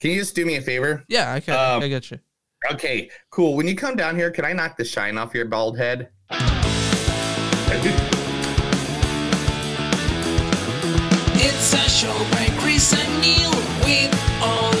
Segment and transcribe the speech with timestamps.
[0.00, 1.04] Can you just do me a favor?
[1.08, 1.54] Yeah, I can.
[1.54, 2.18] Um, I got you.
[2.72, 3.56] Okay, cool.
[3.56, 6.10] When you come down here, can I knock the shine off your bald head?
[11.38, 13.50] It's a show by Chris and Neil
[13.84, 14.12] with
[14.42, 14.75] all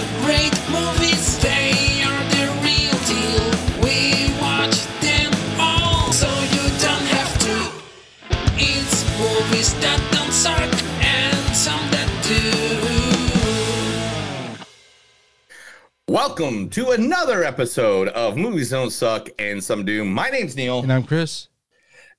[16.16, 20.02] Welcome to another episode of Movies Don't Suck and Some Do.
[20.02, 21.48] My name's Neil, And I'm Chris.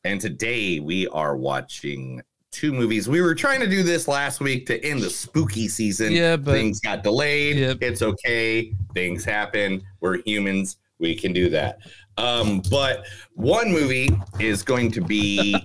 [0.03, 2.21] and today we are watching
[2.51, 3.09] two movies.
[3.09, 6.11] We were trying to do this last week to end the spooky season.
[6.13, 7.57] Yeah, but- things got delayed.
[7.57, 7.77] Yep.
[7.81, 8.71] It's okay.
[8.93, 9.81] Things happen.
[9.99, 10.77] We're humans.
[10.99, 11.79] We can do that.
[12.19, 15.53] Um, but one movie is going to be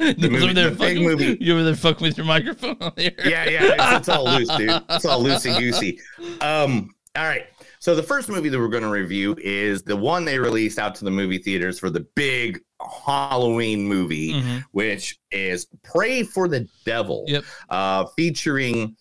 [0.00, 1.38] Neil's movie- the big movie.
[1.40, 3.12] You over there fucking with your microphone on there.
[3.24, 4.82] yeah, yeah, it's, it's all loose, dude.
[4.90, 6.00] It's all loosey goosey.
[6.40, 7.46] Um, all right.
[7.82, 10.94] So the first movie that we're going to review is the one they released out
[10.96, 12.60] to the movie theaters for the big
[13.06, 14.64] Halloween movie, Mhm.
[14.72, 17.44] which is "Prey for the Devil," Yep.
[17.70, 18.96] uh, featuring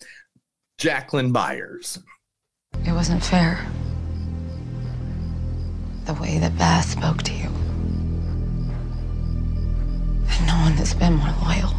[0.77, 1.99] Jacqueline Byers.
[2.85, 3.59] It wasn't fair.
[6.05, 7.49] The way that Bass spoke to you.
[10.29, 11.75] And no one has been more loyal.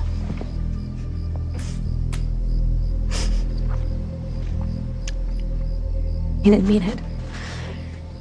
[6.43, 6.99] He didn't mean it.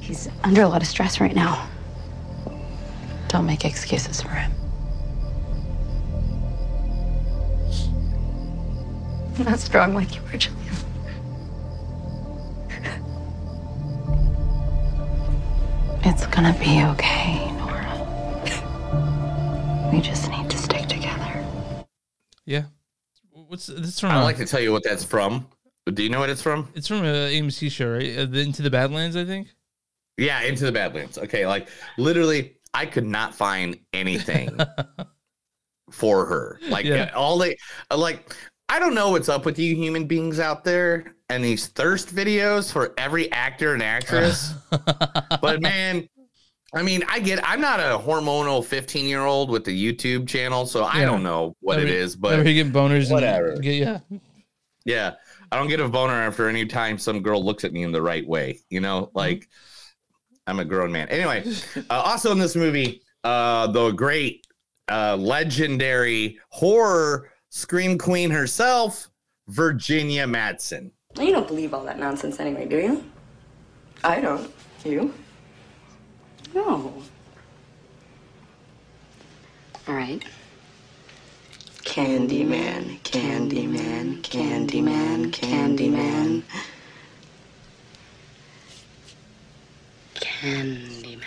[0.01, 1.67] He's under a lot of stress right now.
[3.29, 4.51] Don't make excuses for him.
[9.37, 10.59] I'm not strong like you were, Julian.
[16.03, 17.95] It's gonna be okay, Nora.
[19.93, 21.45] We just need to stick together.
[22.45, 22.63] Yeah.
[23.31, 24.09] What's this from?
[24.09, 25.47] I don't uh, like to tell you what that's from.
[25.91, 26.67] Do you know what it's from?
[26.75, 28.17] It's from a AMC show, right?
[28.17, 29.47] Uh, Into the Badlands, I think.
[30.17, 31.17] Yeah, Into the Badlands.
[31.17, 34.57] Okay, like literally, I could not find anything
[35.91, 36.59] for her.
[36.69, 37.11] Like Yeah.
[37.15, 37.57] all they
[37.91, 38.35] uh, like.
[38.71, 42.71] I don't know what's up with you human beings out there and these thirst videos
[42.71, 44.53] for every actor and actress.
[45.41, 46.07] but man,
[46.75, 47.39] I mean, I get.
[47.43, 51.05] I'm not a hormonal 15 year old with the YouTube channel, so I Yeah.
[51.05, 52.15] don't know what it Every- is.
[52.15, 53.55] Whenever But you get boners, and whatever.
[53.57, 53.99] Get, yeah.
[54.85, 55.13] yeah,
[55.51, 58.01] I don't get a boner after any time some girl looks at me in the
[58.01, 58.59] right way.
[58.69, 59.49] You know, like
[60.47, 61.09] I'm a grown man.
[61.09, 61.43] Anyway,
[61.89, 64.45] uh, also in this movie, uh, the great,
[64.91, 69.09] uh, legendary horror scream queen herself,
[69.47, 70.91] Virginia Madsen.
[71.19, 73.03] You don't believe all that nonsense anyway, do you?
[74.03, 74.51] I don't.
[74.85, 75.13] You?
[76.53, 76.93] No.
[79.87, 80.23] All right.
[81.89, 86.43] Candyman, Candyman, Candyman, Candyman.
[90.13, 91.23] Candyman.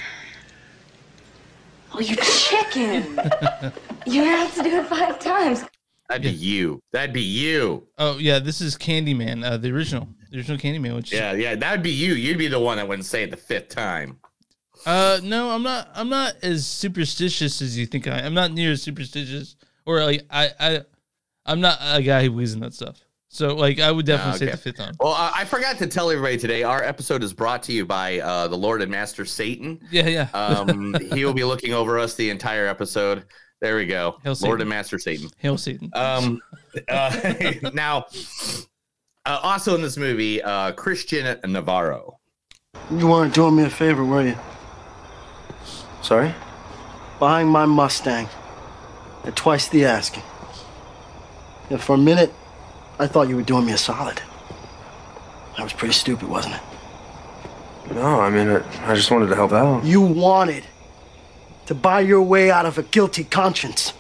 [1.92, 3.18] Oh, you chicken!
[4.06, 5.64] you have to do it five times.
[6.08, 6.80] That'd be you.
[6.92, 7.88] That'd be you.
[7.98, 10.94] Oh yeah, this is Candyman, uh, the original, the original Candyman.
[10.94, 12.14] Which Yeah, yeah, that'd be you.
[12.14, 14.20] You'd be the one that wouldn't say it the fifth time.
[14.86, 15.88] Uh, no, I'm not.
[15.92, 18.20] I'm not as superstitious as you think I.
[18.20, 19.56] I'm not near as superstitious,
[19.86, 20.80] or like I, I,
[21.46, 23.00] I'm not a guy who believes in that stuff.
[23.28, 24.52] So like, I would definitely Ah, say okay.
[24.52, 24.94] the fifth time.
[25.00, 26.64] Well, I, I forgot to tell everybody today.
[26.64, 29.80] Our episode is brought to you by uh, the Lord and Master Satan.
[29.90, 30.28] Yeah, yeah.
[30.34, 33.24] Um, he will be looking over us the entire episode.
[33.62, 34.18] There we go.
[34.22, 34.60] Hail Lord Satan.
[34.60, 35.30] and Master Satan.
[35.38, 35.88] Hail Satan.
[35.94, 36.40] Um,
[36.88, 37.32] uh,
[37.72, 38.04] now,
[39.24, 42.18] uh, also in this movie, uh, Christian Navarro.
[42.90, 44.36] You weren't doing me a favor, were you?
[46.02, 46.34] Sorry?
[47.18, 48.28] Buying my Mustang
[49.24, 50.22] at twice the asking.
[51.70, 52.32] Yeah, for a minute,
[52.98, 54.20] I thought you were doing me a solid.
[55.56, 57.94] That was pretty stupid, wasn't it?
[57.94, 59.84] No, I mean, I, I just wanted to help out.
[59.84, 60.64] You wanted
[61.66, 63.90] to buy your way out of a guilty conscience.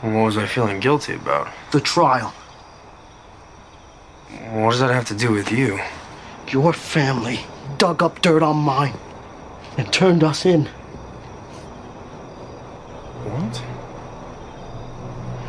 [0.00, 1.48] What was I feeling guilty about?
[1.72, 2.32] The trial.
[4.50, 5.78] What does that have to do with you?
[6.48, 7.40] Your family
[7.78, 8.94] dug up dirt on mine
[9.76, 10.66] and turned us in.
[13.24, 13.62] What?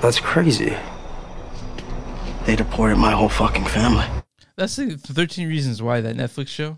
[0.01, 0.75] That's crazy.
[2.45, 4.05] They deported my whole fucking family.
[4.57, 6.69] That's the 13 Reasons Why that Netflix show.
[6.71, 6.77] Have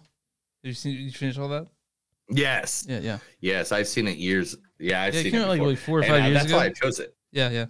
[0.64, 0.96] you seen?
[0.98, 1.68] You finished all that?
[2.30, 2.86] Yes.
[2.88, 4.56] Yeah, yeah, Yes, I've seen it years.
[4.80, 5.70] Yeah, I've Yeah, it seen came it out, like, before.
[5.70, 6.58] like four or And, five uh, years That's ago.
[6.58, 7.16] why I chose it.
[7.32, 7.66] yeah, yeah.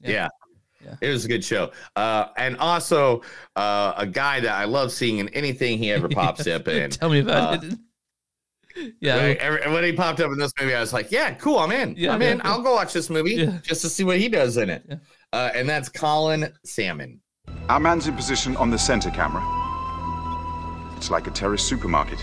[0.00, 0.10] Yeah.
[0.10, 0.28] Yeah.
[0.84, 0.94] Yeah.
[1.00, 1.72] It was a good show.
[1.96, 3.22] Uh, and also
[3.56, 6.90] uh, a guy that I love seeing in anything he ever pops up in.
[6.90, 7.78] Tell me about uh, it.
[9.00, 11.58] Yeah, When, every- when he popped up in this movie, I was like, "Yeah, cool,
[11.58, 11.94] I'm in.
[11.96, 12.38] Yeah, I'm yeah, in.
[12.38, 12.42] yeah.
[12.50, 13.58] I'll go watch this movie Yeah.
[13.62, 14.96] just to see what he does in it." Yeah.
[15.32, 17.20] Uh, and that's Colin Salmon.
[17.68, 19.42] Our man's in position on the center camera.
[20.96, 22.18] It's like a terrorist supermarket.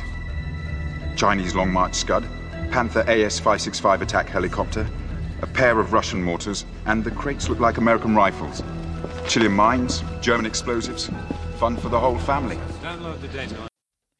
[1.16, 2.24] Chinese Long March Scud,
[2.72, 4.88] Panther AS 565 attack helicopter,
[5.42, 8.64] a pair of Russian mortars, and the crates look like American rifles.
[9.28, 11.10] Chilean mines, German explosives.
[11.58, 12.58] Fun for the whole family.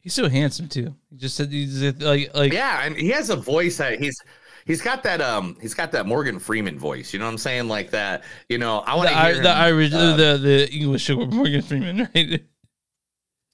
[0.04, 0.94] He's so handsome too.
[1.10, 4.22] He just said he's like like Yeah, and he has a voice that he's
[4.66, 7.12] he's got that um he's got that Morgan Freeman voice.
[7.12, 7.68] You know what I'm saying?
[7.68, 8.22] Like that.
[8.48, 11.08] You know, I want the, to I, hear the him, Irish uh, the the English
[11.10, 12.44] Morgan Freeman, right?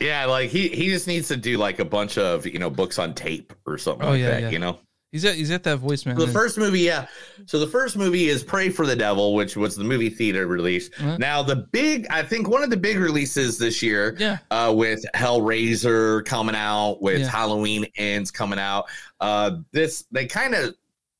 [0.01, 2.99] Yeah, like he he just needs to do like a bunch of you know books
[2.99, 4.43] on tape or something Oh, like yeah, that.
[4.43, 4.51] yeah.
[4.51, 4.79] You know.
[5.13, 6.17] He's got he's that voice, man.
[6.17, 7.07] The first movie, yeah.
[7.47, 10.89] So the first movie is Prey for the Devil, which was the movie theater release.
[11.19, 14.39] Now the big, I think one of the big releases this year, Yeah.
[14.53, 17.29] uh, with Hellraiser coming out, with Yeah.
[17.29, 18.85] Halloween Ends coming out.
[19.21, 20.77] Uh, this they kind of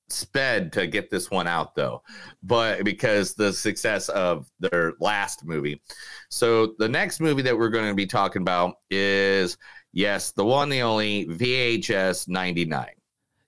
[0.09, 2.03] sped to get this one out though,
[2.45, 5.81] but because the success of their last movie.
[6.29, 9.57] So the next movie that we're going to be talking about is
[9.93, 12.91] yes, the one, the only VHS ninety nine.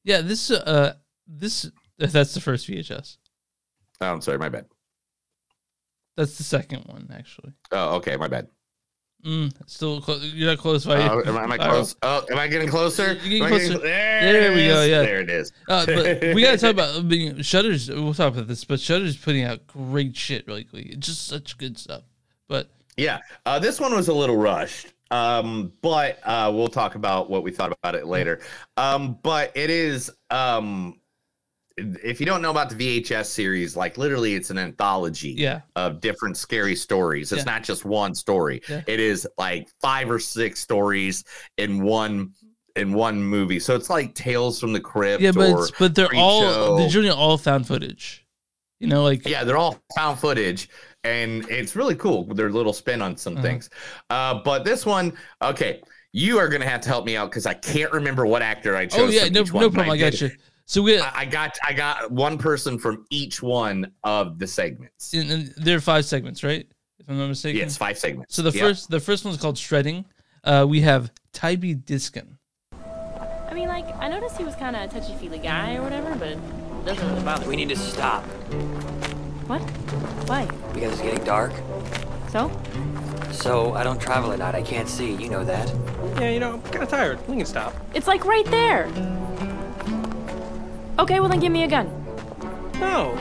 [0.05, 0.95] Yeah, this uh
[1.27, 3.17] this that's the first VHS.
[4.01, 4.67] Oh, I'm sorry, my bad.
[6.17, 7.53] That's the second one actually.
[7.71, 8.49] Oh, okay, my bad.
[9.25, 10.21] Mm, still close.
[10.35, 10.85] You're not close.
[10.85, 11.95] By Oh, am, I- am I close?
[12.03, 13.13] Oh, am I getting closer?
[13.25, 13.79] You're Am I getting closer.
[13.79, 15.03] There, There we go, yeah.
[15.03, 15.53] there it is.
[15.69, 17.89] Uh, but we gotta talk about I mean, Shudder's.
[17.89, 20.97] We'll talk about this, but Shudder's putting out great shit really quickly.
[20.99, 22.03] Just such good stuff.
[22.49, 27.31] But Yeah, uh, this one was a little rushed, um, but uh, we'll talk about
[27.31, 28.41] what we thought about it later.
[28.77, 30.99] Um, but it is, um,
[31.77, 36.01] if you don't know about the VHS series, like literally, it's an anthology yeah, of
[36.01, 37.33] different scary stories.
[37.33, 37.53] It's Yeah.
[37.53, 38.61] not just one story.
[38.69, 38.83] Yeah.
[38.87, 41.25] It is like five or six stories
[41.59, 42.33] in one
[42.75, 43.61] in one movie.
[43.61, 45.23] So it's like Tales from the Crypt.
[45.23, 46.79] yeah, but or but they're all Creepshow.
[46.79, 48.27] they're generally all found footage.
[48.81, 50.69] You know, like Yeah, they're all found footage,
[51.05, 52.25] and it's really cool.
[52.27, 53.43] with Their little spin on some Uh-huh.
[53.43, 53.71] things.
[54.11, 55.81] Uh, but this one, okay,
[56.13, 58.87] you are gonna have to help me out because I can't remember what actor I
[58.87, 59.01] chose.
[59.01, 59.91] oh yeah, from no each no but problem.
[59.91, 60.31] I, got you.
[60.67, 65.13] So we I I got I got one person from each one of the segments.
[65.15, 66.67] and, and there are five segments, right?
[66.99, 67.59] If I'm not mistaken.
[67.61, 68.35] Yes, five segments.
[68.37, 68.63] So the Yeah.
[68.63, 70.05] first the first one's called shredding.
[70.45, 72.37] Uh, we have Tybee Diskin.
[72.73, 76.15] I mean, like, I noticed he was kind of a touchy feely guy or whatever,
[76.17, 76.39] but it
[76.85, 78.25] doesn't really bother We need to stop
[79.47, 79.61] What?
[80.29, 80.47] Why?
[80.73, 81.53] because it's getting dark.
[82.31, 82.51] So?
[83.31, 84.55] So I don't travel at night.
[84.55, 85.15] I can't see.
[85.15, 85.73] You know that.
[86.21, 87.19] Yeah, you know, I'm kind of tired.
[87.29, 87.75] We can stop.
[87.95, 88.87] It's like right there.
[90.99, 91.89] Okay, well then give me a gun.
[92.79, 93.19] No,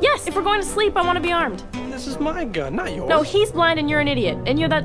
[0.00, 1.62] Yes, if we're going to sleep, I want to be armed.
[1.90, 3.08] this is my gun, not yours.
[3.08, 4.84] No, he's blind and you're an idiot, and you're that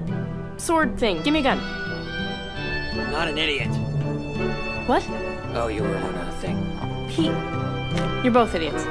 [0.58, 1.22] sword thing.
[1.24, 1.60] Give me a gun.
[1.60, 3.68] I'm not an idiot.
[4.88, 5.04] What?
[5.56, 6.58] Oh, you were on a thing.
[7.10, 7.26] He.
[8.24, 8.86] You're both idiots.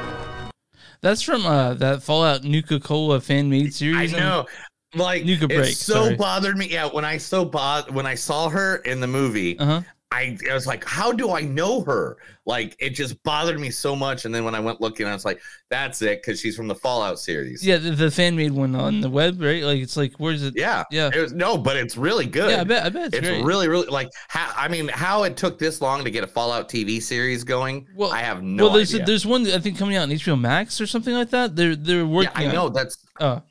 [1.00, 4.14] That's from uh, that Fallout Nuka Cola fan made series.
[4.14, 4.46] I know.
[4.94, 6.16] Like Nuka it break, so sorry.
[6.16, 6.66] bothered me.
[6.70, 9.82] Yeah, when I so bod when I saw her in the movie, Uh huh.
[10.10, 12.16] I, I was like, how do I know her?
[12.48, 14.24] Like it just bothered me so much.
[14.24, 16.74] And then when I went looking, I was like, that's it, because she's from the
[16.74, 17.64] Fallout series.
[17.64, 19.62] Yeah, the, the fan made one on the web, right?
[19.62, 20.54] Like it's like where's it?
[20.56, 20.82] Yeah.
[20.90, 21.10] Yeah.
[21.14, 22.50] It was no, but it's really good.
[22.50, 22.86] Yeah, I bet.
[22.86, 23.44] I bet it's, It's great.
[23.44, 26.70] really, really like how I mean, how it took this long to get a Fallout
[26.70, 27.86] TV series going.
[27.94, 29.04] Well, I have no well, there's idea.
[29.04, 31.54] there's one I think coming out on HBO Max or something like that.
[31.54, 32.32] They're they're working.
[32.34, 32.40] yeah.
[32.44, 32.96] I on- know that's.
[33.20, 33.42] Oh,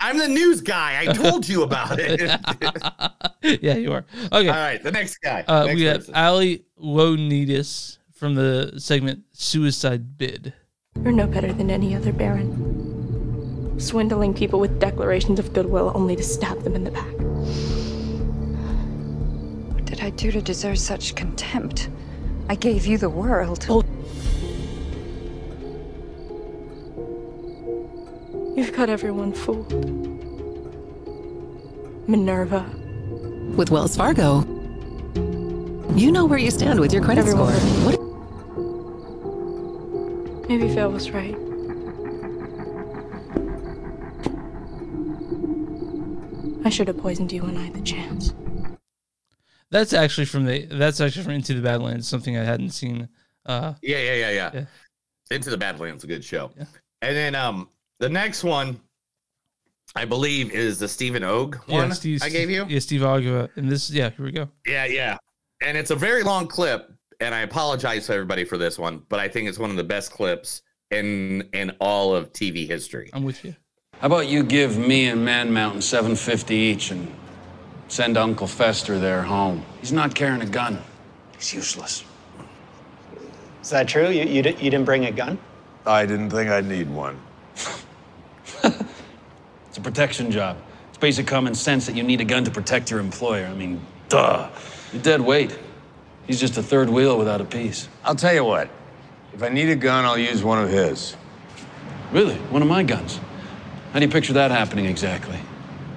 [0.00, 1.00] I'm the news guy.
[1.00, 2.20] I told you about it.
[3.62, 4.04] yeah, you are.
[4.32, 4.48] Okay.
[4.48, 5.44] All right, the next guy.
[5.48, 6.10] Uh, Next we have.
[6.12, 10.52] Ally Ioannides from the segment Suicide Bid.
[11.00, 13.78] You're no better than any other Baron.
[13.78, 17.14] Swindling people with declarations of goodwill only to stab them in the back.
[19.72, 21.90] What did I do to deserve such contempt?
[22.48, 23.64] I gave you the world.
[28.56, 29.72] You've got everyone fooled.
[32.08, 32.68] Minerva.
[33.56, 34.40] With Wells Fargo,
[35.94, 37.92] you know where you stand with your credit Everyone score.
[37.92, 38.07] What
[40.48, 41.34] Maybe Phil was right.
[46.64, 48.34] I should have poisoned you when I had the chance.
[49.70, 53.08] That's actually from the that's actually from Into the Badlands, something I hadn't seen.
[53.44, 54.50] Uh, Yeah, yeah, yeah, yeah.
[54.54, 54.64] Yeah.
[55.30, 56.50] Into the Badlands, is a good show.
[56.56, 56.64] Yeah.
[57.02, 58.80] And then um the next one,
[59.94, 62.64] I believe, is the Steven Ogg one yeah, Steve, I gave you.
[62.68, 63.48] Yeah, Steve Agua.
[63.56, 64.48] And this, yeah, here we go.
[64.66, 65.16] Yeah, yeah.
[65.62, 69.20] And it's a very long clip, and I apologize to everybody for this one, but
[69.20, 73.10] I think it's one of the best clips in in all of TV history.
[73.12, 73.54] I'm with you.
[74.00, 77.12] How about you give me and Man Mountain 750 each and
[77.88, 79.64] send Uncle Fester there home?
[79.80, 80.78] He's not carrying a gun.
[81.36, 82.04] He's useless.
[83.60, 84.08] Is that true?
[84.08, 85.36] You, you, di- you didn't bring a gun?
[85.84, 87.20] I didn't think I'd need one.
[89.68, 90.56] It's a protection job.
[90.88, 93.46] It's basic common sense that you need a gun to protect your employer.
[93.46, 94.48] I mean, Duh.
[94.92, 95.56] You're dead weight.
[96.28, 97.88] He's just a third wheel without a piece.
[98.04, 98.68] I'll tell you what.
[99.32, 101.16] If I need a gun, I'll use one of his.
[102.12, 102.34] Really?
[102.50, 103.18] One of my guns?
[103.92, 105.38] How do you picture that happening exactly?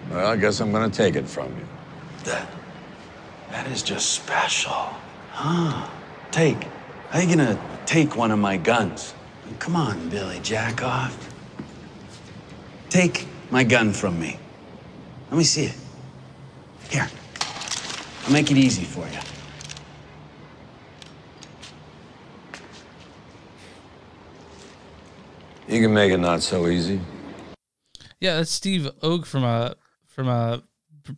[0.10, 1.68] Well, I guess I'm gonna take it from you.
[2.24, 2.48] That.
[3.52, 4.90] That is just special.
[5.32, 5.90] Huh.
[6.32, 6.66] Take.
[7.10, 9.14] How you gonna take one of my guns?
[9.60, 11.14] Come on, Billy Jackoff.
[12.90, 14.40] Take my gun from me.
[15.30, 15.76] Let me see it.
[16.90, 17.10] Here.
[18.26, 19.20] I'll make it easy for you.
[25.72, 27.00] You can make it not so easy.
[28.20, 29.74] Yeah, that's Steve Ogg from uh
[30.06, 30.58] from uh,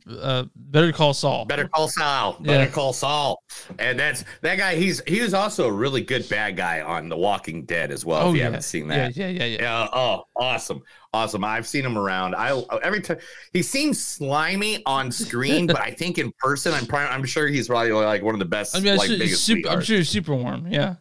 [0.08, 1.46] uh Better Call Saul.
[1.46, 2.38] Better Call Saul.
[2.40, 2.70] Better Yeah.
[2.70, 3.42] Call Saul.
[3.80, 4.76] And that's that guy.
[4.76, 8.28] He's he was also a really good bad guy on The Walking Dead as well.
[8.28, 8.46] Oh, if you yeah.
[8.46, 9.62] haven't seen that, yeah, yeah, yeah.
[9.62, 9.88] Yeah.
[9.92, 10.84] Oh, awesome,
[11.16, 11.44] awesome.
[11.44, 12.36] I've seen him around.
[12.36, 13.18] I every time
[13.54, 17.70] he seems slimy on screen, but I think in person, I'm probably, I'm sure he's
[17.70, 18.76] probably like one of the best.
[18.76, 20.68] I mean, I'm like sure, biggest super, I'm sure he's super warm.
[20.68, 20.98] Yeah.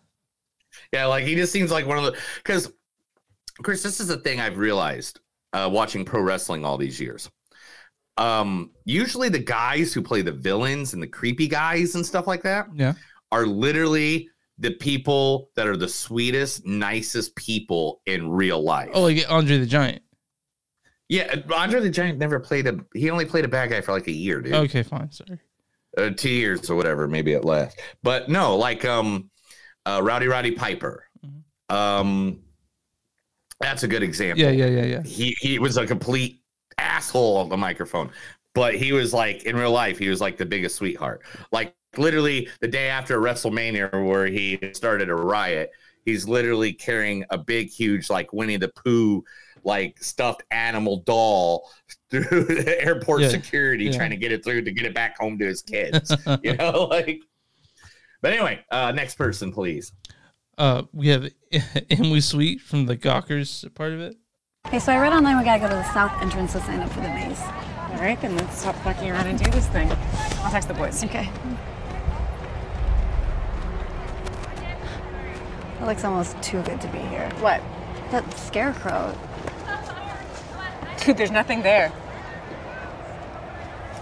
[0.91, 2.73] Yeah, like he just seems like one of the because
[3.63, 5.21] Chris, this is the thing I've realized
[5.53, 7.31] uh, watching pro wrestling all these years.
[8.19, 12.43] Um, usually the guys who play the villains and the creepy guys and stuff like
[12.43, 12.93] that Yeah.
[13.31, 14.29] are literally
[14.59, 18.91] the people that are the sweetest, nicest people in real life.
[18.93, 20.03] Oh, like Andre the Giant.
[21.09, 22.79] Yeah, Andre the Giant never played a.
[22.95, 24.55] He only played a bad guy for like a year, dude.
[24.55, 25.11] Okay, fine.
[25.11, 25.39] Sorry.
[25.99, 27.81] uh, two years or whatever, maybe at last.
[28.03, 29.31] But no, like um,
[29.85, 31.05] uh, Rowdy Roddy Piper.
[31.69, 32.41] Um,
[33.63, 34.43] that's a good example.
[34.45, 35.03] Yeah, yeah, yeah, yeah.
[35.03, 36.41] He he was a complete
[36.79, 38.11] asshole on the microphone,
[38.55, 41.23] but he was like in real life, he was like the biggest sweetheart.
[41.53, 45.71] Like literally the day after WrestleMania, where he started a riot,
[46.05, 49.25] he's literally carrying a big, huge like Winnie the Pooh
[49.65, 51.71] like stuffed animal doll
[52.11, 53.97] through the airport Yeah, security yeah.
[53.97, 56.17] trying to get it through to get it back home to his kids.
[56.43, 57.21] you know, like.
[58.21, 59.93] But anyway, uh, next person, please.
[60.59, 61.29] Uh, we have
[61.91, 64.17] Emily Sweet from the Gawkers part of it.
[64.67, 66.91] Okay, so I read online we gotta go to the south entrance to sign up
[66.91, 67.41] for the maze.
[67.41, 69.91] All right, then let's stop fucking around and do this thing.
[69.91, 71.05] I'll text the boys.
[71.05, 71.29] Okay.
[75.79, 77.29] That looks almost too good to be here.
[77.41, 77.61] What?
[78.13, 79.15] That scarecrow.
[81.05, 81.93] Dude, there's nothing there.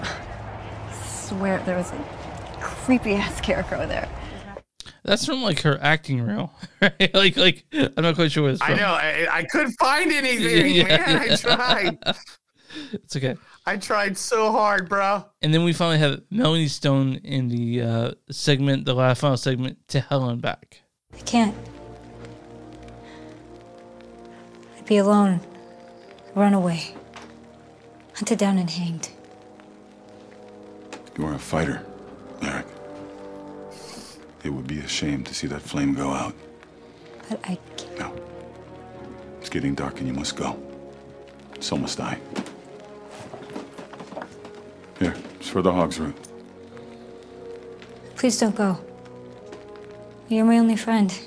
[0.03, 2.05] I Swear there was a
[2.61, 4.09] creepy ass scarecrow there.
[5.03, 6.53] That's from like her acting reel,
[6.83, 7.15] right?
[7.15, 8.75] like, like I'm not quite sure what it's from.
[8.75, 8.83] I from.
[8.83, 8.93] know.
[8.93, 11.31] I, I couldn't find anything, Yeah, man.
[11.31, 11.99] I tried.
[12.93, 13.35] It's okay.
[13.67, 15.25] I tried so hard, bro.
[15.43, 19.79] And then we finally have Melanie Stone in the uh, segment, the last final segment,
[19.89, 20.81] to Hell and Back.
[21.13, 21.53] I can't.
[24.79, 25.41] I'd be alone,
[26.37, 26.95] run away,
[28.15, 29.09] hunted down and hanged.
[31.19, 31.85] You are a fighter,
[32.43, 32.67] Eric.
[34.43, 36.35] It would be a shame to see that flame go out.
[37.29, 37.99] But I can't.
[37.99, 38.15] No.
[39.41, 40.59] It's getting dark and you must go.
[41.61, 42.19] So must I.
[44.99, 46.17] Here, it's for the hog's root.
[48.17, 48.79] Please don't go.
[50.29, 51.19] You're my only friend.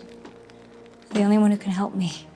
[1.11, 2.27] The only one who can help me.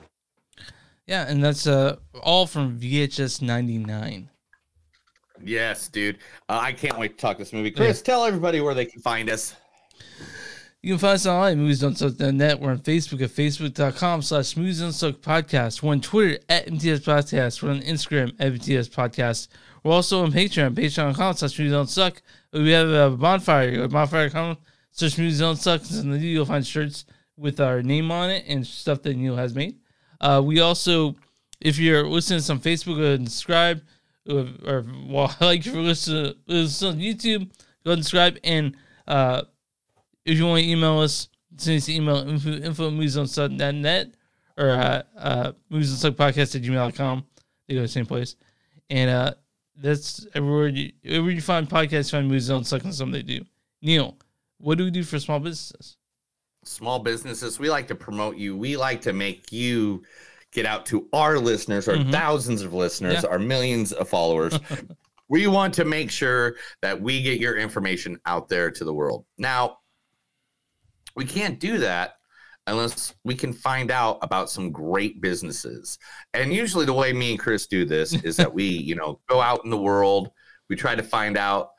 [1.06, 4.30] Yeah, and that's uh, all from VHS 99.
[5.44, 6.18] Yes, dude.
[6.50, 7.72] Uh, I can't wait to talk this movie.
[7.72, 9.56] Chris, tell everybody where they can find us.
[10.84, 12.60] You can find us online at moviesdon'tsuck.net.
[12.60, 15.82] We're on Facebook at facebook.com slash movies don't suck podcast.
[15.82, 17.64] We're on Twitter at MTS Podcast.
[17.64, 19.48] We're on Instagram at MTS Podcast.
[19.84, 22.22] We're also on Patreon, patreon.com slash movies don't suck.
[22.54, 24.58] We have a bonfire, go to bonfire.com
[24.92, 25.82] slash movies don't suck.
[25.90, 27.06] And then you'll find shirts
[27.36, 29.80] with our name on it and stuff that Neil has made.
[30.22, 31.16] Uh, we also,
[31.60, 33.82] if you're listening to us on Facebook, go ahead and subscribe.
[34.30, 37.50] Or, or well, like if you're listening, listening on YouTube,
[37.84, 38.38] go ahead and subscribe.
[38.44, 39.44] And uh,
[40.28, 44.14] if you want to email us, send us an email info, info at moviesonsuck.net
[44.58, 47.26] or uh, uh, moviesonsuckpodcast at gmail.com.
[47.68, 48.36] They go to the same place.
[48.90, 49.34] And uh,
[49.76, 53.46] that's everywhere you, everywhere you find podcasts, find movies on suck and something they do.
[53.82, 54.18] Neil,
[54.60, 55.98] what do we do for small businesses?
[56.64, 58.58] Small businesses, we like to promote you.
[58.58, 60.04] We like to make you
[60.52, 62.12] get out to our listeners, our Mhm.
[62.12, 63.30] thousands of listeners, Yeah.
[63.30, 64.58] our millions of followers.
[65.30, 69.26] we want to make sure that we get your information out there to the world.
[69.38, 69.80] Now,
[71.18, 72.14] we can't do that
[72.68, 75.98] unless we can find out about some great businesses.
[76.34, 79.42] And usually the way me and Chris do this is that we, you know, go
[79.42, 80.30] out in the world,
[80.70, 81.70] we try to find out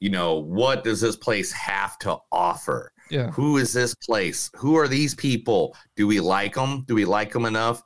[0.00, 2.92] you know, what does this place have to offer?
[3.08, 3.30] Yeah.
[3.30, 4.50] Who is this place?
[4.56, 5.76] Who are these people?
[5.94, 6.82] Do we like them?
[6.88, 7.84] Do we like them enough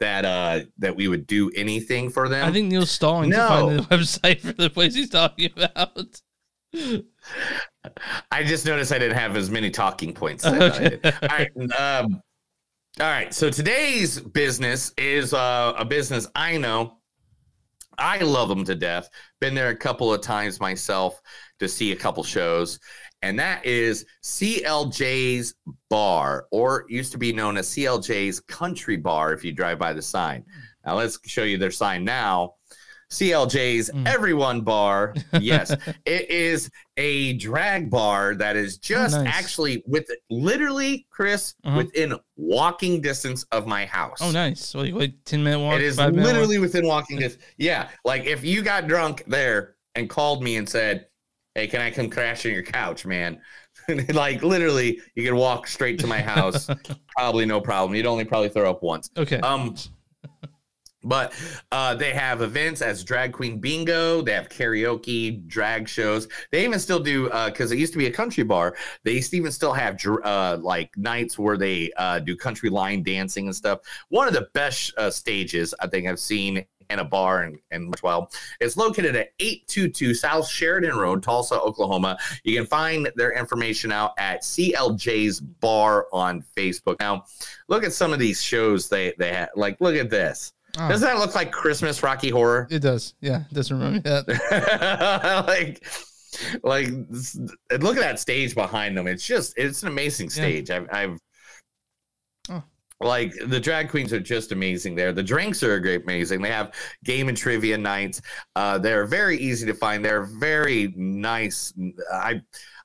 [0.00, 2.48] that uh that we would do anything for them?
[2.48, 3.48] I think Neil's stalling to No.
[3.48, 6.22] find the website for the place he's talking about.
[8.30, 10.44] I just noticed I didn't have as many talking points.
[10.44, 11.04] As I I did.
[11.04, 11.50] All right.
[11.78, 12.22] Um,
[13.00, 13.32] all right.
[13.32, 16.98] So today's business is uh, a business I know.
[17.98, 19.08] I love them to death.
[19.40, 21.20] Been there a couple of times myself
[21.58, 22.78] to see a couple shows,
[23.22, 25.54] and that is CLJ's
[25.90, 29.32] Bar, or used to be known as CLJ's Country Bar.
[29.32, 30.44] If you drive by the sign,
[30.86, 32.54] now let's show you their sign now.
[33.10, 35.14] CLJ's Everyone Bar.
[35.40, 35.70] Yes,
[36.04, 39.26] it is a drag bar that is just nice.
[39.26, 41.76] actually with literally Chris Uh-huh.
[41.78, 44.18] within walking distance of my house.
[44.20, 44.74] Oh, nice.
[44.74, 45.74] Like, like ten minute walk.
[45.76, 47.44] It is literally within walking distance.
[47.56, 51.06] Yeah, like if you got drunk there and called me and said,
[51.54, 53.40] "Hey, can I come crash on your couch, man?"
[54.12, 56.68] like literally, you could walk straight to my house.
[57.16, 57.94] probably no problem.
[57.96, 59.08] You'd only probably throw up once.
[59.16, 59.38] Okay.
[59.40, 59.74] Um,
[61.04, 61.32] but
[61.72, 64.22] uh, they have events as drag queen bingo.
[64.22, 66.28] They have karaoke, drag shows.
[66.50, 68.76] They even still do because it used to be a country bar.
[69.04, 73.02] They used to even still have uh, like nights where they uh, do country line
[73.02, 73.80] dancing and stuff.
[74.08, 77.92] One of the best uh, stages I think I've seen in a bar in, in
[78.02, 78.30] well.
[78.60, 82.18] It's located at 822 South Sheridan Road, Tulsa, Oklahoma.
[82.44, 86.98] You can find their information out at CLJ's Bar on Facebook.
[87.00, 87.24] Now,
[87.68, 89.50] look at some of these shows they they have.
[89.54, 90.52] Like, look at this.
[90.76, 90.88] Oh.
[90.88, 92.68] Doesn't that look like Christmas Rocky Horror?
[92.70, 93.14] It does.
[93.20, 94.26] Yeah, it does remind me that.
[95.48, 95.84] like,
[96.62, 96.88] like
[97.82, 99.06] look at that stage behind them.
[99.06, 100.70] It's just it's an amazing stage.
[100.70, 101.18] I've, I've
[102.50, 102.62] Oh.
[103.00, 105.12] like the drag queens are just amazing there.
[105.12, 106.42] The drinks are great, amazing.
[106.42, 106.72] They have
[107.04, 108.20] game and trivia nights.
[108.56, 110.04] Uh, they're very easy to find.
[110.04, 111.72] They're very nice.
[112.12, 112.40] I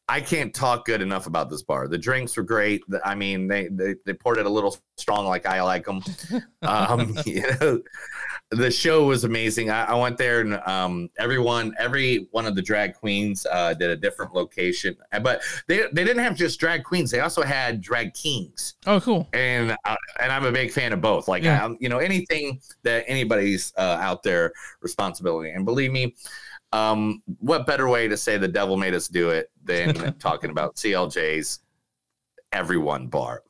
[0.10, 1.88] I can't talk good enough about this bar.
[1.88, 2.84] The drinks were great.
[3.06, 6.04] I mean, they they, they poured it a little strong, like I like them.
[6.62, 7.82] um, you know,
[8.52, 9.70] the show was amazing.
[9.72, 13.90] I, I went there and um, everyone, every one of the drag queens uh, did
[13.92, 14.96] a different location.
[15.22, 17.10] But they they didn't have just drag queens.
[17.10, 19.30] They also had drag kings Oh, cool.
[19.32, 21.30] and uh, and I'm a big fan of both.
[21.30, 21.64] Like, Yeah.
[21.64, 25.52] um, you know, anything that anybody's uh, out there responsibility.
[25.52, 26.14] And believe me,
[26.74, 30.76] um, what better way to say the devil made us do it than talking about
[30.76, 31.60] CLJ's
[32.52, 33.44] Everyone Bar.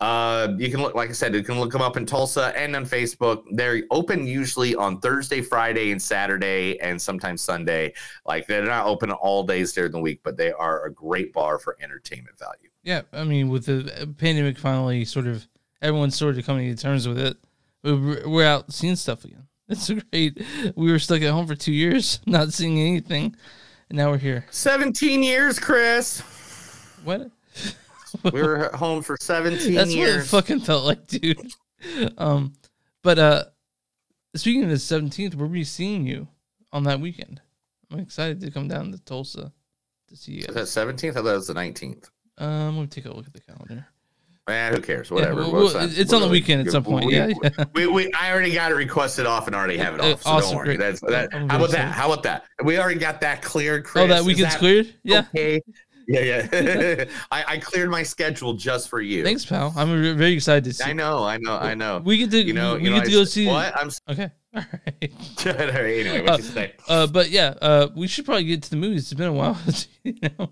[0.00, 2.74] Uh, you can look, like I said, you can look them up in Tulsa and
[2.74, 3.42] on Facebook.
[3.52, 7.92] They're open usually on Thursday, Friday, and Saturday, and sometimes Sunday.
[8.24, 11.58] Like they're not open all days during the week, but they are a great bar
[11.58, 12.70] for entertainment value.
[12.82, 15.46] Yeah, I mean, with the pandemic finally sort of
[15.82, 17.36] everyone's sort of coming to terms with it,
[17.82, 19.48] we're, we're out seeing stuff again.
[19.70, 20.42] It's great.
[20.76, 23.36] We were stuck at home for two years, not seeing anything,
[23.88, 24.44] and now we're here.
[24.50, 26.20] 17 years, Chris.
[27.04, 27.30] What?
[28.32, 30.14] we were at home for 17 That's years.
[30.16, 31.38] what it fucking felt like, dude.
[32.18, 32.52] Um,
[33.02, 33.44] but uh,
[34.36, 36.28] speaking of the seventeenth, we'll be seeing you
[36.74, 37.40] on that weekend.
[37.90, 39.50] I'm excited to come down to Tulsa
[40.08, 40.44] to see you.
[40.46, 41.10] Is that 17th?
[41.10, 42.10] I thought it was the 19th.
[42.36, 43.86] Um, let me take a look at the calendar.
[44.50, 45.08] Man, who cares?
[45.10, 45.34] Yeah, Whatever.
[45.42, 45.96] well, What's well, that?
[45.96, 47.64] it's on the weekend at some point, We, yeah, yeah.
[47.72, 50.22] We, we, I already got it requested off and already have it Uh, off.
[50.22, 50.76] So awesome, don't worry.
[50.76, 51.92] That's, that, how about that?
[51.92, 52.44] How about that?
[52.64, 54.02] We already got that cleared, Chris.
[54.02, 54.92] Oh, that weekend's cleared?
[55.04, 55.20] Yeah.
[55.32, 55.60] Okay.
[56.08, 57.04] Yeah, yeah.
[57.30, 59.22] I, I cleared my schedule just for you.
[59.22, 59.72] Thanks, pal.
[59.76, 60.82] I'm very excited to see.
[60.82, 62.02] I know, I know, I know.
[62.04, 63.76] We get to you know, we you know, get to I go see What?
[63.76, 64.30] I'm okay.
[64.56, 65.12] All right.
[65.46, 66.72] Anyway, what you say?
[66.88, 69.02] Uh, but yeah, uh, we should probably get to the movies.
[69.02, 69.56] It's been a while.
[70.02, 70.50] you know.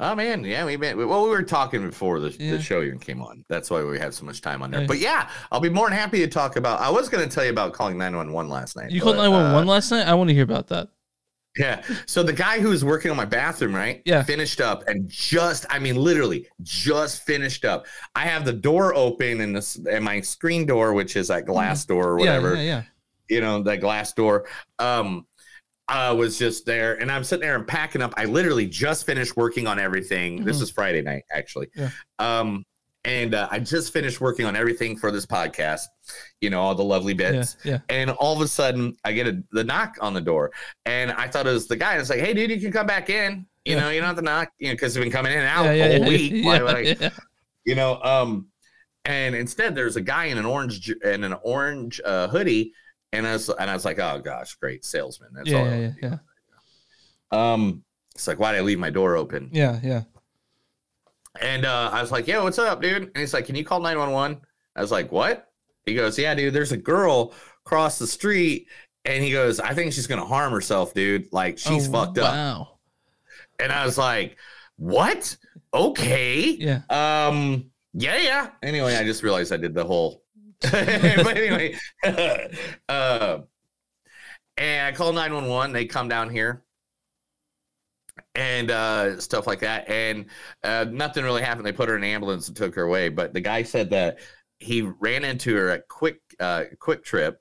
[0.00, 1.24] Oh man, yeah, we been well.
[1.24, 2.52] We were talking before the, Yeah.
[2.52, 3.44] the show even came on.
[3.48, 4.86] That's why we had so much time on there.
[4.86, 6.80] But yeah, I'll be more than happy to talk about.
[6.80, 8.92] I was going to tell you about calling nine one one last night.
[8.92, 10.06] You called nine one one uh, last night.
[10.06, 10.88] I want to hear about that.
[11.56, 11.82] Yeah.
[12.06, 14.00] So the guy who was working on my bathroom, right?
[14.04, 14.22] Yeah.
[14.22, 17.86] Finished up and just, I mean, literally just finished up.
[18.14, 21.84] I have the door open and this and my screen door, which is that glass
[21.84, 22.24] door or Mm-hmm.
[22.26, 22.54] Yeah, whatever.
[22.54, 22.82] yeah, yeah.
[23.28, 24.46] You know, that glass door.
[24.78, 25.26] Um,
[25.88, 28.12] I was just there and I'm sitting there and packing up.
[28.16, 30.44] I literally just finished working on everything.
[30.44, 30.62] This Mhm.
[30.62, 31.68] is Friday night, actually.
[31.74, 31.90] Yeah.
[32.18, 32.64] Um,
[33.04, 35.82] and uh, I just finished working on everything for this podcast,
[36.42, 37.56] you know, all the lovely bits.
[37.64, 40.50] Yeah, And all of a sudden, I get a, the knock on the door,
[40.84, 41.92] and I thought it was the guy.
[41.92, 43.46] And it's like, "Hey, dude, you can come back in.
[43.64, 43.80] You Yeah.
[43.80, 45.64] know, you don't have to knock, you know, because you've been coming in and out
[45.66, 46.32] Yeah, yeah, all yeah, week.
[46.44, 47.10] Why yeah, would I- yeah.
[47.64, 48.48] You know, um,
[49.04, 52.72] and instead, there's a guy in an orange in an orange uh, hoodie,
[53.12, 55.64] and I was and I was like, "Oh gosh, great salesman." That's all.
[55.66, 56.16] Yeah, I yeah, yeah,
[57.32, 57.52] yeah.
[57.52, 57.82] Um,
[58.14, 59.50] it's like, why did I leave my door open?
[59.52, 60.02] Yeah, yeah.
[61.40, 63.80] And uh, I was like, "Yo, what's up, dude?" And he's like, "Can you call
[63.80, 64.40] 911?"
[64.76, 65.50] I was like, "What?"
[65.86, 66.52] He goes, "Yeah, dude.
[66.52, 67.32] There's a girl
[67.64, 68.66] across the street,
[69.04, 71.26] and he goes, I think she's gonna harm herself, dude.
[71.32, 72.78] Like she's Oh, fucked up." Wow.
[73.60, 74.36] And I was like,
[74.76, 75.36] "What?
[75.72, 76.40] Okay.
[76.58, 76.80] Yeah.
[76.90, 77.70] Um.
[77.92, 80.22] Yeah, yeah." Anyway, I just realized I did the whole.
[80.72, 81.76] but anyway,
[82.88, 83.38] uh,
[84.56, 85.72] and I call 911.
[85.72, 86.64] They come down here.
[88.34, 89.88] and uh, stuff like that.
[89.88, 90.26] And
[90.64, 91.66] uh, nothing really happened.
[91.66, 93.08] They put her in an ambulance and took her away.
[93.08, 94.18] But the guy said that
[94.58, 97.36] he ran into her at quick uh, QuikTrip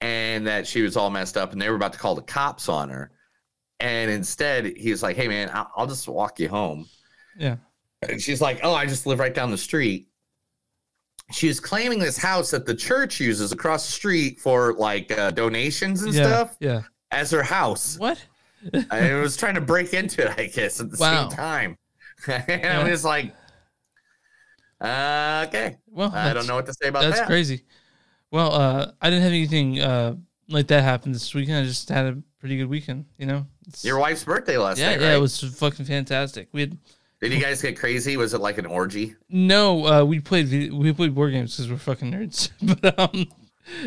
[0.00, 2.68] and that she was all messed up and they were about to call the cops
[2.68, 3.12] on her.
[3.80, 6.88] And instead, he's like, Hey, man, I'll, I'll just walk you home.
[7.38, 7.56] Yeah.
[8.08, 10.08] And she's like, Oh, I just live right down the street.
[11.32, 15.30] She was claiming this house that the church uses across the street for like uh,
[15.30, 16.26] donations and yeah.
[16.26, 16.82] stuff Yeah.
[17.10, 17.98] as her house.
[17.98, 18.24] What?
[18.90, 21.28] I was trying to break into it, I guess, at the Wow.
[21.28, 21.78] same time.
[22.28, 22.80] and Yeah.
[22.80, 23.34] I was like,
[24.80, 25.78] uh, okay.
[25.86, 27.26] Well, I don't know what to say about That's that.
[27.26, 27.64] crazy.
[28.30, 30.16] Well, uh, I didn't have anything uh,
[30.48, 31.58] like that happen this weekend.
[31.58, 33.06] I just had a pretty good weekend.
[33.18, 33.46] You know.
[33.66, 35.16] It's- Your wife's birthday last yeah, night, yeah, right?
[35.16, 36.48] it was fucking fantastic.
[36.52, 36.78] We had
[37.24, 38.18] Did you guys get crazy?
[38.18, 39.16] Was it like an orgy?
[39.30, 42.50] no, uh, we played we played board games because we're fucking nerds.
[42.82, 43.26] but um,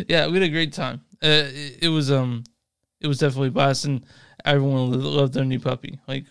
[0.08, 1.02] yeah, we had a great time.
[1.23, 2.43] Uh, it, it was um,
[3.00, 4.04] it was definitely blast, and
[4.43, 6.00] everyone loved their new puppy.
[6.08, 6.26] Like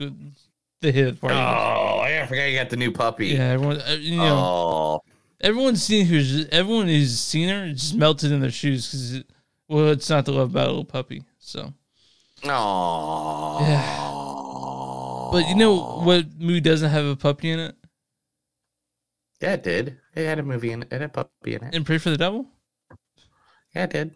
[0.81, 1.37] the hit party.
[1.37, 3.29] Oh, I forgot you got the new puppy.
[3.29, 3.81] Yeah, everyone.
[3.83, 5.01] Uh, you know, Oh,
[5.41, 9.27] everyone's seen who's everyone who's seen her just melted in their shoes because it,
[9.69, 11.23] well, it's not the love little puppy.
[11.39, 11.73] So
[12.43, 13.59] oh.
[13.61, 14.36] yeah.
[15.33, 17.75] But you know what movie doesn't have a puppy in it?
[19.41, 19.99] Yeah, it did.
[20.15, 20.89] It had a movie in it.
[20.91, 21.75] It had a puppy in it.
[21.75, 22.47] And Prey for the Devil.
[23.75, 24.15] Yeah, it did.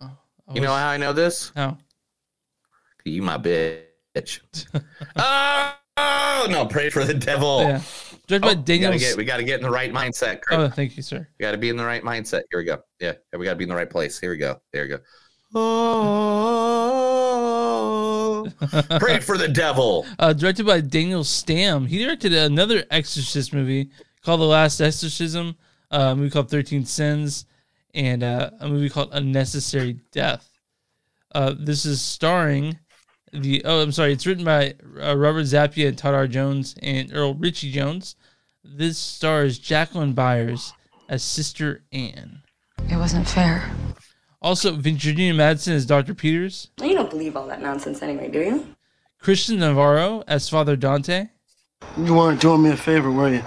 [0.00, 0.16] Oh,
[0.48, 1.52] I You know how I know this?
[1.54, 1.76] How?
[3.04, 4.40] You my bitch.
[5.16, 6.66] oh, oh, no!
[6.66, 7.62] Prey for the devil.
[7.62, 7.80] Yeah.
[8.26, 8.90] Directed by Oh, we Daniel.
[8.90, 10.42] gotta get we gotta get in the right mindset.
[10.42, 10.58] Chris.
[10.58, 11.26] Oh, thank you, sir.
[11.38, 12.42] We gotta be in the right mindset.
[12.50, 12.78] Here we go.
[13.00, 14.18] Yeah, we gotta be in the right place.
[14.20, 14.60] Here we go.
[14.72, 14.98] There we go.
[15.54, 16.84] Oh,
[18.98, 20.06] prey for the devil.
[20.18, 21.86] Uh, directed by Daniel Stamm.
[21.86, 23.90] He directed another Exorcist movie
[24.22, 25.56] called The Last Exorcism,
[25.90, 27.46] uh, a movie called Thirteen Sins,
[27.94, 30.50] and uh, a movie called A Necessary Death.
[31.34, 32.78] Uh, this is starring
[33.32, 33.62] the.
[33.64, 34.12] Oh, I'm sorry.
[34.12, 36.26] It's written by uh, Robert Zappia and Todd R.
[36.26, 38.16] Jones and Earl Richey Jones.
[38.64, 40.72] This stars Jacqueline Byers
[41.08, 42.42] as Sister Anne.
[42.90, 43.70] It wasn't fair.
[44.40, 46.14] Also, Virginia Madsen as Dr.
[46.14, 46.70] Peters.
[46.80, 48.76] You don't believe all that nonsense anyway, do you?
[49.18, 51.28] Christian Navarro as Father Dante.
[51.96, 53.44] You weren't doing me a favor, were you?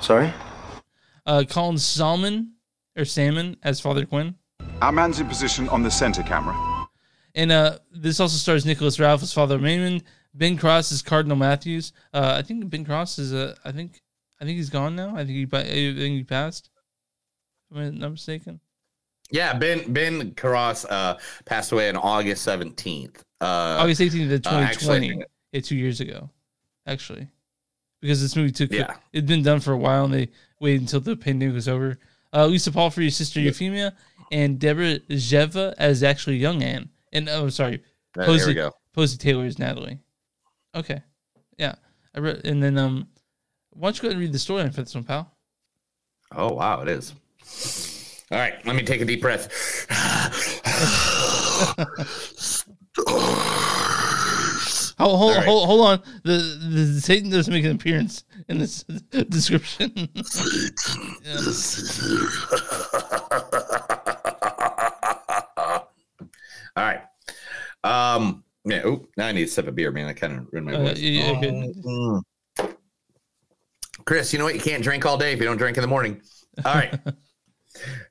[0.00, 0.32] Sorry?
[1.26, 2.54] Uh, Colin Salmon
[2.96, 4.34] or Salmon as Father Quinn.
[4.82, 6.88] Our man's in position on the center camera.
[7.34, 10.02] And uh, this also stars Nicholas Ralph as Father Raymond.
[10.34, 11.92] Ben Cross as Cardinal Matthews.
[12.12, 14.00] Uh, I think Ben Cross is uh, I think
[14.40, 15.14] I think he's gone now.
[15.14, 16.70] I think he pa- I think he passed.
[17.72, 18.60] Am I not mistaken?
[19.30, 23.22] Yeah, Ben Ben Cross uh, passed away on August seventeenth.
[23.40, 25.10] Uh, August 18th of uh, 2020.
[25.10, 26.28] actually, yeah, two years ago,
[26.86, 27.26] actually,
[28.00, 28.94] because this movie took Yeah.
[29.12, 30.28] it'd been done for a while and they
[30.60, 31.98] waited until the pandemic was over.
[32.34, 33.94] Uh, Lisa Palfrey your sister Euphemia
[34.30, 36.90] and Deborah Jeva as actually young Anne.
[37.12, 37.82] And oh, sorry,
[38.14, 38.60] there Posy.
[38.92, 39.98] Posy Taylor is Natalie.
[40.74, 41.02] Okay,
[41.56, 41.74] yeah,
[42.14, 43.08] I read, and then um,
[43.70, 45.32] why don't you go ahead and read the storyline for this one, pal?
[46.32, 47.14] Oh wow, it is.
[48.32, 49.48] All right, let me take a deep breath.
[54.98, 55.44] Hold, hold, right.
[55.46, 56.02] hold, hold on.
[56.24, 56.36] The,
[56.94, 58.82] the Satan doesn't make an appearance in this
[59.28, 59.90] description.
[66.76, 67.00] All right.
[67.84, 68.44] Um.
[68.64, 68.82] Yeah.
[68.84, 70.06] Oh, now I need to sip a beer, man.
[70.06, 70.98] I kind of ruined my Uh, voice.
[70.98, 71.50] yeah, okay.
[71.50, 72.22] Mm.
[74.04, 74.54] Chris, you know what?
[74.54, 76.20] You can't drink all day if you don't drink in the morning.
[76.64, 76.98] All right.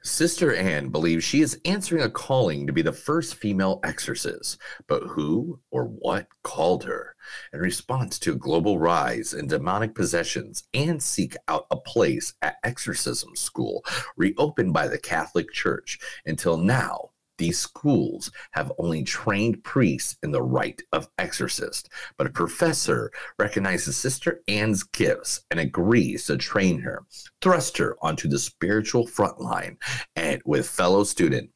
[0.01, 5.03] Sister Anne believes she is answering a calling to be the first female exorcist, but
[5.03, 7.15] who or what called her?
[7.53, 12.57] In response to a global rise in demonic possessions and seek out a place at
[12.63, 13.83] exorcism school
[14.17, 15.99] reopened by the Catholic Church.
[16.25, 22.31] Until now, these schools have only trained priests in the rite of exorcist, but a
[22.31, 27.03] professor recognizes Sister Anne's gifts and agrees to train her,
[27.41, 29.77] thrust her onto the spiritual front line,
[30.15, 31.49] and with fellow student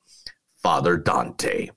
[0.64, 1.70] Father Dante.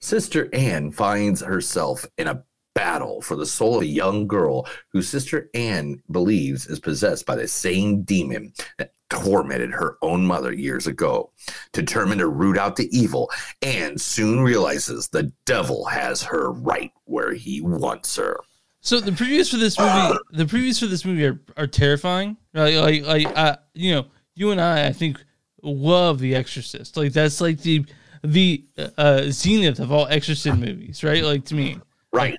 [0.00, 5.00] Sister Anne finds herself in a battle for the soul of a young girl who
[5.00, 10.86] Sister Anne believes is possessed by the same demon that tormented her own mother years
[10.86, 11.30] ago.
[11.72, 13.30] Determined to root out the evil,
[13.62, 18.38] and soon realizes the devil has her right where he wants her.
[18.80, 22.36] So the previews for this movie, the previews for this movie are, are terrifying.
[22.52, 25.22] Like, like, like uh, you know, you and I, I think,
[25.62, 26.96] love The Exorcist.
[26.96, 27.84] Like that's like the
[28.22, 28.64] the
[28.96, 31.22] uh, zenith of all Exorcist movies, right?
[31.22, 31.78] Like to me,
[32.12, 32.38] right?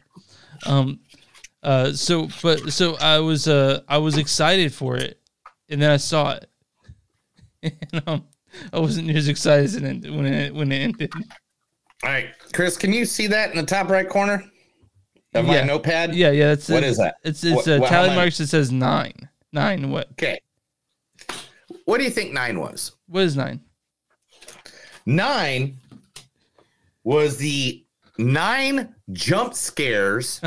[0.65, 0.99] Um,
[1.63, 5.19] uh, so but so I was uh I was excited for it,
[5.69, 6.49] and then I saw it,
[7.93, 8.25] and um,
[8.73, 11.11] I wasn't as excited as it ended, when it when it ended.
[12.03, 14.43] All right, Chris, can you see that in the top right corner?
[15.33, 15.65] of my Yeah.
[15.65, 16.15] notepad.
[16.15, 16.53] Yeah, yeah.
[16.53, 17.15] It's What it's, is that?
[17.23, 18.21] It's it's What- uh, what- tally many?
[18.21, 18.39] marks.
[18.39, 19.13] It says nine.
[19.51, 19.89] Nine.
[19.91, 20.09] What?
[20.13, 20.39] Okay.
[21.83, 22.93] What do you think nine was?
[23.07, 23.59] What is nine?
[25.05, 25.77] Nine
[27.03, 27.83] was the
[28.17, 30.39] nine jump scares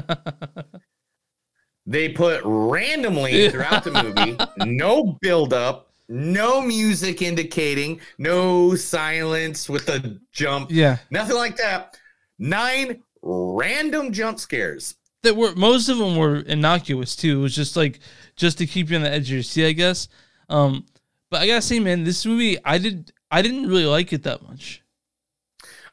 [1.87, 4.37] they put randomly throughout the movie.
[4.67, 10.71] No build up, no music indicating, no silence with the jump.
[10.71, 10.99] Yeah.
[11.11, 11.97] Nothing like that.
[12.39, 14.95] Nine random jump scares.
[15.25, 17.41] That were most of them were innocuous too.
[17.41, 17.99] It was just like
[18.37, 20.09] just to keep you on the edge of your seat, I guess.
[20.49, 20.87] Um,
[21.31, 24.43] but I gotta say, man, this movie I did I didn't really like it that
[24.43, 24.83] much.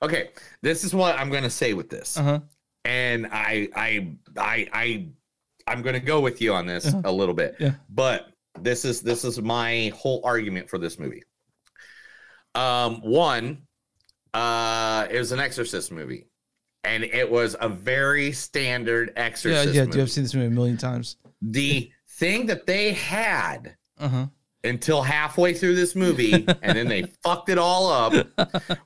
[0.02, 0.30] Okay,
[0.62, 2.18] this is what I'm gonna say with this.
[2.18, 2.40] Uh-huh.
[2.86, 5.08] and I I I I
[5.68, 7.02] I'm gonna go with you on this Uh-huh.
[7.06, 7.56] a little bit.
[7.60, 7.74] Yeah.
[7.90, 8.30] But
[8.62, 11.24] this is this is my whole argument for this movie.
[12.54, 13.64] Um, one,
[14.34, 16.28] uh, it was an Exorcist movie,
[16.84, 19.92] and it was a very standard Exorcist yeah, movie.
[19.94, 21.18] dude, I've seen this movie a million times.
[21.42, 24.26] the thing that they had Uh huh.
[24.66, 28.14] Until halfway through this movie, and then they fucked it all up,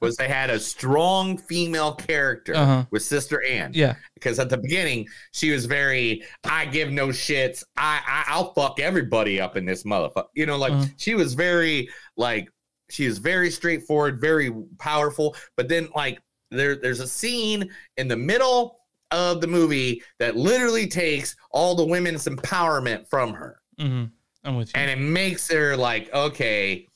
[0.02, 2.86] was they had a strong female character Uh-huh.
[2.92, 3.72] with Sister Anne.
[3.74, 3.96] Yeah.
[4.14, 7.64] Because at the beginning, she was very, I give no shits.
[7.78, 10.28] I, I I'll fuck everybody up in this motherfucker.
[10.36, 10.86] You know, like Uh-huh.
[10.98, 12.50] she was very like
[12.92, 15.36] she is very straightforward, very powerful.
[15.58, 16.20] But then like
[16.52, 18.80] there there's a scene in the middle
[19.12, 24.06] of the movie that literally takes all the women's empowerment from her hmm
[24.44, 24.82] I'm with you.
[24.82, 26.88] and it makes her like okay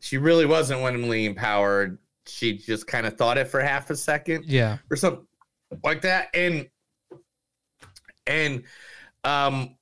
[0.00, 4.44] she really wasn't womanly empowered she just kind of thought it for half a second
[4.46, 4.78] Yeah.
[4.90, 5.26] or something
[5.84, 6.68] like that and
[8.26, 8.62] and
[9.24, 9.76] um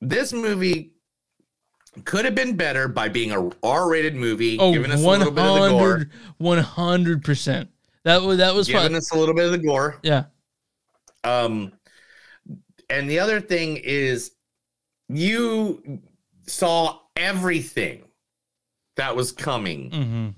[0.00, 0.92] this movie
[2.04, 5.44] could have been better by being a r-rated movie Oh, giving us a little bit
[5.44, 6.06] of the gore
[6.38, 7.70] 100 percent.
[8.04, 8.94] That was that was giving fun.
[8.94, 10.24] us a little bit of the gore Yeah.
[11.24, 11.72] Um,
[12.90, 14.30] and the other thing is,
[15.08, 16.00] you
[16.46, 18.04] saw everything
[18.96, 20.28] that was coming hmm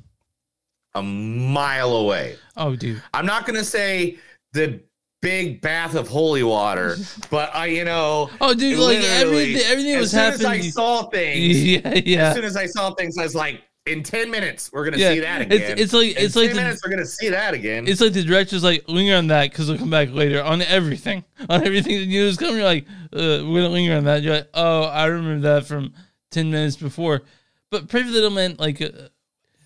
[0.95, 2.37] a mile away.
[2.57, 3.01] Oh, dude.
[3.15, 4.17] I'm not gonna say
[4.53, 4.81] the
[5.21, 6.97] big bath of holy water,
[7.31, 10.71] but I, you know, Oh, dude, like everything, everything as was soon as I happening.
[10.73, 12.29] saw things, Yeah, yeah.
[12.31, 15.15] As soon as I saw things, I was like, in ten minutes, we're gonna Yeah,
[15.15, 15.79] see that again.
[15.79, 17.87] it's like- In it's like 10 the- minutes, we're gonna see that again.
[17.89, 21.25] It's like the director's like linger on that because we'll come back later on everything,
[21.49, 22.57] on everything that news coming.
[22.57, 24.23] You're like, uh, we're gonna linger on that.
[24.23, 25.93] You're like, oh, I remember that from
[26.31, 27.23] ten minutes before.
[27.71, 28.89] But Pretty Little Man, like, uh,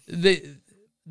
[0.08, 0.42] they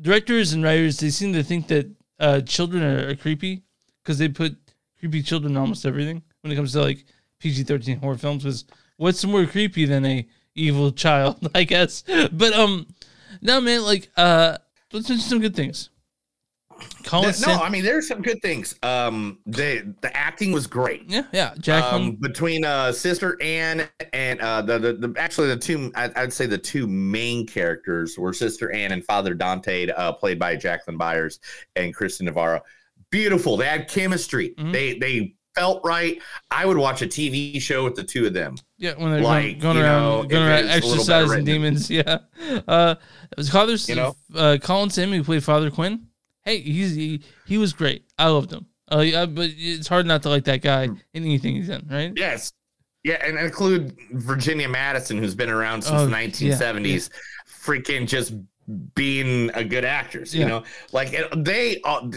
[0.00, 3.62] directors and writers, they seem to think that uh, children are, are creepy
[4.02, 4.56] because they put
[4.98, 7.04] creepy children in almost everything when it comes to like
[7.40, 8.42] PG-13 horror films.
[8.44, 8.64] Because
[8.96, 12.04] what's more creepy than a evil child, I guess.
[12.32, 12.86] But um,
[13.42, 14.56] no man, like uh,
[14.92, 15.90] let's mention some good things.
[17.04, 18.74] Colin no, I mean there's some good things.
[18.82, 21.04] Um, the the acting was great.
[21.08, 21.54] Yeah, yeah.
[21.58, 22.02] Jacqueline.
[22.02, 26.32] um, between uh sister Anne and uh the, the, the actually the two I, I'd
[26.32, 30.96] say the two main characters were sister Anne and Father Dante, uh, played by Jacqueline
[30.96, 31.40] Byers
[31.76, 32.60] and Christian Navarro.
[33.10, 33.56] Beautiful.
[33.56, 34.54] They had chemistry.
[34.58, 34.72] Mm-hmm.
[34.72, 36.20] They they felt right.
[36.50, 38.56] I would watch a TV show with the two of them.
[38.78, 41.44] Yeah, when they're like, going, going around, know, going around it's a little better exercising
[41.44, 41.90] demons.
[41.90, 42.18] Yeah.
[42.66, 42.94] Uh,
[43.30, 44.16] it was Father, You know?
[44.34, 46.06] uh, Colin Sim who played Father Quinn.
[46.44, 48.04] Hey, he's he, he was great.
[48.18, 48.66] I loved him.
[48.90, 52.12] Uh, yeah, but it's hard not to like that guy in anything he's in, right?
[52.16, 52.52] Yes.
[53.04, 57.10] Yeah, and include Virginia Madsen, who's been around since Oh, the yeah, 1970s,
[57.48, 58.34] freaking just
[58.94, 60.34] being a good actress.
[60.34, 60.46] You Yeah.
[60.48, 60.62] know,
[60.92, 62.08] like it- they uh,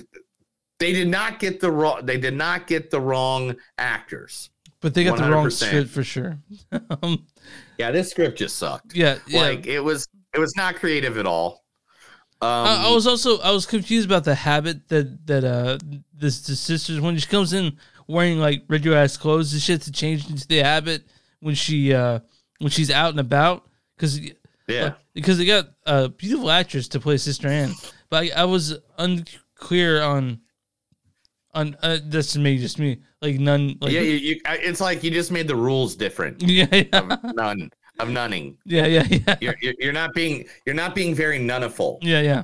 [0.79, 4.49] they did not get the wrong they did not get the wrong actors.
[4.81, 5.51] But they got the wrong 100%.
[5.51, 6.37] script for sure.
[7.01, 7.25] um,
[7.77, 8.95] Yeah, this script just sucked.
[8.95, 9.41] yeah, yeah.
[9.41, 11.63] Like it was it was not creative at all.
[12.41, 15.77] Um, I, I was also I was confused about the habit that that uh
[16.13, 19.91] this the sisters when she comes in wearing like regular ass clothes, the shit to
[19.91, 21.03] change into the habit
[21.39, 22.19] when she uh
[22.59, 24.19] when she's out and about because
[24.67, 24.93] Yeah.
[25.13, 27.73] because they got a beautiful actress to play Sister Anne,
[28.09, 30.41] but I, I was unclear on
[31.55, 35.09] on uh, that's me just me like none like yeah, you, you, it's like you
[35.09, 36.41] just made the rules different.
[36.47, 38.57] yeah yeah Of none of nunning.
[38.65, 41.97] yeah yeah yeah You're, you're you're not being you're not being very nunniful.
[42.01, 42.43] yeah yeah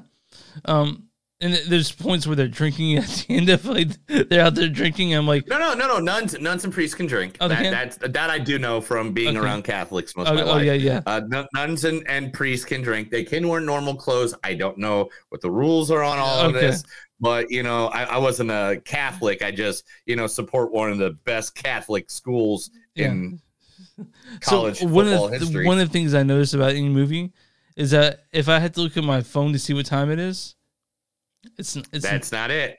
[0.66, 1.04] um
[1.44, 5.16] and there's points where they're drinking at the end of like they're out there drinking.
[5.16, 5.98] I'm like No, no, no, no.
[5.98, 7.36] Nuns, nuns and priests can drink.
[7.42, 9.40] Oh, that, that's that I do know from being Okay.
[9.40, 10.66] around Catholics most Oh, of my oh, life.
[10.66, 11.02] yeah, yeah.
[11.08, 11.22] Uh,
[11.56, 13.10] nuns and, and priests can drink.
[13.10, 14.36] They can wear normal clothes.
[14.44, 16.84] I don't know what the rules are on all of this,
[17.22, 19.42] but you know, I, I wasn't a Catholic.
[19.42, 23.40] I just you know support one of the best Catholic schools in
[24.42, 25.66] college so one football of the, history.
[25.66, 27.32] one of the things I noticed about any movie
[27.78, 30.20] is that if I had to look at my phone to see what time it
[30.20, 30.56] is,
[31.58, 32.78] It's it's That's not it.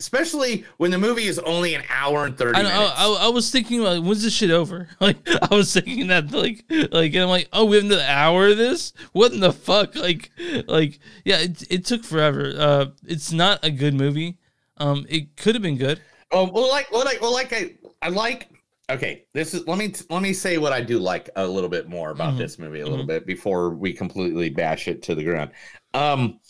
[0.00, 2.92] Especially when the movie is only an hour and 30 I, minutes.
[2.96, 4.88] I, I, I was thinking like, when's this shit over?
[5.00, 8.48] Like, I was thinking that like, like, and I'm like, oh, we have another hour
[8.48, 8.92] of this?
[9.12, 9.94] What in the fuck?
[9.94, 10.30] Like,
[10.66, 12.52] like, yeah, it, it took forever.
[12.56, 14.38] Uh, it's not a good movie.
[14.78, 16.00] Um, it could have been good.
[16.32, 18.48] Oh well, like well, like well, like I I like.
[18.90, 21.88] Okay, this is let me let me say what I do like a little bit
[21.88, 22.38] more about Mhm.
[22.38, 23.08] this movie a little Mhm.
[23.08, 25.50] bit before we completely bash it to the ground.
[25.92, 26.40] Um,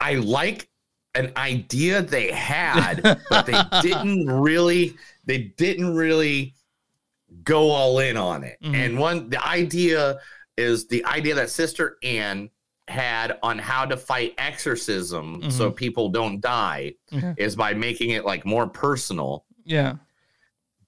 [0.00, 0.68] I like
[1.14, 3.00] an idea they had,
[3.30, 4.96] but they didn't really
[5.26, 6.54] they didn't really
[7.44, 8.58] go all in on it.
[8.62, 8.74] Mhm.
[8.74, 10.18] And one the idea
[10.56, 12.50] is the idea that Sister Anne
[12.86, 15.76] had on how to fight exorcism so Mhm.
[15.76, 17.34] people don't die Mhm.
[17.38, 19.46] is by making it like more personal.
[19.64, 19.94] Yeah.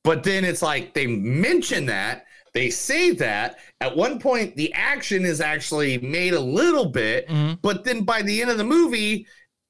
[0.02, 3.58] But then it's like they mention that, they say that.
[3.80, 7.58] At one point, the action is actually made a little bit, Mhm.
[7.62, 9.26] but then by the end of the movie,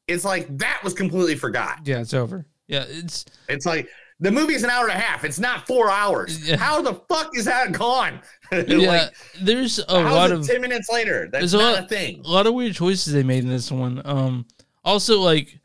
[0.08, 1.80] it's like that was completely forgot.
[1.84, 2.46] Yeah, it's over.
[2.68, 3.88] Yeah, it's It's like
[4.18, 5.24] the movie's an hour and a half.
[5.24, 6.50] It's not four hours.
[6.54, 8.20] How the fuck is that gone?
[8.52, 8.88] yeah.
[8.88, 11.28] Like, there's a lot of 10 minutes later.
[11.30, 12.22] That's there's a not lot, a thing.
[12.24, 14.00] a lot of weird choices they made in this one.
[14.04, 14.46] Um,
[14.84, 15.60] also like,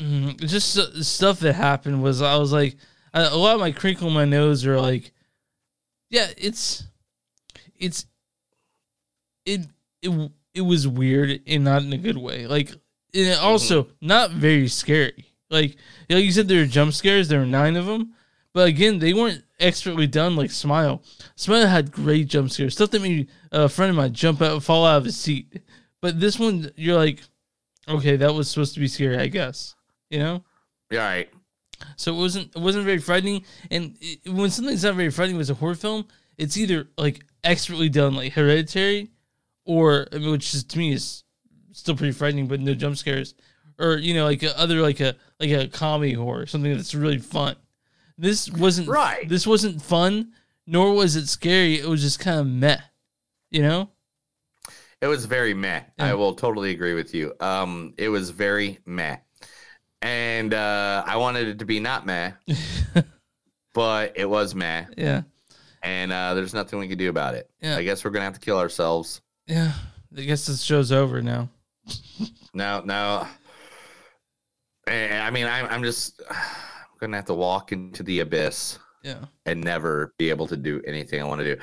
[0.00, 2.76] mm, just stuff that happened was I was like,
[3.14, 5.12] a a lot of my crinkle in my nose are like,
[6.10, 6.84] yeah, it's,
[7.78, 8.06] it's,
[9.46, 9.60] it
[10.02, 12.46] it it was weird and not in a good way.
[12.46, 12.72] Like,
[13.18, 14.06] and also mm-hmm.
[14.06, 15.26] not very scary.
[15.50, 15.76] Like,
[16.08, 17.28] like you said, there were jump scares.
[17.28, 18.14] There were nine of them,
[18.52, 20.36] but again, they weren't expertly done.
[20.36, 21.02] Like Smile,
[21.36, 24.86] Smile had great jump scares, stuff that made a friend of mine jump out, fall
[24.86, 25.60] out of his seat.
[26.00, 27.20] But this one, you're like,
[27.88, 29.74] okay, that was supposed to be scary, I guess.
[30.10, 30.44] You know.
[30.90, 31.30] Yeah, right.
[31.96, 33.44] So it wasn't it wasn't very frightening.
[33.70, 37.88] And it, when something's not very frightening with a horror film, it's either like expertly
[37.88, 39.10] done, like Hereditary,
[39.64, 41.24] or which is to me is
[41.78, 43.34] still pretty frightening, but no jump scares,
[43.78, 47.18] or you know, like a, other like a like a comedy horror, something that's really
[47.18, 47.56] fun.
[48.16, 49.28] This wasn't Right.
[49.28, 50.32] This wasn't fun,
[50.66, 51.78] nor was it scary.
[51.78, 52.80] It was just kind of meh,
[53.50, 53.90] you know.
[55.00, 55.82] It was very meh.
[55.98, 57.32] I will totally agree with you.
[57.38, 59.18] Um, it was very meh,
[60.02, 62.32] and uh, I wanted it to be not meh,
[63.74, 64.86] but it was meh.
[64.96, 65.22] Yeah.
[65.84, 67.48] And uh, there's nothing we can do about it.
[67.60, 67.76] Yeah.
[67.76, 69.20] I guess we're gonna have to kill ourselves.
[69.46, 69.72] Yeah,
[70.16, 71.48] I guess this show's over now.
[72.54, 73.26] No, no.
[74.86, 76.36] Eh, I mean, I'm, I'm just I'm
[77.00, 78.78] gonna have to walk into the abyss.
[79.04, 79.24] Yeah.
[79.46, 81.60] And never be able to do anything I want to do.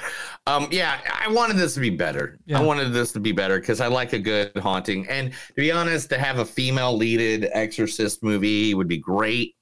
[0.48, 2.40] Um, yeah, I wanted this to be better.
[2.46, 2.60] Yeah.
[2.60, 5.06] I wanted this to be better because I like a good haunting.
[5.10, 9.54] And to be honest, to have a female leaded exorcist movie would be great.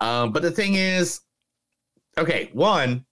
[0.00, 1.20] Um, but the thing is,
[2.16, 3.04] okay, one,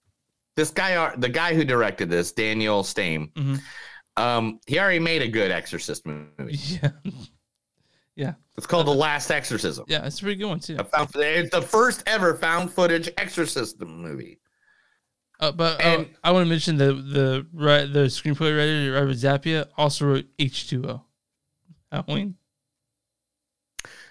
[0.57, 3.61] this guy, uh, the guy who directed this, Daniel Stamm, Mhm.
[4.17, 6.27] um, he already made a good exorcist movie.
[6.81, 6.89] Yeah.
[8.15, 8.33] Yeah.
[8.57, 9.85] It's called The Last Exorcism.
[9.87, 10.77] Yeah, it's a pretty good one too.
[10.77, 14.39] Found, it's the first ever found footage exorcism movie.
[15.39, 20.05] Uh, but uh, I want to mention the the the screenplay writer Robert Zappia also
[20.05, 21.01] wrote H two O.
[21.91, 22.35] Halloween.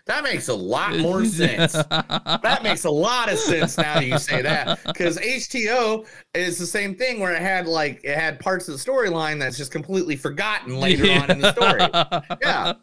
[0.07, 1.75] That makes a lot more sense.
[1.75, 4.83] that makes a lot of sense now that you say that.
[4.85, 8.91] Because HTO is the same thing where it had like it had parts of the
[8.91, 12.37] storyline that's just completely forgotten later on in the story.
[12.43, 12.75] Yeah.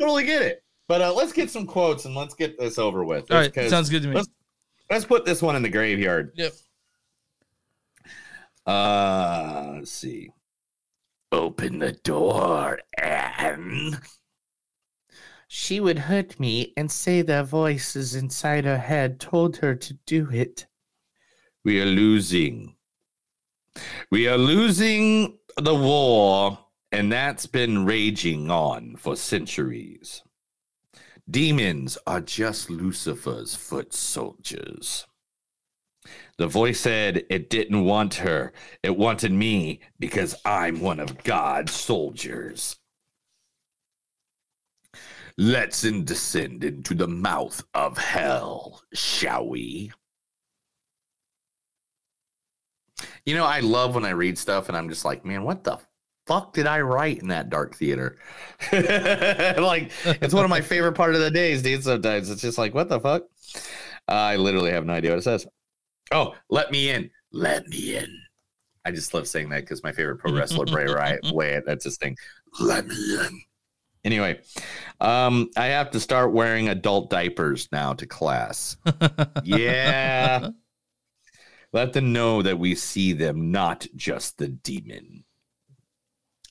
[0.00, 0.64] Totally get it.
[0.88, 3.30] But uh, let's get some quotes and let's get this over with.
[3.30, 4.14] All right, sounds good to me.
[4.16, 4.28] Let's,
[4.90, 6.32] let's put this one in the graveyard.
[6.34, 6.52] Yep.
[8.66, 10.30] Uh, let's see.
[11.30, 13.98] Open the door, Anne.
[15.46, 20.28] She would hurt me and say the voices inside her head told her to do
[20.30, 20.66] it.
[21.64, 22.74] We are losing.
[24.10, 26.58] We are losing the war,
[26.92, 30.22] and that's been raging on for centuries.
[31.30, 35.06] Demons are just Lucifer's foot soldiers.
[36.38, 38.52] The voice said it didn't want her.
[38.82, 42.76] It wanted me because I'm one of God's soldiers.
[45.36, 49.92] Let's in descend into the mouth of hell, shall we?
[53.24, 55.78] You know, I love when I read stuff and I'm just like, man, what the
[56.30, 58.16] fuck did I write in that dark theater?
[58.72, 61.82] like, it's one of my favorite part of the days, dude.
[61.82, 63.24] Sometimes it's just like, what the fuck?
[64.06, 65.44] I literally have no idea what it says.
[66.12, 67.10] Oh, let me in.
[67.32, 68.16] Let me in.
[68.84, 71.96] I just love saying that because my favorite pro wrestler, Bray Wyatt, Wyatt, that's his
[71.96, 72.16] thing.
[72.60, 73.40] Let me in.
[74.04, 74.40] Anyway,
[75.00, 78.76] um, I have to start wearing adult diapers now to class.
[79.42, 80.50] yeah.
[81.72, 85.24] Let them know that we see them, not just the demon.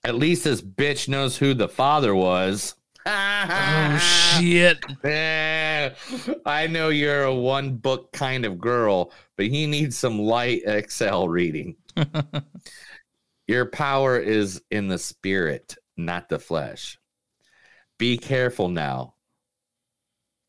[0.03, 2.75] At least this bitch knows who the father was.
[3.05, 3.97] oh
[4.39, 4.77] shit!
[5.03, 5.89] Eh,
[6.45, 11.27] I know you're a one book kind of girl, but he needs some light Excel
[11.27, 11.75] reading.
[13.47, 16.99] Your power is in the spirit, not the flesh.
[17.97, 19.15] Be careful now.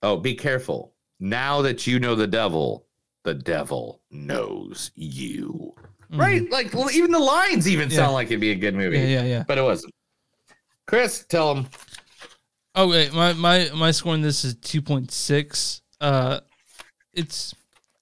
[0.02, 0.94] Oh, be careful.
[1.18, 2.86] Now that you know the devil,
[3.24, 5.74] the devil knows you.
[6.12, 6.50] Right?
[6.50, 7.96] Like well, even the lines even Yeah.
[7.96, 8.98] sound like it'd be a good movie.
[8.98, 9.44] Yeah, yeah, yeah.
[9.46, 9.94] But it wasn't.
[10.86, 11.68] Chris, tell him.
[12.74, 15.82] Oh wait, my my my score on this is two point six.
[16.00, 16.40] Uh,
[17.12, 17.54] it's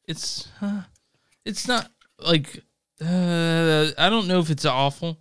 [0.07, 0.83] it's uh,
[1.45, 2.63] it's not like
[3.05, 5.19] uh, I don't know if it's awful.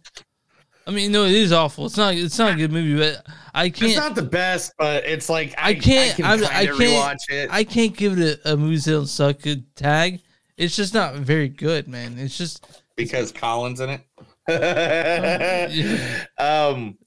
[0.85, 1.87] I mean, no, it is awful.
[1.87, 2.15] It's not.
[2.15, 3.91] It's not a good movie, but I can't.
[3.91, 6.11] It's not the best, but it's like I, I can't.
[6.11, 6.77] I, can I, I can't.
[6.79, 7.49] rewatch it.
[7.51, 10.21] I can't give it a, a movies that don't suck good tag.
[10.57, 12.17] It's just not very good, man.
[12.17, 14.01] It's just because Colin's in it.
[16.37, 16.97] um,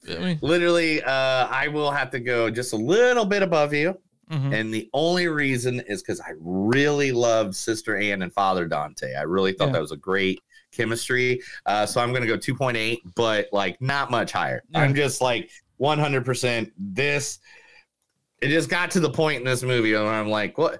[0.41, 3.97] literally, uh, I will have to go just a little bit above you.
[4.31, 4.53] Mhm.
[4.53, 9.13] And the only reason is because I really loved Sister Anne and Father Dante.
[9.15, 9.73] I really thought Yeah.
[9.73, 10.39] that was a great
[10.71, 11.41] chemistry.
[11.65, 14.63] Uh, so I'm going to go 2.8, but like not much higher.
[14.69, 14.79] Yeah.
[14.81, 15.49] I'm just like
[15.81, 17.39] 100% this.
[18.41, 20.79] It just got to the point in this movie where I'm like, what?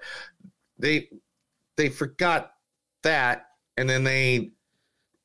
[0.80, 1.10] They
[1.76, 2.54] they forgot
[3.04, 3.47] that,
[3.78, 4.52] and then they.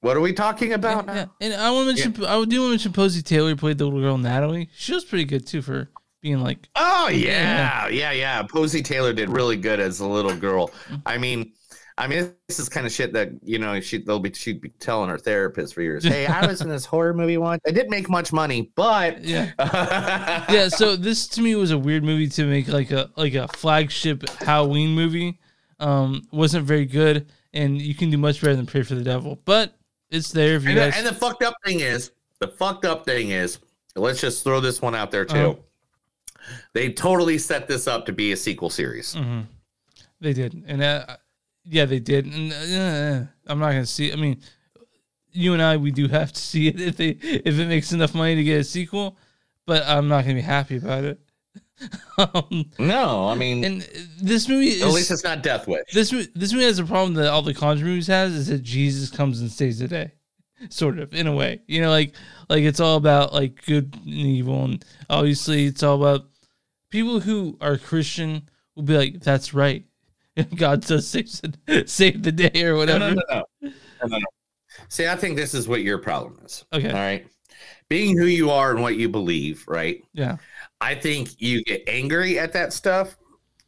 [0.00, 1.06] What are we talking about?
[1.06, 1.26] yeah.
[1.40, 2.24] And I want to mention.
[2.24, 4.68] I do want to mention Posy Taylor played the little girl Natalie.
[4.76, 6.68] She was pretty good too for being like.
[6.76, 8.42] Oh yeah, yeah, yeah.
[8.42, 10.70] Posy Taylor did really good as a little girl.
[11.06, 11.52] I mean,
[11.98, 14.68] I mean, this is kind of shit that you know she they'll be she'd be
[14.68, 16.04] telling her therapist for years.
[16.04, 17.62] Hey, I was in this horror movie once.
[17.66, 19.52] I didn't make much money, but yeah,
[20.50, 20.68] yeah.
[20.68, 24.28] So this to me was a weird movie to make like a like a flagship
[24.40, 25.38] Halloween movie.
[25.80, 29.38] Um, wasn't very good, and you can do much better than Prey for the Devil,
[29.44, 29.74] but
[30.10, 30.94] it's there if you And the, guys.
[30.98, 33.58] and the fucked up thing is, the fucked up thing is,
[33.94, 35.36] let's just throw this one out there too.
[35.36, 35.54] Uh-huh.
[36.74, 39.14] They totally set this up to be a sequel series.
[39.14, 39.46] Mhm.
[40.20, 41.16] They did, and uh,
[41.64, 42.26] yeah, they did.
[42.26, 44.12] And uh, I'm not gonna see.
[44.12, 44.40] I mean,
[45.32, 48.14] you and I, we do have to see it if they if it makes enough
[48.14, 49.16] money to get a sequel,
[49.66, 51.18] but I'm not gonna be happy about it.
[52.18, 53.82] um, no, I mean, and
[54.20, 55.92] this movie is At least it's not Death Wish.
[55.92, 59.10] this this movie has a problem that all the Conjuring movies has is that Jesus
[59.10, 60.12] comes and saves the day,
[60.70, 61.60] sort of in a way.
[61.66, 62.14] You know, like
[62.48, 66.26] like it's all about like good and evil, and obviously it's all about
[66.90, 69.84] people who are Christian will be like, "That's right,
[70.56, 73.70] God does save the, save the day or whatever." no, no, no.
[74.02, 74.26] No, no, no.
[74.88, 76.64] See, I think this is what your problem is.
[76.72, 76.88] Okay.
[76.88, 77.26] All right.
[77.88, 80.02] Being who you are and what you believe, right?
[80.12, 80.36] Yeah.
[80.80, 83.16] I think you get angry at that stuff,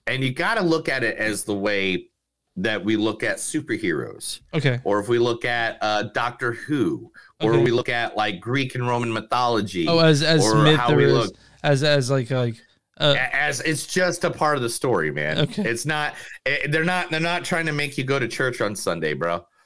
[0.06, 2.08] and you got to look at it as the way
[2.56, 4.40] that we look at superheroes.
[4.52, 4.80] Okay.
[4.84, 7.62] Or if we look at uh, Doctor Who, or Okay.
[7.64, 9.86] we look at like Greek and Roman mythology.
[9.88, 12.56] Oh, as as or myth how we as, look as as like like
[12.98, 15.38] uh, as it's just a part of the story, man.
[15.38, 15.62] Okay.
[15.62, 16.14] It's not.
[16.46, 17.10] eh, They're not.
[17.10, 19.46] They're not trying to make you go to church on Sunday, bro.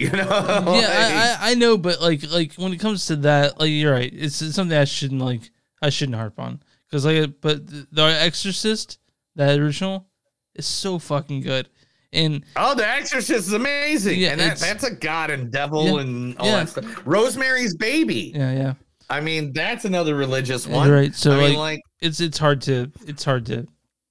[0.00, 0.18] You know.
[0.18, 3.70] yeah, Like- I, I I know, but like like when it comes to that, like
[3.70, 4.12] you're right.
[4.12, 5.50] It's, it's something I shouldn't like.
[5.80, 6.60] I shouldn't harp on
[6.92, 8.98] because like, but the, the Exorcist,
[9.36, 10.06] that original,
[10.54, 11.70] is so fucking good.
[12.12, 14.20] And Oh, The Exorcist is amazing.
[14.20, 16.56] Yeah, and that, that's a god and devil Yeah, and all yeah.
[16.64, 17.00] that stuff.
[17.06, 18.32] Rosemary's Baby.
[18.34, 18.74] yeah, yeah,
[19.08, 20.86] I mean, that's another religious one.
[20.86, 21.14] you're right.
[21.14, 23.66] So I mean, like, it's it's hard to it's hard to.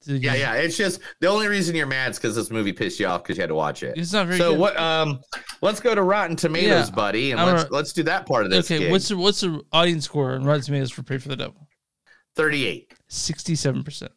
[0.05, 0.53] to yeah, yeah.
[0.55, 3.37] It's just the only reason you're mad is because this movie pissed you off because
[3.37, 3.95] you had to watch it.
[3.95, 4.59] It's not very So good.
[4.59, 4.77] what?
[4.79, 5.19] Um,
[5.61, 8.65] let's go to Rotten Tomatoes, Yeah, buddy, and let's let's do that part of this.
[8.65, 8.91] Okay, gig.
[8.91, 11.67] what's the what's the audience score on Rotten Tomatoes for Prey for the Devil?
[12.35, 12.93] 38?
[13.07, 14.11] Sixty-seven percent.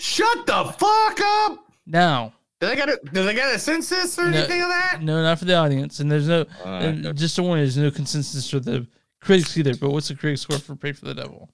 [0.00, 1.58] Shut the fuck up!
[1.86, 4.98] Now, Do they got a do they got a census or no, anything of that?
[5.02, 6.46] no, not for the audience, and there's no.
[6.64, 8.86] Uh, and just to warn you, there's no consensus for the
[9.20, 9.76] critics either.
[9.76, 11.50] But what's the critic score for Prey for the Devil?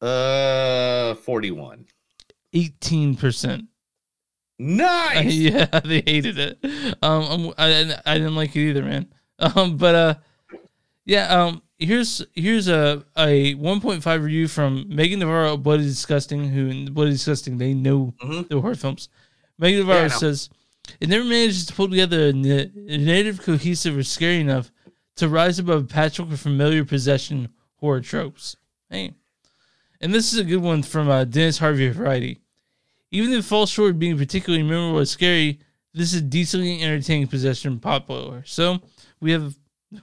[0.00, 1.86] Uh, 41.
[2.54, 3.64] Eighteen percent.
[4.58, 5.32] Nice.
[5.34, 6.58] yeah, they hated it.
[7.02, 9.12] Um, I, I didn't like it either, man.
[9.38, 10.14] Um, but uh,
[11.04, 11.26] yeah.
[11.28, 15.54] Um, here's here's a a 1.5 review from Megan Navarro.
[15.54, 16.48] of Blood disgusting.
[16.48, 17.58] Who in Blood is disgusting?
[17.58, 18.14] They know
[18.48, 19.08] the horror films.
[19.58, 20.12] Megan Navarro Mm-hmm.
[20.12, 20.50] Yeah, says
[21.00, 24.70] it never manages to pull together a, na- a native, cohesive, or scary enough
[25.16, 28.56] to rise above a patchwork of familiar possession horror tropes.
[28.90, 29.12] Hey,
[30.00, 32.40] and this is a good one from uh, Dennis Harvey of Variety.
[33.10, 35.60] Even if it falls short of being particularly memorable or scary,
[35.92, 38.42] this is decently entertaining possession pop blower.
[38.46, 38.80] So
[39.20, 39.54] we have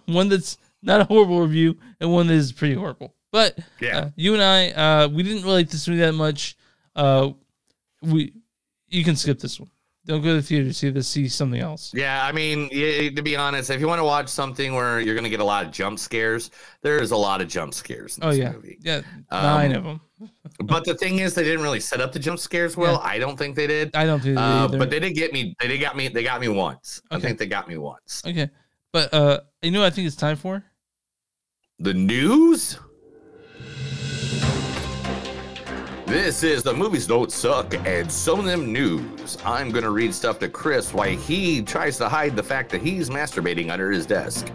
[0.05, 3.13] one that's not a horrible review and one that is pretty horrible.
[3.31, 3.97] But Yeah.
[3.97, 6.55] uh, you and I, uh, we didn't really like this movie that much.
[6.95, 7.31] Uh,
[8.01, 8.33] we,
[8.87, 9.69] you can skip this one.
[10.05, 10.73] Don't go to the theater.
[10.73, 11.07] See this.
[11.07, 11.91] See something else.
[11.93, 15.25] Yeah, I mean, to be honest, if you want to watch something where you're going
[15.25, 16.49] to get a lot of jump scares,
[16.81, 18.17] there's a lot of jump scares.
[18.17, 18.79] In Oh yeah, movie.
[18.81, 19.01] yeah.
[19.29, 20.01] Um, Nine of them.
[20.63, 22.93] but the thing is, they didn't really set up the jump scares well.
[22.93, 23.07] Yeah.
[23.11, 23.95] I don't think they did.
[23.95, 25.53] I don't think they Uh, but they did get me.
[25.59, 26.07] They did got me.
[26.07, 27.03] They got me once.
[27.11, 28.23] I think they got me once.
[28.25, 28.49] Okay,
[28.91, 30.63] but uh, you know what I think it's time for.
[31.79, 32.77] The news.
[36.05, 39.37] This is the movies don't suck and some of them news.
[39.45, 43.09] I'm gonna read stuff to Chris while he tries to hide the fact that he's
[43.09, 44.47] masturbating under his desk.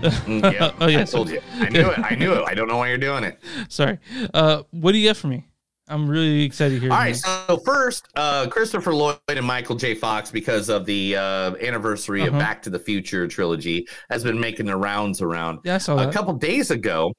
[0.00, 1.40] Mm, yeah, Oh, yeah, I told you.
[1.54, 1.98] I knew it.
[1.98, 2.44] I knew it.
[2.46, 3.38] I don't know why you're doing it.
[3.68, 3.98] Sorry.
[4.32, 5.47] Uh, what do you get for me?
[5.88, 6.92] I'm really excited to hear.
[6.92, 7.08] All right.
[7.10, 7.22] news.
[7.22, 9.94] So first, uh, Christopher Lloyd and Michael J.
[9.94, 12.38] Fox, because of the uh, anniversary of Uh-huh.
[12.38, 15.60] Back to the Future trilogy, has been making the rounds around.
[15.64, 16.12] Yeah, a that.
[16.12, 17.12] couple days ago.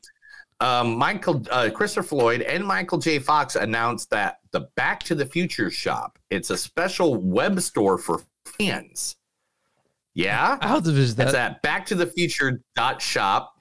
[0.61, 3.17] Um, Michael uh, Christopher Lloyd and Michael J.
[3.20, 6.20] Fox announced that the Back to the Future shop.
[6.30, 9.15] It's a special web store for fans.
[10.15, 11.24] Yeah, I'll have to visit that.
[11.28, 11.61] it's that.
[11.63, 13.55] at backtothefuture.shop.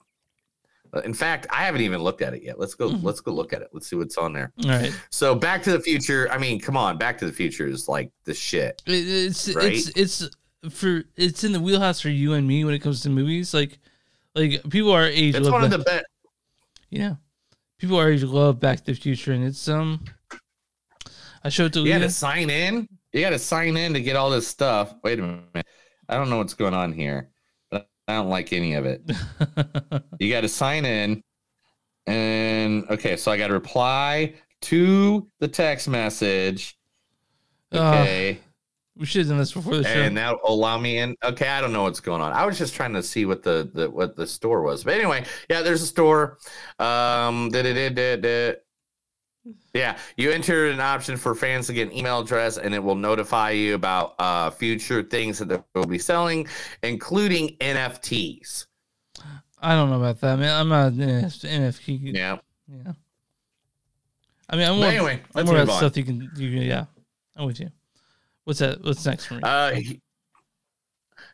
[0.92, 2.58] Uh, In fact, I haven't even looked at it yet.
[2.58, 2.86] Let's go.
[2.86, 3.68] Let's go look at it.
[3.72, 4.52] Let's see what's on there.
[4.64, 4.92] All right.
[5.10, 6.28] So Back to the Future.
[6.30, 8.82] I mean, come on, Back to the Future is like the shit.
[8.86, 9.72] It's Right?
[9.74, 9.88] it's
[10.22, 10.30] it's
[10.70, 13.52] for it's in the wheelhouse for you and me when it comes to movies.
[13.54, 13.78] Like
[14.34, 15.34] like people our age.
[15.34, 16.04] It's love one of the best.
[16.90, 17.16] Yeah,
[17.78, 20.04] people our age love Back to the Future, and it's um.
[21.44, 22.88] I showed it to You got to sign in.
[23.12, 24.94] You got to sign in to get all this stuff.
[25.04, 25.66] Wait a minute.
[26.08, 27.30] I don't know what's going on here.
[28.08, 29.02] I don't like any of it.
[30.18, 31.22] you got to sign in.
[32.06, 36.78] And okay, so I got to reply to the text message.
[37.72, 38.38] Okay.
[38.96, 39.90] we should have done this before the show.
[39.90, 41.14] and that allow me in.
[41.22, 42.32] Okay, I don't know what's going on.
[42.32, 44.84] I was just trying to see what the, the what the store was.
[44.84, 46.38] But anyway, yeah, there's a store.
[46.78, 48.54] Um, da- da- da- da.
[49.74, 52.94] Yeah, you enter an option for fans to get an email address, and it will
[52.94, 56.46] notify you about uh, future things that they will be selling,
[56.82, 58.66] including NFTs.
[59.60, 60.54] I don't know about that, man.
[60.54, 62.14] I'm not an NFT.
[62.14, 62.38] Yeah.
[62.68, 62.92] Yeah.
[64.50, 65.78] I mean, I'm But more, anyway, I'm more about on.
[65.78, 66.84] stuff you can, you can, yeah.
[67.36, 67.70] I'm with you.
[68.44, 68.82] What's that?
[68.82, 69.40] What's next for me?
[69.42, 69.74] Uh,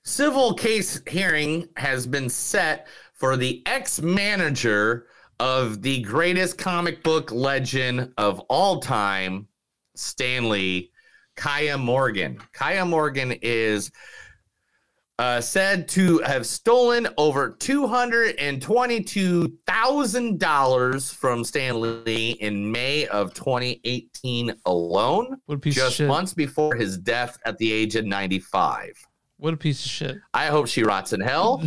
[0.02, 5.06] civil case hearing has been set for the ex-manager
[5.44, 9.46] of the greatest comic book legend of all time,
[9.94, 10.90] Stanley
[11.36, 12.38] Keya Morgan.
[12.54, 13.90] Keya Morgan is
[15.18, 22.30] uh, said to have stolen over two hundred and twenty-two thousand dollars from Stan Lee
[22.40, 26.08] in May of 2018 alone, What a piece just shit.
[26.08, 28.94] months before his death at the age of 95.
[29.36, 30.16] what a piece of shit.
[30.32, 31.62] I hope she rots in hell,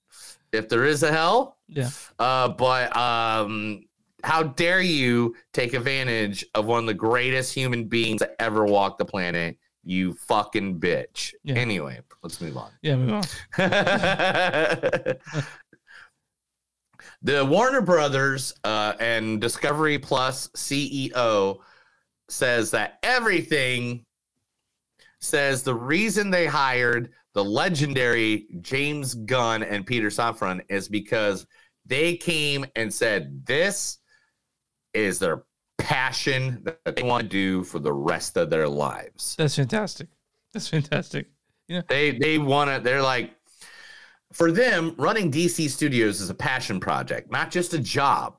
[0.52, 1.55] if there is a hell.
[1.68, 1.90] Yeah.
[2.18, 3.84] Uh, but um,
[4.22, 8.98] how dare you take advantage of one of the greatest human beings that ever walked
[8.98, 9.58] the planet?
[9.84, 11.32] You fucking bitch.
[11.44, 11.54] Yeah.
[11.54, 12.70] Anyway, let's move on.
[12.82, 13.22] Yeah, move on.
[17.22, 21.58] the Warner Brothers uh, and Discovery Plus CEO
[22.28, 24.04] says that everything
[25.20, 31.46] says the reason they hired the legendary James Gunn and Peter Safran is because
[31.84, 33.98] they came and said this
[34.94, 35.44] is their
[35.76, 39.36] passion that they want to do for the rest of their lives.
[39.36, 40.08] That's fantastic.
[40.54, 41.26] That's fantastic.
[41.68, 41.82] Yeah.
[41.90, 42.80] They they want to.
[42.82, 43.34] They're like,
[44.32, 48.36] for them, running DC Studios is a passion project, not just a job.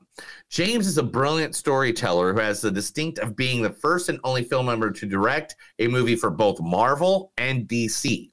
[0.50, 4.42] James is a brilliant storyteller who has the distinct of being the first and only
[4.42, 8.32] film member to direct a movie for both Marvel and DC.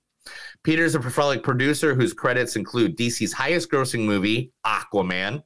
[0.65, 5.43] Peter's a prolific producer whose credits include DC's highest grossing movie, Aquaman,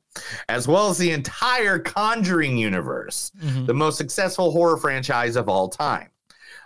[0.47, 3.67] as well as the entire Conjuring universe, Mhm.
[3.67, 6.07] the most successful horror franchise of all time.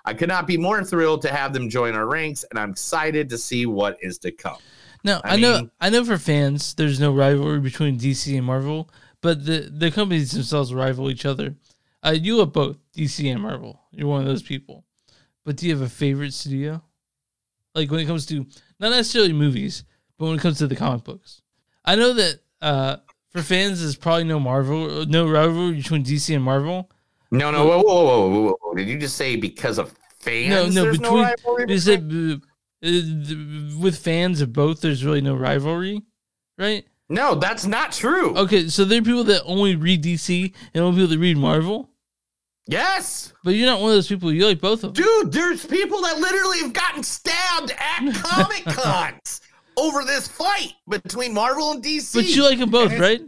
[0.05, 3.27] I could not be more thrilled to have them join our ranks, and I'm excited
[3.29, 4.57] to see what is to come.
[5.03, 8.45] Now I I, know mean- I know for fans there's no rivalry between DC and
[8.45, 8.89] Marvel,
[9.21, 11.55] but the the companies themselves rival each other.
[12.05, 13.79] Uh, you love both DC and Marvel.
[13.91, 14.85] You're one of those people.
[15.45, 16.83] But do you have a favorite studio?
[17.75, 18.45] Like when it comes to
[18.79, 19.83] not necessarily movies,
[20.17, 21.41] but when it comes to the comic books.
[21.85, 22.97] I know that uh,
[23.29, 26.89] for fans there's probably no Marvel no rivalry between DC and Marvel.
[27.31, 28.73] No, no, whoa, whoa, whoa, whoa, whoa, whoa.
[28.75, 30.75] Did you just say because of fans?
[30.75, 32.41] no, no, between it
[32.83, 36.03] uh, uh, with fans of both there's really no rivalry,
[36.57, 36.85] right?
[37.09, 38.35] No, that's not true.
[38.37, 41.89] Okay, so there are people that only read DC and only people that read Marvel.
[42.67, 44.31] Yes, but you're not one of those people.
[44.31, 45.31] You like both of them, dude.
[45.33, 49.41] There's people that literally have gotten stabbed at Comic Cons
[49.75, 52.13] over this fight between Marvel and DC.
[52.13, 53.21] But you like them both, And right?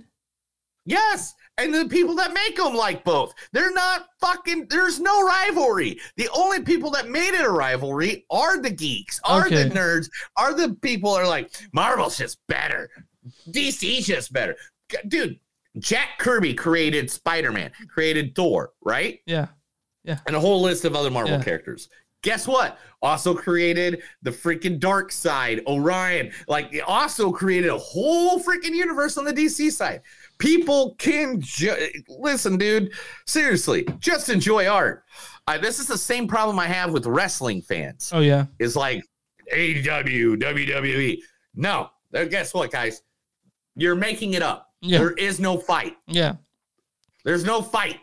[0.85, 3.33] Yes, and the people that make them like both.
[3.51, 4.67] They're not fucking.
[4.69, 5.99] There's no rivalry.
[6.15, 9.63] The only people that made it a rivalry are the geeks, are Okay.
[9.63, 10.07] the nerds,
[10.37, 12.89] are the people that are like Marvel's just better,
[13.49, 14.55] DC's just better,
[15.09, 15.39] dude.
[15.79, 19.19] Jack Kirby created Spider Man, created Thor, right?
[19.25, 19.47] Yeah.
[20.03, 20.19] Yeah.
[20.27, 21.43] And a whole list of other Marvel Yeah.
[21.43, 21.89] characters.
[22.21, 22.79] Guess what?
[23.03, 26.31] Also created the freaking Darkseid, Orion.
[26.47, 30.01] Like, it also created a whole freaking universe on the DC side.
[30.39, 31.75] People can ju-
[32.09, 32.93] listen, dude.
[33.27, 35.03] Seriously, just enjoy art.
[35.47, 38.09] Uh, this is the same problem I have with wrestling fans.
[38.13, 38.45] Oh yeah.
[38.57, 39.03] Is like
[39.53, 41.21] AEW, WWE.
[41.55, 43.01] No, Uh, guess what, guys?
[43.75, 44.64] You're making it up.
[44.81, 44.99] Yeah.
[44.99, 45.95] There is no fight.
[46.07, 46.35] Yeah.
[47.23, 47.99] There's no fight.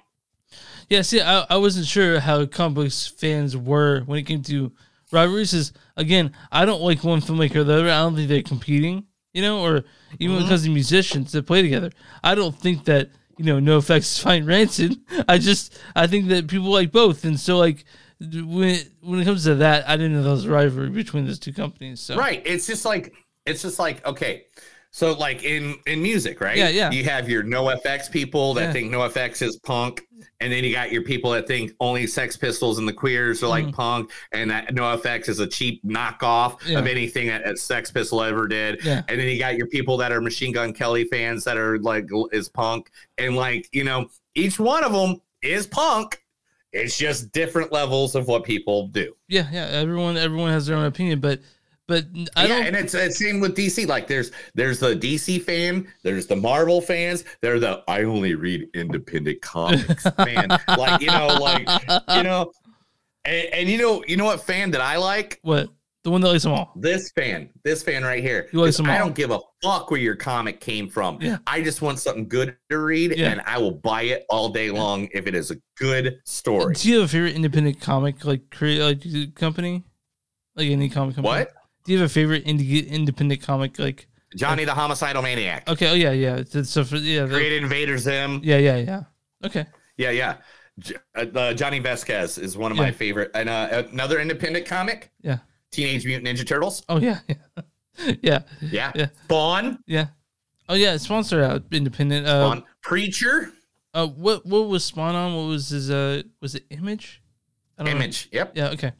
[0.88, 4.72] Yeah, see, I, I wasn't sure how comic books fans were when it came to
[5.10, 5.54] rivalries.
[5.54, 7.84] Is again, I don't like one filmmaker or the other.
[7.86, 9.84] I don't think they're competing, you know, or
[10.18, 10.48] even it Mhm.
[10.48, 11.90] comes to musicians that play together.
[12.22, 14.96] I don't think that you know, NOFX is fine rancid.
[15.28, 17.84] I just I think that people like both, and so like
[18.20, 21.38] when when it comes to that, I didn't know there was a rivalry between those
[21.38, 22.00] two companies.
[22.00, 22.42] So Right.
[22.44, 23.14] It's just like
[23.46, 24.44] it's just like okay.
[24.94, 26.56] So like in in music, right?
[26.56, 26.90] Yeah, yeah.
[26.90, 28.72] You have your NOFX people that Yeah.
[28.72, 30.02] think NOFX is punk,
[30.40, 33.48] and then you got your people that think only Sex Pistols and the Queers are
[33.48, 33.72] like Mhm.
[33.72, 36.78] punk, and that no FX is a cheap knockoff Yeah.
[36.78, 38.84] of anything that, that Sex Pistol ever did.
[38.84, 39.00] Yeah.
[39.08, 42.04] And then you got your people that are Machine Gun Kelly fans that are like
[42.30, 46.18] is punk, and like you know each one of them is punk.
[46.74, 49.14] It's just different levels of what people do.
[49.28, 49.68] yeah, yeah.
[49.72, 51.40] Everyone everyone has their own opinion, but
[51.88, 52.04] but
[52.36, 52.66] I yeah, don't.
[52.68, 53.86] and it's it's same with DC.
[53.86, 58.68] Like there's there's the DC fan, there's the Marvel fans, they're the I only read
[58.74, 60.48] independent comics fan.
[60.68, 61.68] like you know, like
[62.16, 62.52] you know,
[63.24, 65.38] and, and you know, you know what fan that I like?
[65.42, 65.68] What
[66.04, 66.72] the one that likes them all?
[66.76, 68.48] This fan, this fan right here.
[68.52, 71.20] You like them I don't give a fuck where your comic came from.
[71.20, 71.38] Yeah.
[71.46, 73.30] I just want something good to read, Yeah.
[73.30, 76.74] and I will buy it all day long if it is a good story.
[76.74, 79.84] Do you have a favorite independent comic like create like company,
[80.56, 81.28] like any comic company?
[81.44, 81.52] What?
[81.84, 84.06] Do you have a favorite indie, independent comic like?
[84.36, 85.68] Johnny the Homicidal Maniac.
[85.68, 85.88] Okay.
[85.90, 86.42] Oh yeah, yeah.
[86.62, 88.40] So for, yeah, Created Invader Zim.
[88.42, 89.02] yeah, yeah, yeah.
[89.44, 89.66] Okay.
[89.98, 90.36] Yeah, yeah.
[91.14, 91.24] Uh,
[91.54, 92.84] Jhonen Vasquez is one of Yeah.
[92.84, 93.30] my favorite.
[93.34, 95.38] And uh, another independent comic, Yeah.
[95.70, 96.82] Teenage Mutant Ninja Turtles.
[96.88, 97.36] Oh yeah, yeah,
[98.22, 98.92] yeah, Yeah.
[98.94, 99.06] yeah.
[99.24, 99.78] Spawn.
[99.86, 100.06] yeah.
[100.68, 102.26] Oh yeah, started out independent.
[102.26, 102.64] Uh, Spawn.
[102.80, 103.52] Preacher.
[103.92, 105.34] Uh, what what was Spawn on?
[105.36, 105.90] What was his?
[105.90, 107.20] Uh, was it Image?
[107.76, 107.96] I don't know.
[108.00, 108.28] Image.
[108.32, 108.52] Yep.
[108.56, 108.68] Yeah.
[108.70, 108.92] Okay.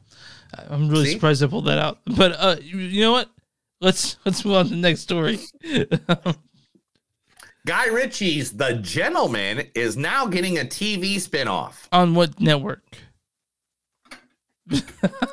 [0.57, 1.13] I- I'm really See?
[1.13, 1.99] surprised I pulled that out.
[2.17, 3.29] But uh, you, you know what?
[3.81, 5.39] Let's let's move on to the next story.
[7.65, 11.87] Guy Ritchie's The Gentlemen is now getting a TV spinoff.
[11.91, 12.83] on what network?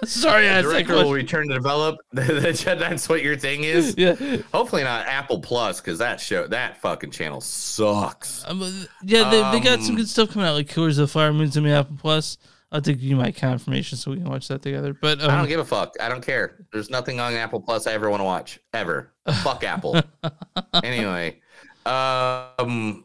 [0.05, 1.99] Sorry, I the asked that director will return to develop.
[2.13, 3.95] That's what your thing is.
[3.97, 4.15] Yeah.
[4.53, 8.45] Hopefully not Apple Plus because that show that fucking channel sucks.
[8.47, 8.61] Um,
[9.05, 11.33] yeah, they, they got some Um, good stuff coming out, like Killers of the Flower
[11.33, 12.39] Moons and Apple Plus.
[12.73, 14.95] I'll take you my account information so we can watch that together.
[14.95, 15.95] But um, I don't give a fuck.
[16.01, 16.67] I don't care.
[16.73, 19.13] There's nothing on Apple Plus I ever want to watch ever.
[19.43, 20.01] fuck Apple.
[20.85, 21.41] anyway,
[21.85, 23.05] um,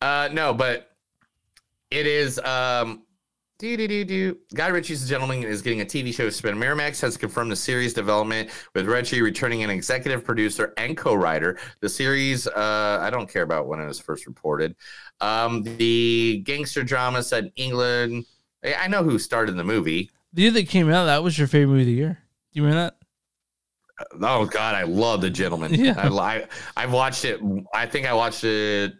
[0.00, 0.90] uh, no, but
[1.90, 3.02] it is um.
[3.58, 4.36] Do do do do.
[4.54, 6.56] Guy Ritchie's The Gentlemen is getting a TV show spin.
[6.56, 11.58] Miramax has confirmed the series development with Ritchie returning an executive producer and co-writer.
[11.80, 14.76] The series, uh, I don't care about when it was first reported.
[15.22, 18.26] Um, the gangster drama set in England.
[18.62, 20.10] I I know who started the movie.
[20.34, 22.18] the year that came out, that was your favorite movie of the year.
[22.52, 22.96] Do you remember that?
[24.20, 25.72] Oh God, I love the Gentlemen.
[25.82, 25.94] Yeah.
[25.96, 26.46] I, I
[26.76, 27.40] I've watched it.
[27.72, 28.92] I think I watched it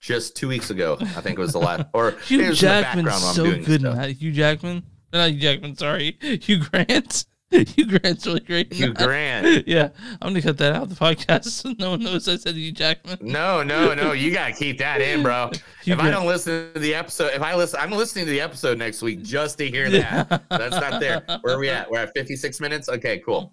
[0.00, 0.96] just two weeks ago.
[1.00, 1.86] I think it was the last.
[1.92, 4.10] Or Hugh was in the Jackman's background so doing good in that.
[4.10, 4.82] Hugh Jackman,
[5.12, 5.76] not Hugh Jackman.
[5.76, 7.26] Sorry, Hugh Grant.
[7.50, 8.72] Hugh Grant's really great.
[8.72, 8.94] Hugh.
[8.94, 9.66] Grant.
[9.66, 9.88] Yeah,
[10.22, 12.70] I'm gonna cut that out of the podcast so no one knows I said Hugh
[12.70, 13.18] Jackman.
[13.20, 14.12] No, no, no.
[14.12, 15.50] You gotta keep that in, bro.
[15.82, 18.40] Hugh if I don't listen to the episode, if I listen, I'm listening to the
[18.40, 20.44] episode next week just to hear that.
[20.48, 21.24] That's not there.
[21.40, 21.90] Where are we at?
[21.90, 22.88] We're at 56 minutes.
[22.88, 23.52] Okay, cool.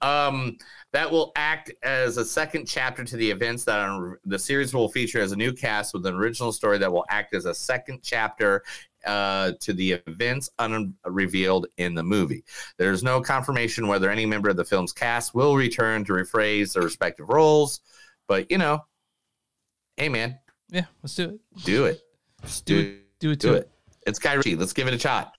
[0.00, 0.56] Um,
[0.92, 4.88] that will act as a second chapter to the events that are, the series will
[4.88, 8.00] feature as a new cast with an original story that will act as a second
[8.02, 8.62] chapter
[9.04, 12.42] uh, to the events unrevealed in the movie.
[12.78, 16.82] There's no confirmation whether any member of the film's cast will return to rephrase their
[16.82, 17.80] respective roles,
[18.26, 18.84] but you know,
[19.96, 20.38] hey man,
[20.70, 21.64] Yeah, let's do it.
[21.64, 22.00] do it.
[22.42, 23.70] Just do, Do it- do it Do to it.
[24.06, 24.56] It's Guy Ritchie.
[24.56, 25.36] Let's give it a shot.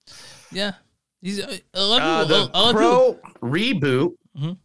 [0.51, 0.73] Yeah,
[1.21, 2.47] he's uh, a lot Uh, of people.
[2.65, 4.57] the Pro people- reboot.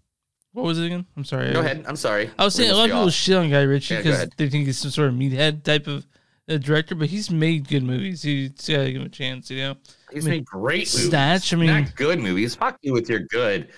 [0.53, 1.07] What was it again?
[1.17, 1.53] I'm sorry.
[1.53, 1.85] Go ahead.
[1.87, 2.31] I'm sorry.
[2.39, 3.13] I was saying a lot of people off.
[3.13, 4.35] shit on Guy Ritchie because ahead.
[4.37, 6.07] they think he's some sort of meathead type of
[6.49, 8.23] uh, director, but he's made good movies.
[8.23, 9.77] He's gotta give him a chance, you know.
[10.13, 11.09] He's I mean, made great movies.
[11.09, 11.53] Snatch.
[11.55, 12.55] I mean, not good movies.
[12.55, 13.69] Fuck you with your good.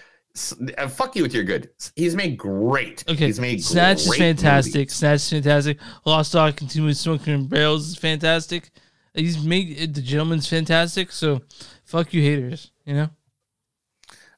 [0.77, 1.70] uh, fuck you with your good.
[1.95, 3.05] He's made great.
[3.09, 4.75] Okay, he's made Snatch is fantastic.
[4.75, 4.95] movies.
[4.95, 5.79] Snatch is fantastic.
[6.05, 8.70] Lost Dog continues smoking barrels is fantastic.
[9.14, 11.12] He's made the gentleman's fantastic.
[11.12, 11.43] So,
[11.85, 12.72] fuck you haters.
[12.85, 13.11] You know.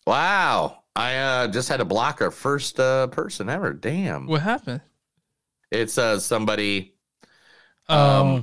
[0.07, 3.73] Wow, I uh, just had to block our first uh, person ever.
[3.73, 4.81] Damn, What happened?
[5.71, 6.95] it's uh, somebody.
[7.89, 8.43] Um,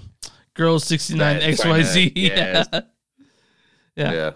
[0.54, 1.51] girl sixty nine X Y Z.
[1.51, 2.14] X trying Y to- Z.
[2.16, 2.82] yeah, Yeah.
[3.95, 4.12] Yeah.
[4.14, 4.32] yeah,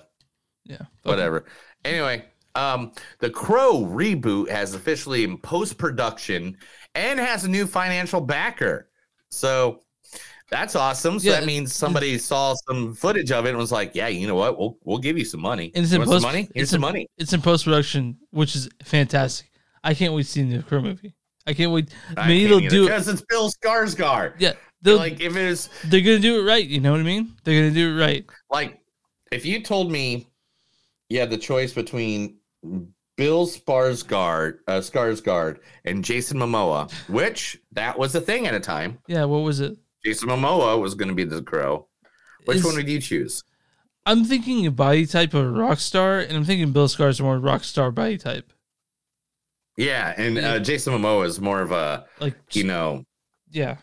[0.66, 0.82] Yeah.
[1.04, 1.46] whatever.
[1.86, 6.58] Anyway, um, the Crow reboot has officially in post production
[6.96, 8.90] and has a new financial backer.
[9.30, 9.82] So
[10.50, 11.20] that's awesome.
[11.20, 14.28] So Yeah, that means somebody saw some footage of it and was like, "Yeah, you
[14.28, 14.58] know what?
[14.58, 15.72] We'll we'll give you some money.
[15.76, 16.50] And it's You in post money.
[16.54, 17.08] Here's it's some in, money.
[17.18, 19.52] It's in post production, which is fantastic.
[19.84, 21.16] I can't wait to see the Crow movie.
[21.46, 21.94] I can't wait.
[22.16, 22.88] I Maybe can't they'll do it.
[22.88, 24.34] because it's Bill Skarsgård.
[24.40, 26.66] Yeah, like if it was they're gonna do it right.
[26.66, 27.34] You know what I mean?
[27.44, 28.26] They're gonna do it right.
[28.50, 28.80] like
[29.32, 30.28] if you told me
[31.10, 32.38] you had the choice between
[33.16, 39.00] Bill Skarsgård, uh, Skarsgård and Jason Momoa, which that was a thing at a time.
[39.08, 39.26] Yeah.
[39.26, 39.78] What was it?
[40.08, 41.86] Jason Momoa was going to be the Crow.
[42.46, 43.44] Which Is- one would you choose?
[44.06, 47.66] I'm thinking a body type of rock star, and I'm thinking Bill Skarsgård's more rock
[47.66, 48.54] star body type.
[49.76, 53.04] Yeah, and uh, Jason Momoa is more of a Like you know,
[53.52, 53.78] Yeah.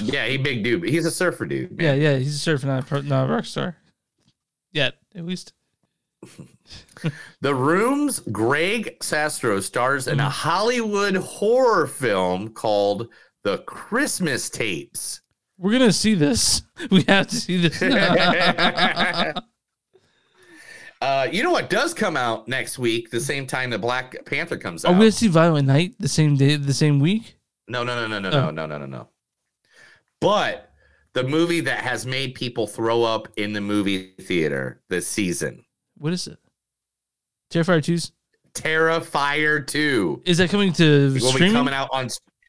[0.00, 0.82] yeah, he big dude.
[0.82, 1.76] but He's a surfer dude.
[1.80, 1.94] Yeah.
[1.94, 2.16] Yeah.
[2.18, 3.76] He's a surfer, not a, not a rock star.
[4.72, 5.52] Yet, at least.
[7.42, 13.08] The Room's Greg Sestero stars in a Hollywood horror film called
[13.42, 15.20] The Christmas Tapes.
[15.58, 16.62] We're gonna see this.
[16.90, 17.80] We have to see this.
[21.00, 24.56] Uh, you know what does come out next week, the same time that Black Panther
[24.56, 24.94] comes Are out?
[24.94, 27.36] we gonna see Violent Night the same day, the same week?
[27.68, 28.50] No, no, no, no, no, Oh.
[28.50, 29.08] no, no, no, no, no.
[30.20, 30.70] But
[31.12, 35.64] the movie that has made people throw up in the movie theater this season,
[35.98, 36.38] What is it?
[37.50, 38.12] Terrifier 2's?
[38.54, 41.52] Terrifier 2, Is that coming to will be streaming?
[41.52, 42.08] coming out on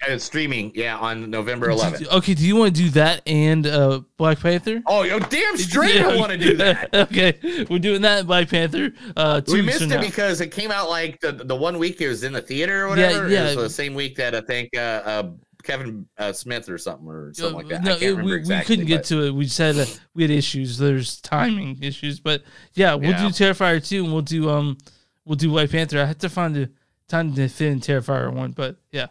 [0.09, 2.07] uh, streaming, yeah, on November 11th.
[2.07, 4.81] Okay, do you want to do that and uh, Black Panther?
[4.87, 6.93] Oh, yo, damn straight I want to do that.
[6.93, 8.25] okay, we're doing that.
[8.27, 8.91] Black Panther.
[9.15, 10.01] Uh, We missed it now.
[10.01, 12.89] because it came out like the, the one week it was in the theater or
[12.89, 13.29] whatever.
[13.29, 13.49] yeah.
[13.49, 15.29] It was the same week that I think uh, uh,
[15.63, 17.83] Kevin uh, Smith or something or something like that.
[17.83, 18.55] no, it- we, exactly.
[18.57, 19.31] we couldn't get but- to it.
[19.33, 20.77] We said uh, we had issues.
[20.77, 22.43] There's timing issues, but
[22.75, 23.23] yeah, we'll Yeah.
[23.23, 24.77] do Terrifier two, and we'll do um,
[25.25, 25.99] we'll do White Panther.
[26.01, 26.69] I have to find the
[27.07, 29.07] time to fit in Terrifier one, but yeah,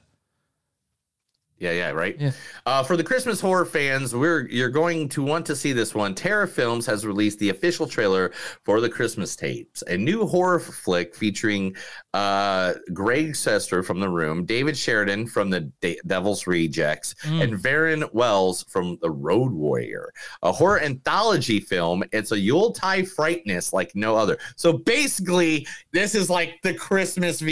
[1.61, 2.17] Yeah, yeah, right.
[2.21, 2.33] Yeah.
[2.67, 6.15] Uh, for the Christmas horror fans, we're you're going to want to see this one.
[6.15, 8.33] Terror Films has released the official trailer
[8.65, 11.75] for the Christmas tapes, a new horror flick featuring
[12.13, 17.43] uh, Greg Sestero from The Room, David Sheridan from The De- Devil's Rejects, Mm.
[17.43, 20.13] and Vernon Wells from The Road Warrior.
[20.43, 22.03] A horror anthology film.
[22.13, 24.39] It's a Yuletide frightness like no other.
[24.57, 27.41] So basically, this is like the Christmas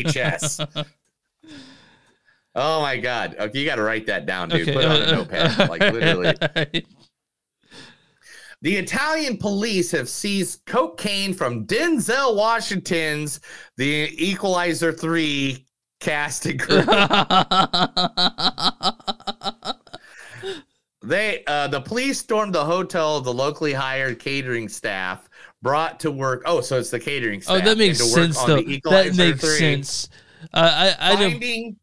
[0.00, 0.86] VHS.
[2.56, 3.36] Oh my god.
[3.38, 4.62] Okay, you got to write that down, dude.
[4.62, 5.68] Okay, Put it on a notepad.
[5.68, 6.34] Like literally.
[8.62, 13.40] The Italian police have seized cocaine from Denzel Washington's
[13.76, 15.64] The Equalizer 3
[16.00, 16.82] cast crew.
[21.02, 25.28] they uh the police stormed the hotel of the locally hired catering staff
[25.60, 26.42] brought to work.
[26.46, 27.64] Oh, so it's the catering oh, staff.
[27.66, 28.62] that makes and to work sense though.
[28.90, 29.58] That makes 3.
[29.58, 30.08] sense.
[30.54, 31.76] Uh, I I don't.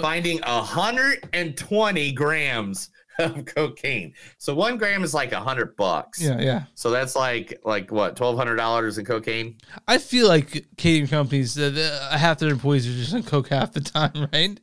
[0.00, 4.14] Finding finding 120 grams of cocaine.
[4.38, 6.20] So one gram is like a hundred bucks.
[6.20, 6.62] Yeah, yeah.
[6.74, 9.58] So that's like like what twelve hundred dollars in cocaine.
[9.86, 13.72] I feel like catering companies, uh, the- half their employees are just on coke half
[13.72, 14.58] the time, right?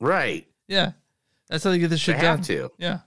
[0.00, 0.46] Right.
[0.68, 0.92] Yeah,
[1.48, 2.38] that's how they get this shit they done.
[2.38, 2.70] have to.
[2.78, 3.00] Yeah.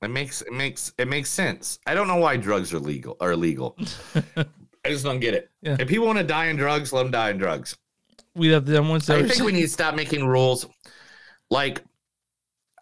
[0.00, 1.78] It makes it makes it makes sense.
[1.86, 3.76] I don't know why drugs are legal are illegal.
[4.84, 5.50] I just don't get it.
[5.60, 5.76] Yeah.
[5.78, 7.76] If people want to die in drugs, let them die in drugs.
[8.34, 10.66] We have them ones that I think we need to stop making rules.
[11.50, 11.82] Like,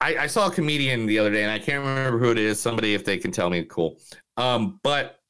[0.00, 2.60] I, I saw a comedian the other day, and I can't remember who it is.
[2.60, 3.98] Somebody, if they can tell me, cool.
[4.36, 5.20] Um, but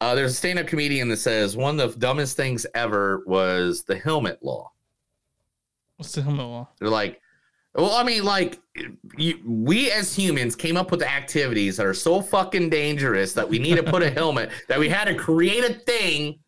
[0.00, 3.96] uh, there's a stand-up comedian that says one of the dumbest things ever was the
[3.96, 4.70] helmet law.
[5.96, 6.68] What's the helmet law?
[6.80, 7.20] They're like,
[7.74, 8.60] well, I mean, like,
[9.16, 13.58] you, we as humans came up with activities that are so fucking dangerous that we
[13.58, 16.38] need to put a helmet, that we had to create a thing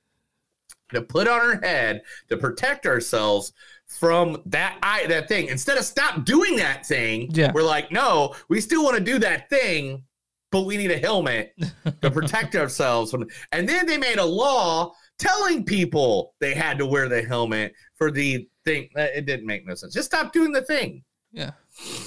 [0.95, 3.53] to put on our head to protect ourselves
[3.87, 5.49] from that I, that thing.
[5.49, 7.53] Instead of stop doing that thing, Yeah.
[7.53, 10.03] we're like, no, we still want to do that thing,
[10.51, 11.55] but we need a helmet
[12.03, 13.27] to protect ourselves from.
[13.53, 18.11] And then they made a law telling people they had to wear the helmet for
[18.11, 18.89] the thing.
[18.97, 19.93] It didn't make no sense.
[19.95, 21.05] Just stop doing the thing.
[21.31, 21.51] Yeah.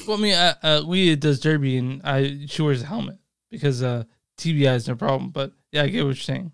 [0.08, 3.18] Well, I mean, uh, uh, we does derby, and I she wears a helmet
[3.52, 4.06] because uh,
[4.38, 5.30] TBI is no problem.
[5.32, 6.54] But yeah, I get what you're saying.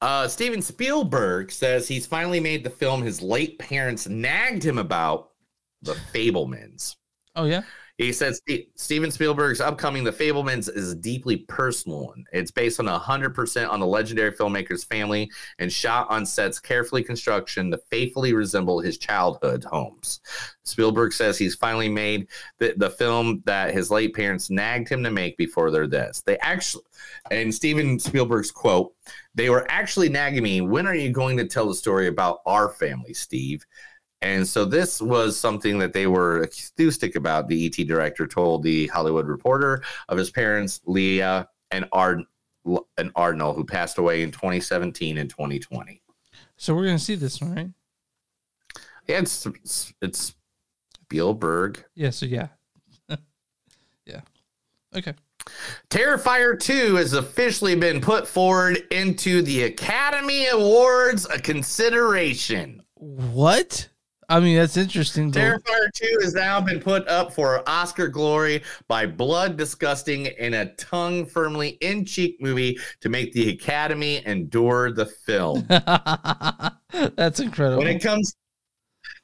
[0.00, 5.30] Uh, Steven Spielberg says he's finally made the film his late parents nagged him about,
[5.82, 6.96] The Fabelmans.
[7.36, 7.62] Oh yeah.
[8.00, 8.40] He says
[8.76, 12.24] Steven Spielberg's upcoming The Fabelmans is a deeply personal one.
[12.32, 17.70] It's based on 100% on the legendary filmmaker's family and shot on sets carefully construction
[17.70, 20.20] to faithfully resemble his childhood homes.
[20.62, 25.10] Spielberg says he's finally made the, the film that his late parents nagged him to
[25.10, 26.22] make before their deaths.
[26.22, 26.84] They actually,
[27.30, 28.94] and Steven Spielberg's quote,
[29.34, 32.70] they were actually nagging me, when are you going to tell the story about our
[32.70, 33.66] family, Steve?
[34.22, 37.48] And so this was something that they were enthusiastic about.
[37.48, 42.24] The ET director told the Hollywood Reporter of his parents, Leah and Ard
[42.98, 46.02] and Ardnell, who passed away in 2017 and 2020.
[46.56, 47.70] So we're gonna see this one, right?
[49.08, 50.34] Yeah, it's it's, it's
[51.04, 51.82] Spielberg.
[51.94, 52.10] Yeah.
[52.10, 52.48] So yeah.
[54.06, 54.20] yeah.
[54.94, 55.14] Okay.
[55.88, 62.82] Terrifier 2 has officially been put forward into the Academy Awards a consideration.
[62.94, 63.88] What?
[64.30, 65.32] I mean, that's interesting.
[65.32, 70.72] Terrifier 2 has now been put up for Oscar glory by Blood Disgusting in a
[70.76, 75.66] tongue firmly in cheek movie to make the Academy endure the film.
[77.16, 77.78] That's incredible.
[77.78, 78.36] when it comes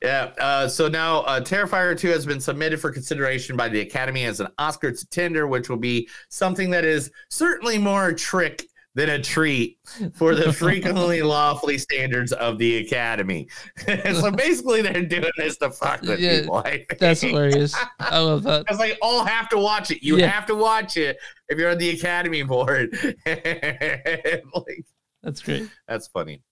[0.02, 4.24] yeah uh, so now uh, terrifier 2 has been submitted for consideration by the academy
[4.24, 9.10] as an oscar contender which will be something that is certainly more a trick than
[9.10, 9.78] a treat
[10.14, 13.46] for the frequently lawfully standards of the academy
[13.86, 16.98] so basically they're doing this to fuck with Yeah, people I think.
[16.98, 17.76] That's hilarious.
[18.00, 18.60] I love that.
[18.64, 20.02] Because they all have to watch it.
[20.02, 20.26] You Yeah.
[20.28, 21.18] have to watch it
[21.48, 22.96] if you're on the academy board.
[23.26, 24.84] like,
[25.22, 25.68] That's great.
[25.86, 26.42] that's funny.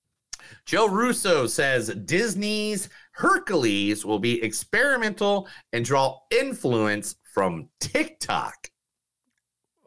[0.66, 8.54] Joe Russo says Disney's Hercules will be experimental and draw influence from TikTok.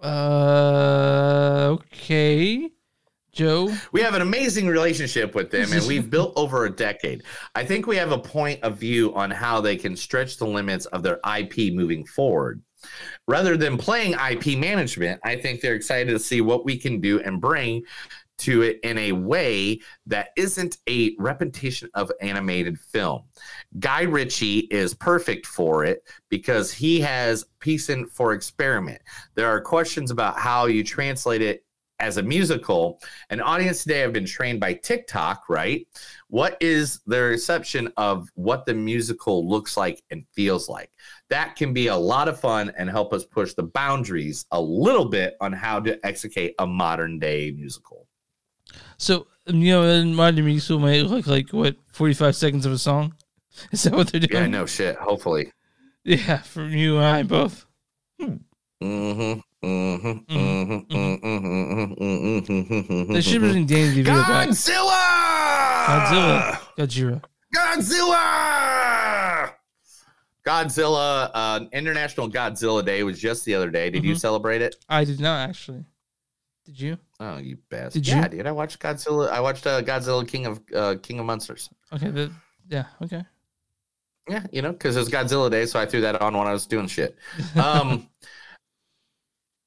[0.02, 2.70] Uh, okay,
[3.32, 3.74] Joe.
[3.92, 7.24] We have an amazing relationship with them and we've built over a decade.
[7.56, 10.86] I think we have a point of view on how they can stretch the limits
[10.88, 12.62] of their IP moving forward.
[13.28, 17.20] Rather than playing IP management, I think they're excited to see what we can do
[17.20, 17.84] and bring
[18.40, 23.24] to it in a way that isn't a repetition of animated film.
[23.80, 29.02] Guy Ritchie is perfect for it because he has piecing for experiment.
[29.36, 31.64] There are questions about how you translate it
[32.00, 33.00] as a musical.
[33.30, 35.88] An audience today have been trained by TikTok, right?
[36.28, 40.92] What is their reception of what the musical looks like and feels like?
[41.30, 45.06] That can be a lot of fun and help us push the boundaries a little
[45.06, 48.07] bit on how to execute a modern day musical.
[48.98, 53.14] So you know, in modern musical might look like what forty-five seconds of a song.
[53.72, 54.44] Is that what they're doing?
[54.44, 54.96] Yeah, no shit.
[54.98, 55.52] Hopefully.
[56.04, 57.66] Yeah, from you and I both.
[58.22, 58.86] Mm-hmm.
[58.86, 59.40] Mm-hmm.
[59.68, 60.94] Mm-hmm.
[60.94, 61.94] Mm-hmm.
[61.94, 63.14] Mm-hmm.
[63.14, 64.50] They should bring Danny DeVito back.
[64.50, 66.60] Godzilla!
[66.78, 66.78] Godzilla.
[66.78, 67.22] Godzilla.
[67.56, 69.52] Godzilla!
[70.46, 73.90] Godzilla, uh, International Godzilla Day was just the other day.
[73.90, 74.20] Did you Mhm.
[74.20, 74.76] celebrate it?
[74.88, 75.84] I did not actually.
[76.66, 76.98] Did you?
[77.20, 78.04] Oh, you bastard!
[78.04, 78.30] Did yeah, you?
[78.30, 78.48] dude.
[78.48, 79.30] I watched Godzilla.
[79.30, 81.70] I watched uh, Godzilla King of uh, King of Monsters.
[81.92, 82.10] Okay.
[82.10, 82.32] The,
[82.70, 82.86] yeah.
[83.02, 83.24] Okay.
[84.30, 86.52] Yeah, you know, because it was Godzilla Day, so I threw that on when I
[86.52, 87.18] was doing shit.
[87.56, 88.10] Um,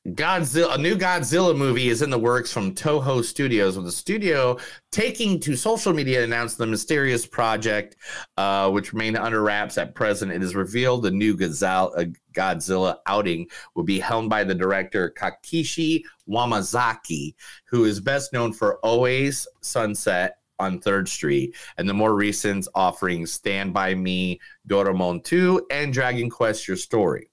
[0.09, 4.57] Godzilla, a new Godzilla movie is in the works from Toho Studios, with the studio
[4.91, 7.97] taking to social media to announce the mysterious project,
[8.39, 10.33] uh, which remain under wraps at present.
[10.33, 15.13] It is revealed the new Godzilla, uh, Godzilla outing will be helmed by the director
[15.19, 17.35] Takashi Yamazaki,
[17.67, 23.33] who is best known for Always Sunset on Third Street, and the more recent offerings
[23.33, 27.30] Stand By Me, Doraemon 2, and Dragon Quest Your Story.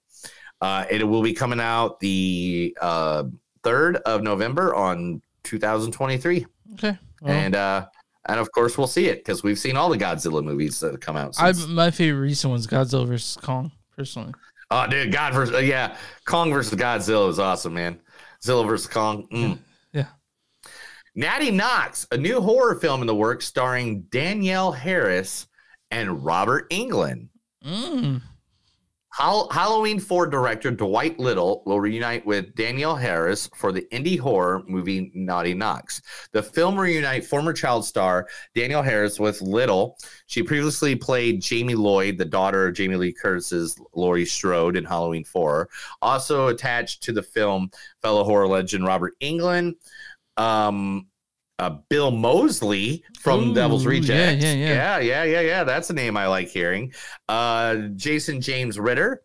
[0.61, 3.23] Uh, it will be coming out the uh,
[3.63, 6.45] 3rd of November on 2023.
[6.73, 6.97] Okay.
[7.21, 7.85] Well, and uh,
[8.27, 10.99] and of course, we'll see it because we've seen all the Godzilla movies that have
[10.99, 13.71] come out I my favorite recent one's Godzilla versus Kong.
[13.95, 14.33] Personally.
[14.69, 17.99] oh, dude, God versus, uh, yeah, Kong versus Godzilla was awesome, man.
[18.43, 19.27] Zilla versus Kong.
[19.31, 19.57] mm.
[19.91, 20.07] Yeah.
[21.15, 25.47] Natty Knocks, a new horror film in the works starring Danielle Harris
[25.89, 27.29] and Robert Englund.
[27.65, 28.21] Mm.
[29.17, 34.63] Hall- Halloween 4 director Dwight Little will reunite with Danielle Harris for the indie horror
[34.67, 36.03] movie Natty Knocks.
[36.33, 39.97] The film reunite former child star Danielle Harris with Little.
[40.27, 45.23] She previously played Jamie Lloyd, the daughter of Jamie Lee Curtis's Laurie Strode in Halloween
[45.23, 45.67] 4.
[46.03, 47.71] Also attached to the film,
[48.03, 49.73] fellow horror legend Robert Englund.
[50.37, 51.07] Um,
[51.59, 54.43] uh, Bill Moseley from Ooh, Devil's yeah, Rejects.
[54.43, 54.67] yeah, yeah.
[54.67, 55.63] yeah, yeah, yeah, yeah.
[55.63, 56.93] That's a name I like hearing.
[57.27, 59.23] Uh, Jason James Richter,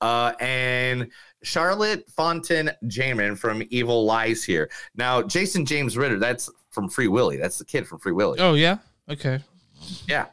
[0.00, 1.10] uh, and
[1.42, 4.70] Charlotte Fontaine Jamin from Evil Lies here.
[4.96, 7.36] Now, Jason James Richter, that's from Free Willy.
[7.36, 8.40] That's the kid from Free Willy.
[8.40, 8.78] Oh yeah.
[9.08, 9.40] Okay.
[10.06, 10.26] Yeah.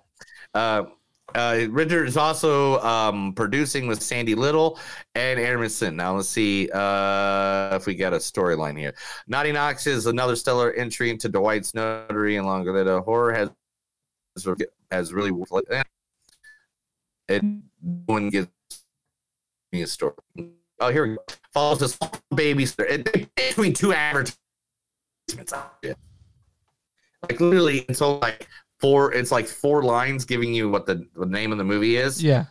[0.53, 0.83] Uh,
[1.35, 4.79] uh, Richter is also um, producing with Sandy Little
[5.13, 8.95] and Aaron Now let's see uh, if we got a storyline here.
[9.27, 13.49] Natty Knocks is another stellar entry into Dwight's Notary and longer that horror has
[14.91, 15.31] has really
[17.27, 17.43] it
[18.05, 18.47] one gives
[19.71, 20.13] me a story.
[20.79, 21.23] Oh, here we go.
[21.53, 21.97] Follows this.
[22.37, 25.53] It, between two advertisements.
[27.23, 28.47] Like literally, and so like
[28.79, 29.13] four.
[29.13, 32.23] It's like four lines giving you what the, the name of the movie is.
[32.23, 32.45] Yeah.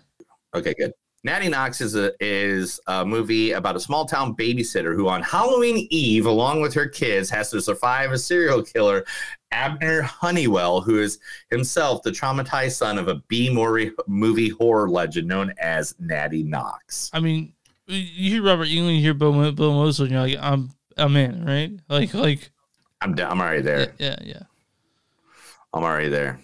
[0.54, 0.92] Okay, good.
[1.24, 5.86] Natty Knocks is a is a movie about a small town babysitter who, on Halloween
[5.90, 9.06] Eve, along with her kids, has to survive a serial killer,
[9.50, 11.18] Abner Honeywell, who is
[11.50, 17.10] himself the traumatized son of a B movie horror legend known as Natty Knocks.
[17.14, 17.54] I mean,
[17.86, 21.44] you hear Robert Englund, you hear Bill, Bill Moseley, and you're like, I'm I'm in,
[21.46, 21.72] right?
[21.88, 22.50] Like like
[23.00, 23.94] I'm I'm already there.
[23.98, 24.42] Yeah, yeah.
[25.74, 26.40] I'm already there.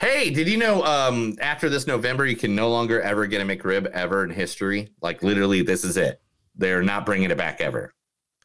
[0.00, 3.44] Hey, did you know um, after this November, you can no longer ever get a
[3.44, 4.88] McRib ever in history?
[5.02, 6.22] Like, literally, this is it.
[6.56, 7.92] They're not bringing it back ever.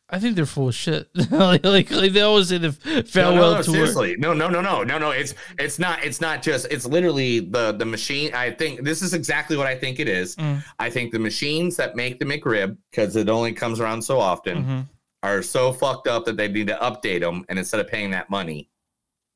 [0.10, 1.08] I think they're full of shit.
[1.32, 3.74] like, like, like, they always say the farewell no, no, no, tour.
[3.74, 5.12] Seriously, no, no, no, no, no, no.
[5.12, 6.04] It's it's not.
[6.04, 6.68] It's not just.
[6.70, 8.32] It's literally the the machine.
[8.34, 10.36] I think this is exactly what I think it is.
[10.36, 10.64] Mm.
[10.78, 14.58] I think the machines that make the McRib, because it only comes around so often,
[14.58, 14.80] Mm-hmm.
[15.24, 17.44] are so fucked up that they need to update them.
[17.50, 18.70] And instead of paying that money,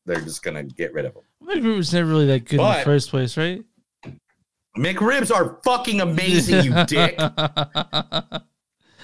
[0.10, 1.24] they're just gonna get rid of them.
[1.44, 3.64] McRib was never really that good in the first place, right?
[4.78, 7.18] McRibs are fucking amazing, you dick.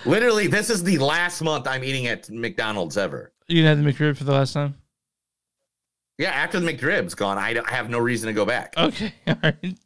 [0.06, 3.34] Literally, this is the last month I'm eating at McDonald's ever.
[3.48, 4.76] You have the McRib for the last time?
[6.18, 8.74] Yeah, after the McRib's gone, I, don't- I have no reason to go back.
[8.78, 9.78] Okay, all right.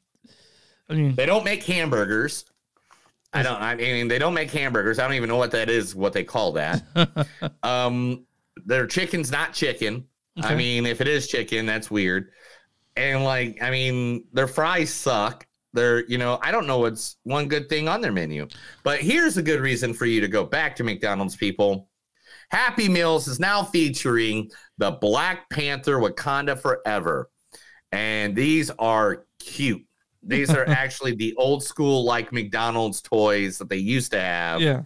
[0.89, 2.45] I mean, They don't make hamburgers.
[3.31, 3.61] I don't.
[3.61, 4.97] I mean, they don't make hamburgers.
[4.97, 5.93] I don't even know what that is.
[5.93, 6.83] What they call that.
[7.63, 8.25] um,
[8.65, 10.05] their chicken's not chicken.
[10.43, 12.31] I mean, if it is chicken, that's weird.
[12.95, 15.45] And like, I mean, their fries suck.
[15.73, 18.47] They're, you know, I don't know what's one good thing on their menu.
[18.83, 21.89] But here's a good reason for you to go back to McDonald's, people.
[22.49, 27.29] Happy Meals is now featuring the Black Panther Wakanda Forever.
[27.91, 29.85] And these are cute.
[30.23, 34.81] These are actually the old school, like McDonald's toys that they used to have yeah.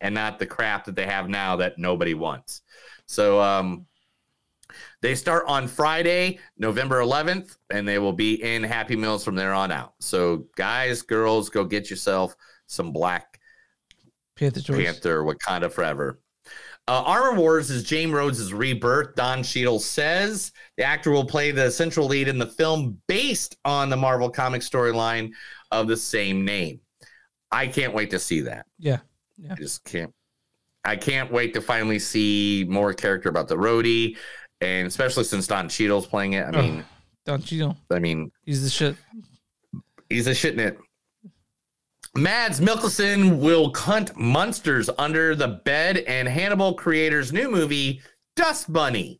[0.00, 2.62] and not the crap that they have now that nobody wants.
[3.06, 3.86] So um
[5.02, 9.52] they start on Friday, November 11th, and they will be in Happy Meals from there
[9.52, 9.94] on out.
[9.98, 12.34] So guys, girls, go get yourself
[12.66, 13.40] some Black
[14.36, 14.84] Panther Toys.
[14.84, 16.20] Panther Wakanda Forever.
[16.88, 19.14] Uh, Armor Wars is James Rhodes' rebirth.
[19.14, 23.88] Don Cheadle says the actor will play the central lead in the film based on
[23.88, 25.30] the Marvel comic storyline
[25.70, 26.80] of the same name.
[27.52, 28.66] I can't wait to see that.
[28.78, 28.98] Yeah.
[29.50, 30.12] I just can't.
[30.84, 34.16] I can't wait to finally see more character about the Rhodey,
[34.62, 36.44] and especially since Don Cheadle's playing it.
[36.46, 36.84] I mean,
[37.26, 37.76] Don't you know?
[37.90, 38.96] I mean, He's the shit.
[40.08, 40.78] he's a shit in it.
[42.14, 48.02] Mads Mikkelsen will hunt monsters under the bed, and Hannibal creators' new movie
[48.36, 49.18] Dust Bunny.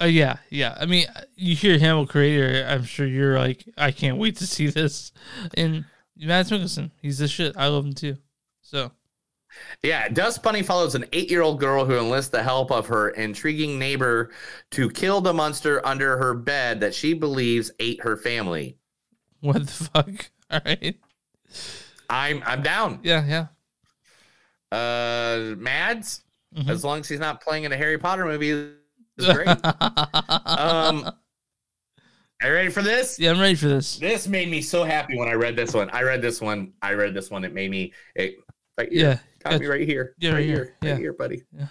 [0.00, 0.76] Uh, yeah, yeah.
[0.80, 4.68] I mean, you hear Hamill creator, I'm sure you're like, I can't wait to see
[4.68, 5.10] this.
[5.54, 5.84] And
[6.16, 7.56] Mads Mikkelsen, he's the shit.
[7.56, 8.16] I love him too.
[8.62, 8.92] So
[9.82, 14.30] Yeah, Dust Bunny follows an eight-year-old girl who enlists the help of her intriguing neighbor
[14.72, 18.76] to kill the monster under her bed that she believes ate her family.
[19.40, 20.30] what the fuck?
[20.50, 20.96] All right.
[22.10, 23.00] I'm I'm down.
[23.02, 23.46] Yeah, yeah.
[24.76, 26.22] Uh, Mads,
[26.56, 26.68] Mhm.
[26.70, 28.50] as long as he's not playing in a Harry Potter movie,
[29.18, 29.48] is great.
[29.48, 31.04] um,
[32.42, 33.18] are you ready for this?
[33.18, 33.98] Yeah, I'm ready for this.
[33.98, 35.90] This made me so happy when I read this one.
[35.90, 36.72] I read this one.
[36.82, 37.44] I read this one.
[37.44, 37.92] It made me.
[38.14, 38.36] It,
[38.78, 38.88] here.
[38.90, 39.58] Yeah, got yeah.
[39.58, 40.14] me right here.
[40.18, 40.54] Yeah, right right here.
[40.56, 40.76] here.
[40.82, 40.96] Right Yeah.
[40.96, 41.42] here, buddy.
[41.56, 41.66] Yeah.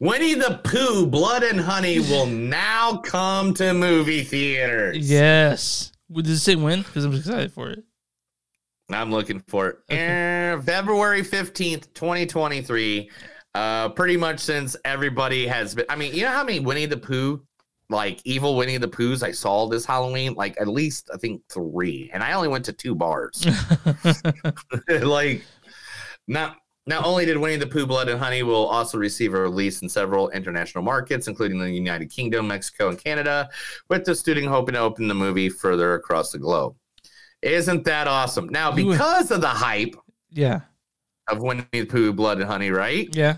[0.00, 5.10] Winnie the Pooh, Blood and Honey will now come to movie theaters.
[5.10, 5.92] Yes.
[6.08, 6.82] Well, Does it say when?
[6.82, 7.82] Because I'm excited for it.
[8.90, 9.94] I'm looking for it.
[9.94, 13.10] Eh, February 15th, 2023.
[13.54, 15.84] Uh, pretty much since everybody has been.
[15.88, 17.42] I mean, you know how many Winnie the Pooh,
[17.90, 20.34] like evil Winnie the Poohs, I saw this Halloween?
[20.34, 22.08] Like at least, I think three.
[22.14, 23.44] And I only went to two bars.
[24.88, 25.44] like,
[26.28, 26.56] not.
[26.86, 29.90] Not only did Winnie the Pooh Blood and Honey will also receive a release in
[29.90, 33.50] several international markets, including the United Kingdom, Mexico, and Canada,
[33.90, 36.74] with the studio hoping to open the movie further across the globe.
[37.42, 38.48] Isn't that awesome?
[38.48, 39.96] Now, because of the hype
[40.30, 40.60] Yeah.
[41.28, 43.06] of Winnie the Pooh Blood and Honey, right?
[43.14, 43.36] Yeah.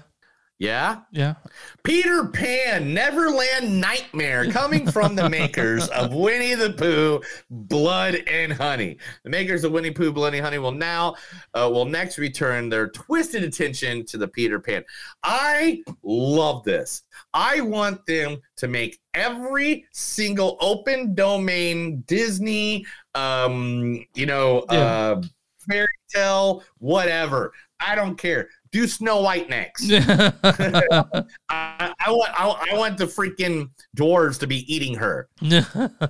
[0.60, 0.98] Yeah?
[1.10, 1.36] Yeah.
[1.84, 8.98] Peter Pan Neverland Nightmare coming from the makers of Winnie the Pooh Blood and Honey.
[9.24, 11.14] The makers of Winnie Pooh Blood and Honey will now
[11.54, 14.84] uh, will next return their twisted attention to the Peter Pan.
[15.22, 17.04] I love this.
[17.32, 22.84] I want them to make every single open domain Disney
[23.14, 24.78] um you know Yeah.
[24.78, 25.22] uh
[25.66, 27.52] fairy tale whatever.
[27.82, 28.50] I don't care.
[28.72, 29.90] Do Snow White next.
[29.90, 35.66] I, I want I, I want the freaking dwarves to be eating her, and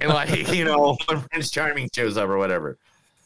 [0.08, 2.78] like you know when Prince Charming shows up or whatever.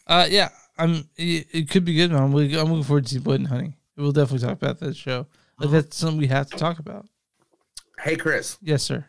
[0.06, 1.08] Uh, yeah, I'm.
[1.16, 2.12] It, it could be good.
[2.12, 2.22] Man.
[2.22, 3.76] I'm, looking- I'm looking forward to Blood and Honey.
[3.96, 5.26] We'll definitely talk about that show.
[5.58, 7.06] Like that's something we have to talk about.
[8.00, 9.04] Hey Chris, Yes, sir.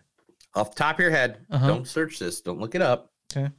[0.54, 1.68] off the top of your head, Uh-huh.
[1.68, 3.12] don't search this, don't look it up.
[3.36, 3.50] Okay.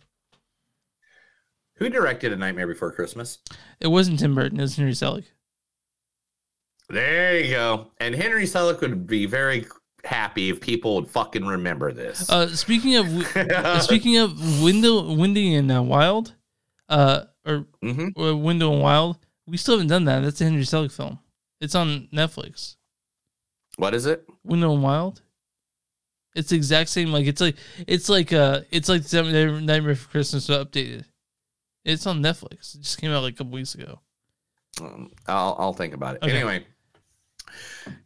[1.74, 3.38] Who directed A Nightmare Before Christmas?
[3.80, 4.58] It wasn't Tim Burton.
[4.58, 5.24] It was Henry Selick.
[6.88, 7.90] There you go.
[7.98, 9.66] And Henry Selick would be very
[10.04, 12.28] happy if people would fucking remember this.
[12.30, 16.34] Uh, speaking of uh, speaking of window, windy and uh, wild,
[16.88, 18.08] uh, or, Mm-hmm.
[18.20, 20.20] or window and wild, we still haven't done that.
[20.22, 21.18] That's a Henry Selick film.
[21.60, 22.76] It's on Netflix.
[23.78, 24.24] what is it?
[24.44, 25.22] Window and Wild.
[26.34, 27.10] It's the exact same.
[27.12, 27.56] Like it's like
[27.86, 31.04] it's like uh it's like Nightmare for Christmas but updated.
[31.84, 32.74] It's on Netflix.
[32.74, 34.00] It just came out like a couple weeks ago.
[34.82, 36.22] Um, I'll I'll think about it.
[36.22, 36.36] Okay.
[36.36, 36.66] Anyway,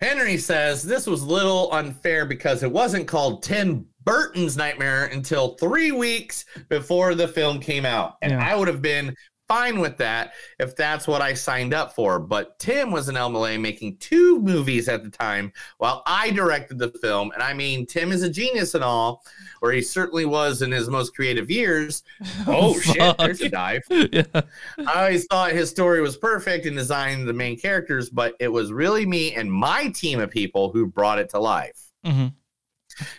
[0.00, 5.54] Henry says this was a little unfair because it wasn't called Tim Burton's Nightmare until
[5.54, 8.46] three weeks before the film came out, and Yeah.
[8.46, 9.14] I would have been
[9.50, 12.20] fine with that if that's what I signed up for.
[12.20, 16.92] But Tim was in LMLA making two movies at the time while I directed the
[17.02, 19.24] film, and I mean Tim is a genius and all,
[19.60, 22.04] or he certainly was in his most creative years.
[22.46, 23.18] Oh, shit!
[23.18, 23.82] There's a dive.
[23.90, 24.22] yeah.
[24.86, 28.72] I always thought his story was perfect in designing the main characters, but it was
[28.72, 31.90] really me and my team of people who brought it to life.
[32.04, 32.28] hmm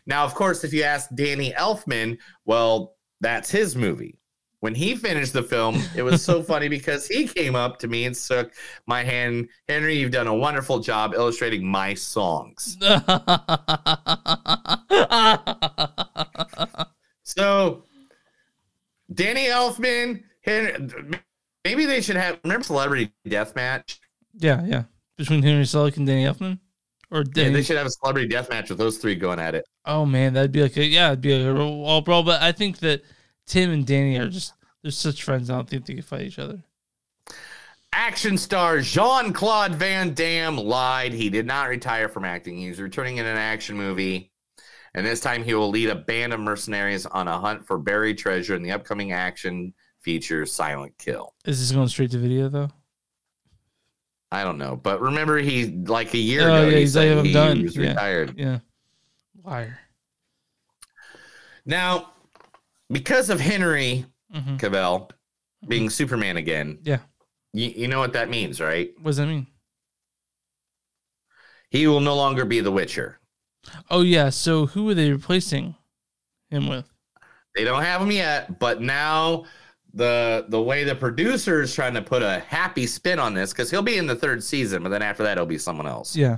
[0.06, 4.21] Now, of course, if you ask Danny Elfman, well, that's his movie.
[4.62, 8.06] When he finished the film, it was so funny because he came up to me
[8.06, 8.54] and shook
[8.86, 9.50] my hand.
[9.68, 12.78] Henry, you've done a wonderful job illustrating my songs.
[17.24, 17.84] So,
[19.14, 20.90] Danny Elfman, Henry,
[21.64, 24.00] maybe they should have remember Celebrity Death Match?
[24.38, 24.84] yeah, yeah.
[25.18, 26.60] Between Henry Selick and Danny Elfman,
[27.12, 29.66] or Yeah, they should have a Celebrity death match with those three going at it.
[29.86, 32.24] oh man, that'd be like a yeah, it'd be a all brawl.
[32.24, 33.04] But I think that
[33.48, 35.50] Tim and Danny are just they're such friends.
[35.50, 36.64] I don't think they can fight each other.
[37.94, 41.14] Action star Jean Claude Van Damme lied.
[41.14, 42.58] He did not retire from acting.
[42.58, 44.32] He's returning in an action movie.
[44.94, 48.18] And this time he will lead a band of mercenaries on a hunt for buried
[48.18, 51.34] treasure in the upcoming action feature Silent Kill.
[51.46, 52.70] Is this going straight to video though?
[54.32, 54.78] I don't know.
[54.78, 57.34] But remember, he, like a year Oh ago, yeah, he he's like said I'm he
[57.34, 57.64] done.
[57.64, 57.90] was yeah.
[57.90, 58.34] retired.
[58.38, 58.60] Yeah,
[59.44, 59.78] liar.
[61.66, 62.14] Now,
[62.92, 64.60] because of Henry Mhm.
[64.60, 65.10] Cavill
[65.68, 67.00] being Superman again, Yeah.
[67.54, 68.92] you, you know what that means, right?
[68.98, 69.48] What does that mean?
[71.70, 73.20] He will no longer be the Witcher.
[73.90, 74.30] Oh yeah.
[74.30, 75.76] So who are they replacing
[76.50, 76.90] him with?
[77.56, 79.46] They don't have him yet, but now
[79.94, 83.70] the the way the producer is trying to put a happy spin on this because
[83.70, 86.16] he'll be in the third season, but then after that, it'll be someone else.
[86.16, 86.38] Yeah.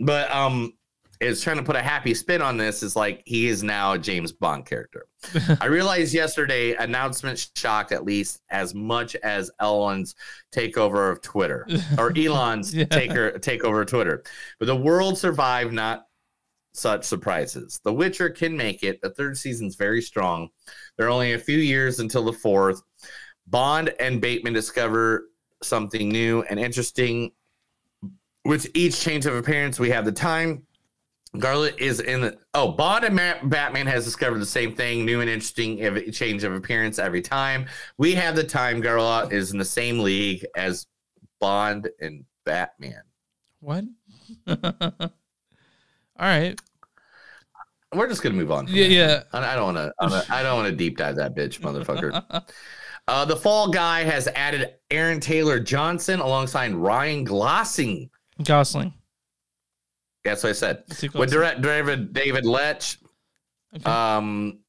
[0.00, 0.72] But um,
[1.20, 3.98] is trying to put a happy spin on this is like he is now a
[3.98, 5.06] James Bond character.
[5.60, 10.14] I realized yesterday announcement shocked at least as much as Elon's
[10.54, 11.66] takeover of Twitter
[11.98, 12.84] or Elon's Yeah.
[12.84, 14.22] taker takeover of Twitter.
[14.58, 16.04] But the world survived not
[16.74, 17.80] such surprises.
[17.84, 19.00] The Witcher can make it.
[19.00, 20.50] The third season's very strong.
[20.98, 22.82] There are only a few years until the fourth.
[23.46, 25.30] Bond and Batman discover
[25.62, 27.32] something new and interesting.
[28.44, 30.65] With each change of appearance, we have the time.
[31.40, 35.20] Garlet is in the oh Bond and Ma- Batman has discovered the same thing, new
[35.20, 37.66] and interesting ev- change of appearance every time.
[37.98, 38.80] We have the time.
[38.80, 40.86] Garlet is in the same league as
[41.40, 43.02] Bond and Batman.
[43.60, 43.84] What?
[44.48, 44.56] All
[46.18, 46.60] right.
[47.94, 48.66] We're just gonna move on.
[48.68, 48.92] Yeah, that.
[48.92, 49.22] yeah.
[49.32, 50.24] I I don't want to.
[50.32, 52.42] I don't want to deep dive that bitch, motherfucker.
[53.08, 58.10] uh, the Fall Guy has added Aaron Taylor Johnson alongside Ryan Gosling.
[58.42, 58.92] Gosling.
[60.30, 60.84] That's what I said.
[61.14, 62.98] With direct David David Leitch,
[63.84, 64.60] um,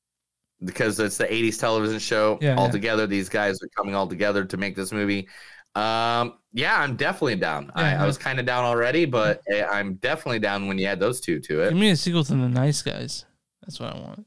[0.64, 2.38] because it's the '80s television show.
[2.42, 2.72] Yeah, all yeah.
[2.72, 5.28] together, these guys are coming all together to make this movie.
[5.76, 7.72] Um, yeah, I'm definitely down.
[7.76, 10.88] I, Yeah, I was kind of down already, but eh, I'm definitely down when you
[10.88, 11.70] add those two to it.
[11.70, 13.26] Give me a sequel to the Nice Guys.
[13.62, 14.26] That's what I want.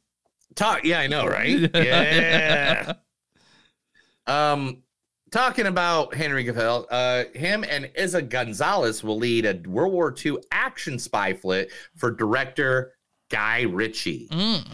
[0.54, 1.70] Talk, yeah, I know, right?
[1.74, 2.92] yeah.
[4.26, 4.84] Um,
[5.30, 10.38] talking about Henry Cavill, uh, him and Eiza Gonzalez will lead a World War II
[10.52, 12.94] action spy flick for director
[13.30, 14.28] Guy Ritchie.
[14.30, 14.66] Mm.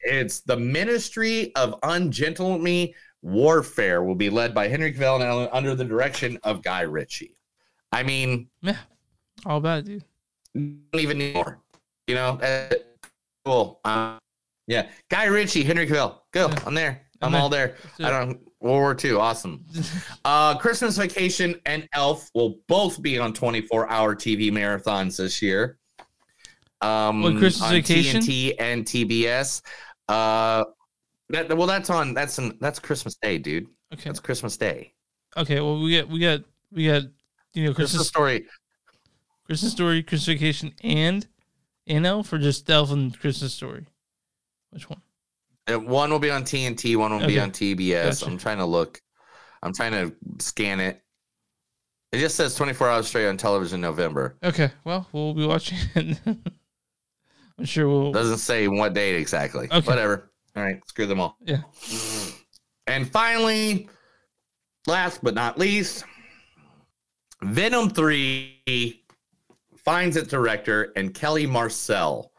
[0.00, 5.84] It's the Ministry of Ungentlemanly Warfare will be led by Henry Cavill and under the
[5.84, 7.36] direction of Guy Ritchie.
[7.92, 8.76] I mean, Yeah.
[9.44, 10.04] All about it, dude.
[10.54, 11.58] don't even need more.
[12.06, 12.74] You know, uh,
[13.44, 13.80] cool.
[13.84, 14.18] Uh,
[14.66, 16.50] yeah, Guy Ritchie, Henry Cavill, go.
[16.64, 17.02] I'm there.
[17.20, 17.76] I'm, I'm all there.
[17.98, 18.45] I don't.
[18.60, 19.64] World War II, awesome.
[20.24, 25.78] uh, Christmas Vacation and Elf will both be on 24-hour TV marathons this year.
[26.80, 28.22] Um, What, Christmas on Vacation?
[28.22, 29.62] TNT and TBS.
[30.08, 30.64] Uh,
[31.30, 32.14] that well, that's on.
[32.14, 33.66] That's an, that's Christmas Day, dude.
[33.92, 34.04] Okay.
[34.04, 34.92] That's Christmas Day.
[35.36, 37.02] Okay, well we got we got we got
[37.52, 38.46] you know Christmas Christmas Story.
[39.44, 41.26] Christmas Story, Christmas Vacation, and
[41.86, 43.86] and Elf or just Elf and Christmas Story.
[44.70, 45.02] Which one?
[45.68, 48.20] Uh, One will be on TNT, one will be on TBS.
[48.20, 48.26] Gotcha.
[48.26, 49.00] I'm trying to look.
[49.62, 51.02] I'm trying to scan it.
[52.12, 54.36] It just says 24 hours straight on television November.
[54.44, 56.18] Okay, well we'll be watching it.
[57.58, 58.12] I'm sure we'll.
[58.12, 59.66] Doesn't say what date exactly.
[59.70, 59.80] Okay.
[59.86, 60.30] Whatever.
[60.56, 61.36] All right, screw them all.
[61.42, 61.62] Yeah.
[62.86, 63.88] And finally,
[64.86, 66.04] last but not least,
[67.42, 69.02] Venom 3
[69.84, 72.30] finds its director and Kelly Marcel.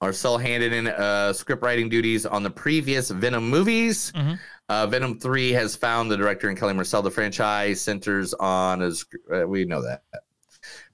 [0.00, 4.12] Marcel handed in uh, script writing duties on the previous Venom movies.
[4.12, 4.38] Mhm.
[4.68, 7.02] Uh, Venom 3 has found the director and Kelly Marcel.
[7.02, 9.04] The franchise centers on, as
[9.34, 10.02] uh, we know that.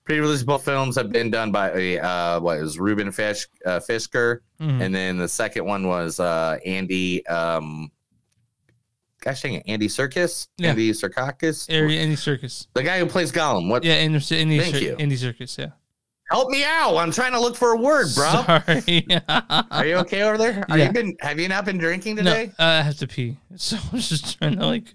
[0.04, 4.80] Pre-release both films have been done by uh, what is Ruben Fish, uh, Fisker, Mhm.
[4.80, 7.24] and then the second one was uh, Andy.
[7.26, 7.90] Um,
[9.20, 10.70] gosh dang it, Andy Serkis, Yeah.
[10.70, 12.68] Andy Circakis, Andy Serkis.
[12.74, 13.68] the guy who plays Gollum.
[13.68, 13.82] What?
[13.84, 14.96] Yeah, Andy, Andy, Thank Cir- you.
[14.98, 15.58] Andy Serkis.
[15.58, 15.70] Yeah.
[16.30, 16.96] Help me out!
[16.96, 18.30] I'm trying to look for a word, bro.
[18.46, 19.06] Sorry.
[19.70, 20.64] Are you okay over there?
[20.68, 20.86] Are Yeah.
[20.86, 21.16] you been?
[21.20, 22.52] Have you not been drinking No, today?
[22.58, 24.94] I have to pee, so I'm just trying to like.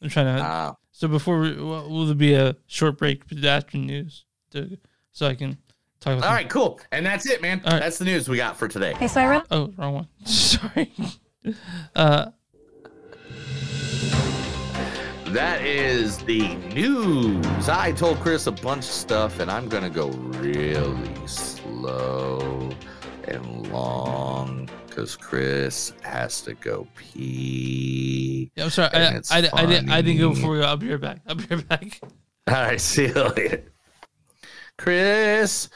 [0.00, 0.42] I'm trying to.
[0.42, 0.74] Ah.
[0.90, 4.78] So before, we, will will there be a short break after news, to,
[5.12, 5.58] so I can
[6.00, 6.28] talk about.
[6.28, 6.80] All right, cool.
[6.90, 7.60] And that's it, man.
[7.64, 7.80] All right.
[7.80, 8.94] That's the news we got for today.
[8.94, 9.42] Hey, so I read.
[9.50, 10.08] Oh, wrong one.
[10.24, 10.90] Sorry.
[11.94, 12.30] Uh,
[15.32, 17.66] That is the news.
[17.66, 22.68] I told Chris a bunch of stuff, and I'm gonna go really slow
[23.24, 28.50] and long because Chris has to go pee.
[28.54, 28.90] yeah, I'm sorry.
[28.92, 29.90] and I, I, I, didn't.
[29.90, 30.62] I didn't go before we.
[30.62, 31.20] I'll be right back.
[31.26, 32.00] I'll be right back.
[32.48, 33.72] All right, see you later.
[34.76, 35.70] Chris,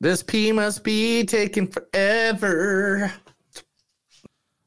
[0.00, 3.12] this pee must be taking forever.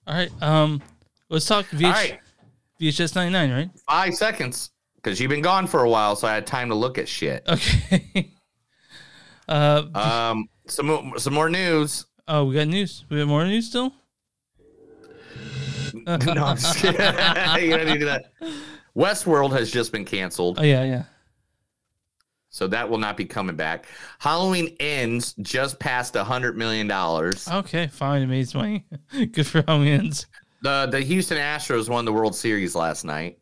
[0.05, 0.31] All right.
[0.43, 0.83] Um,
[1.29, 2.19] let's talk VH, All right.
[2.79, 3.69] VHS 99, right?
[3.87, 6.97] Five seconds because you've been gone for a while, so I had time to look
[6.97, 7.43] at shit.
[7.47, 8.31] Okay.
[9.47, 12.05] uh, Um, some more, some more news.
[12.27, 13.05] oh, we got news.
[13.09, 13.93] We got more news still.
[15.93, 16.99] no, I'm just kidding.
[17.63, 18.25] you don't need to do that.
[18.95, 21.03] Westworld has just been canceled, Oh yeah, yeah.
[22.49, 23.85] so that will not be coming back.
[24.19, 27.47] Halloween ends just past a hundred million dollars.
[27.47, 28.21] Okay, fine.
[28.23, 28.85] It made money.
[29.31, 30.25] Good for Halloween's.
[30.65, 33.37] The the Houston Astros won the World Series last night.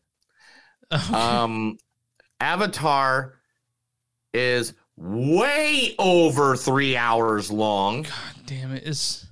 [1.14, 1.78] Um,
[2.42, 3.36] Avatar
[4.34, 8.02] is way over three hours long.
[8.04, 8.12] God
[8.46, 8.84] damn it!
[8.86, 9.26] It's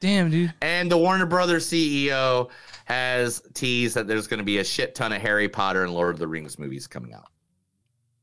[0.00, 0.52] damn, dude.
[0.60, 2.50] And the Warner Brothers CEO
[2.86, 6.16] has teased that there's going to be a shit ton of Harry Potter and Lord
[6.16, 7.28] of the Rings movies coming out.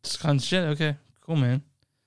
[0.04, 0.66] It's kind of shit.
[0.66, 1.64] Okay, cool, man.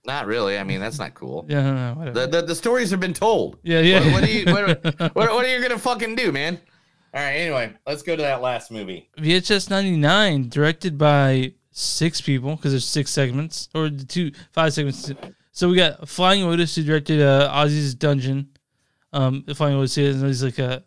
[0.08, 0.58] Not really.
[0.58, 1.44] I mean, that's not cool.
[1.48, 2.20] Yeah, no, no, whatever.
[2.20, 3.58] The, the, the stories have been told.
[3.62, 4.00] Yeah, yeah.
[4.04, 6.58] What, what are you what, what, what are you gonna fucking do, man?
[7.12, 7.32] All right.
[7.32, 9.10] Anyway, let's go to that last movie.
[9.18, 15.12] VHS 99, directed by six people because there's six segments or the two five segments.
[15.52, 18.48] So we got Flying Lotus who directed uh, Ozzy's Dungeon.
[19.12, 20.84] Um, Flying Lotus is he's like a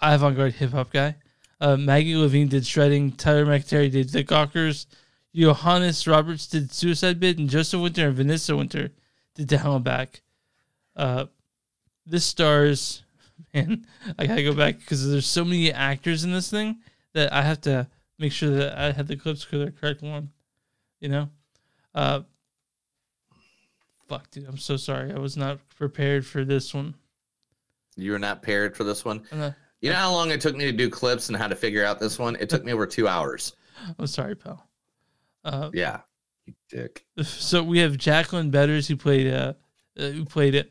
[0.00, 1.16] avant-garde hip hop guy.
[1.60, 3.12] Uh, Maggie Levine did Shredding.
[3.12, 4.86] Tyler McTerry did The Gawkers.
[5.34, 8.90] Johannes Roberts did Suicide Bit, and Joseph Winter and Vanessa Winter
[9.34, 10.22] did Down and Back.
[10.96, 11.26] Uh,
[12.06, 13.04] this stars,
[13.54, 13.86] man,
[14.18, 16.78] I gotta go back because there's so many actors in this thing
[17.14, 17.86] that I have to
[18.18, 20.30] make sure that I had the clips for the correct one.
[21.00, 21.28] You know,
[21.94, 22.20] uh,
[24.08, 25.12] fuck, dude, I'm so sorry.
[25.12, 26.94] I was not prepared for this one.
[27.96, 29.22] You were not prepared for this one.
[29.80, 31.98] You know how long it took me to do clips and how to figure out
[31.98, 32.36] this one?
[32.36, 33.54] It took me over two hours.
[33.98, 34.69] I'm sorry, pal.
[35.44, 36.00] Uh, Yeah,
[36.46, 37.04] you dick.
[37.22, 39.54] so we have Jacqueline Betters who played uh,
[39.98, 40.70] uh who played it.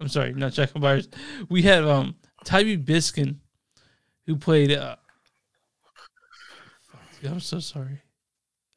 [0.00, 1.08] I'm sorry, not Jacqueline Betters.
[1.48, 3.36] We have um Tybee Biskin
[4.26, 4.96] who played uh
[7.24, 8.00] I'm so sorry.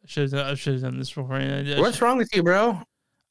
[0.03, 1.33] I should have I should have done this before.
[1.33, 2.81] I, I What's wrong with you, bro?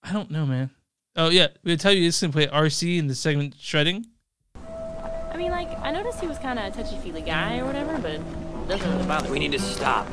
[0.02, 0.70] I don't know, man.
[1.16, 4.06] Oh yeah, we had Tybee Biskin play RC in the segment Shredding.
[4.54, 7.98] I mean, like, I noticed he was kind of a touchy feely guy or whatever,
[7.98, 8.22] but it
[8.68, 9.32] doesn't really bother me.
[9.32, 10.06] We need to stop.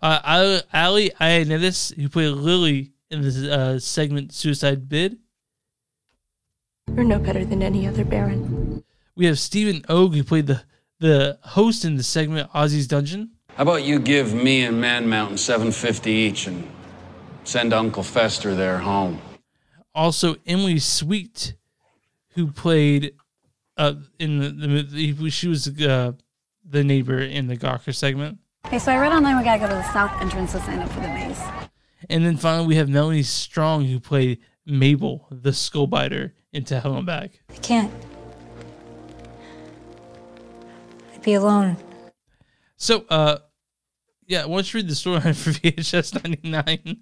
[0.00, 5.18] Uh, Ally, Ally Ioannides, who played Lily in the uh, segment Suicide Bid.
[6.94, 8.84] You're no better than any other Baron.
[9.14, 10.62] We have Steven Ogg, who played the,
[11.00, 13.30] the host in the segment Ozzy's Dungeon.
[13.56, 16.66] How about you give me and Man Mountain 750 each and
[17.44, 19.20] send Uncle Fester there home?
[19.94, 21.54] Also, Emily Sweet,
[22.34, 23.14] who played
[23.76, 26.12] uh, in the, the movie, she was uh,
[26.64, 28.38] the neighbor in the Gawker segment.
[28.66, 30.90] Okay, so I read online we gotta go to the south entrance to sign up
[30.90, 31.40] for the maze.
[32.10, 37.06] And then finally, we have Melanie Stone, who played Mabel, the skullbiter, into Hell and
[37.06, 37.40] Back.
[37.50, 37.92] I can't.
[41.14, 41.76] I'd be alone.
[42.76, 43.38] So, uh,
[44.26, 46.98] yeah, why don't you read the storyline for VHS 99?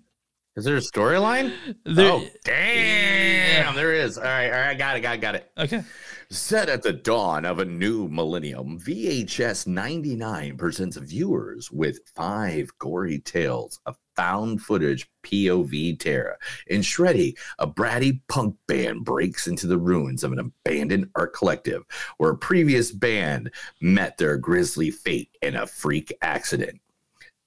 [0.57, 1.53] Is there a storyline?
[1.85, 3.26] There- oh, damn.
[3.75, 4.19] There is.
[4.19, 4.51] All right.
[4.51, 4.79] All right.
[4.79, 5.01] Got it.
[5.01, 5.21] Got it.
[5.21, 5.51] Got it.
[5.59, 5.85] Okay.
[6.31, 13.21] Set at the dawn of a new millennium, VHS 99 presents viewers with five gory
[13.21, 16.37] tales of found footage POV terror.
[16.67, 21.85] In Shreddy, a bratty punk band breaks into the ruins of an abandoned art collective
[22.17, 23.51] where a previous band
[23.81, 26.81] met their grisly fate in a freak accident.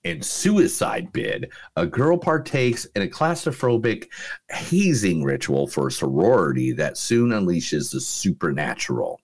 [0.05, 4.07] In Suicide Bid, a girl partakes in a claustrophobic
[4.49, 9.19] hazing ritual for a sorority that soon unleashes the supernatural.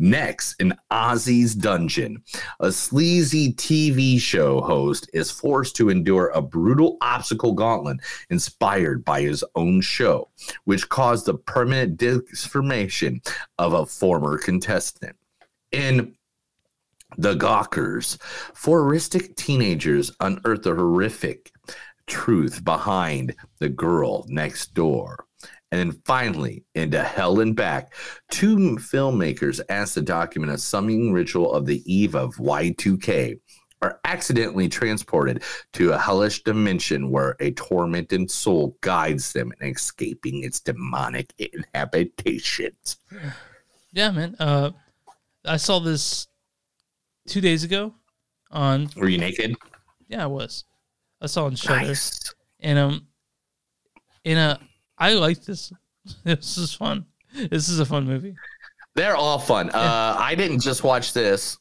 [0.00, 2.24] Next, in Ozzy's Dungeon,
[2.58, 7.98] a sleazy TV show host is forced to endure a brutal obstacle gauntlet
[8.28, 10.28] inspired by his own show,
[10.64, 13.22] which caused the permanent disformation
[13.58, 15.14] of a former contestant.
[15.70, 16.15] In
[17.16, 18.18] the Gawkers.
[18.54, 21.50] Foristic teenagers unearth the horrific
[22.06, 25.26] truth behind the girl next door.
[25.72, 27.92] And then finally, into Hell and Back,
[28.30, 33.40] two filmmakers asked to document a summoning ritual of the eve of Y2K
[33.82, 35.42] are accidentally transported
[35.74, 42.96] to a hellish dimension where a tormented soul guides them in escaping its demonic inhabitations.
[43.92, 44.34] Yeah, man.
[44.38, 44.70] Uh,
[45.44, 46.28] I saw this
[47.26, 47.94] two days ago
[48.50, 48.90] on.
[48.96, 49.54] Were you naked?
[50.08, 50.64] Yeah, I was.
[51.20, 52.34] I saw on Shudder, Nice.
[52.60, 53.06] and um,
[54.24, 54.58] and uh,
[54.98, 55.72] I like this.
[56.24, 57.04] This is fun.
[57.34, 58.36] This is a fun movie.
[58.94, 59.70] They're all fun.
[59.70, 61.58] Uh, I didn't just watch this.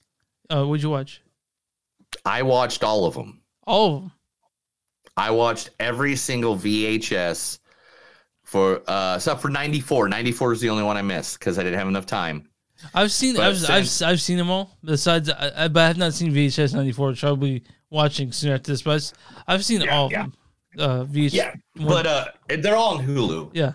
[0.52, 1.22] Uh, what'd you watch?
[2.26, 3.42] I watched all of them.
[3.66, 4.12] All of them.
[5.18, 7.58] I watched every single VHS
[8.44, 10.08] for uh except for 94.
[10.10, 12.48] 94 is the only one I missed because I didn't have enough time.
[12.94, 13.38] I've seen.
[13.40, 14.72] I've, since- I've I've seen them all.
[14.84, 17.08] Besides, I, I, but I have not seen VHS ninety four.
[17.10, 18.82] Which I'll be watching soon after this.
[18.82, 19.12] But
[19.48, 20.34] I've seen all of them.
[20.78, 21.34] Uh, VHS.
[21.34, 23.52] Yeah, but uh they're all on Hulu.
[23.54, 23.74] yeah.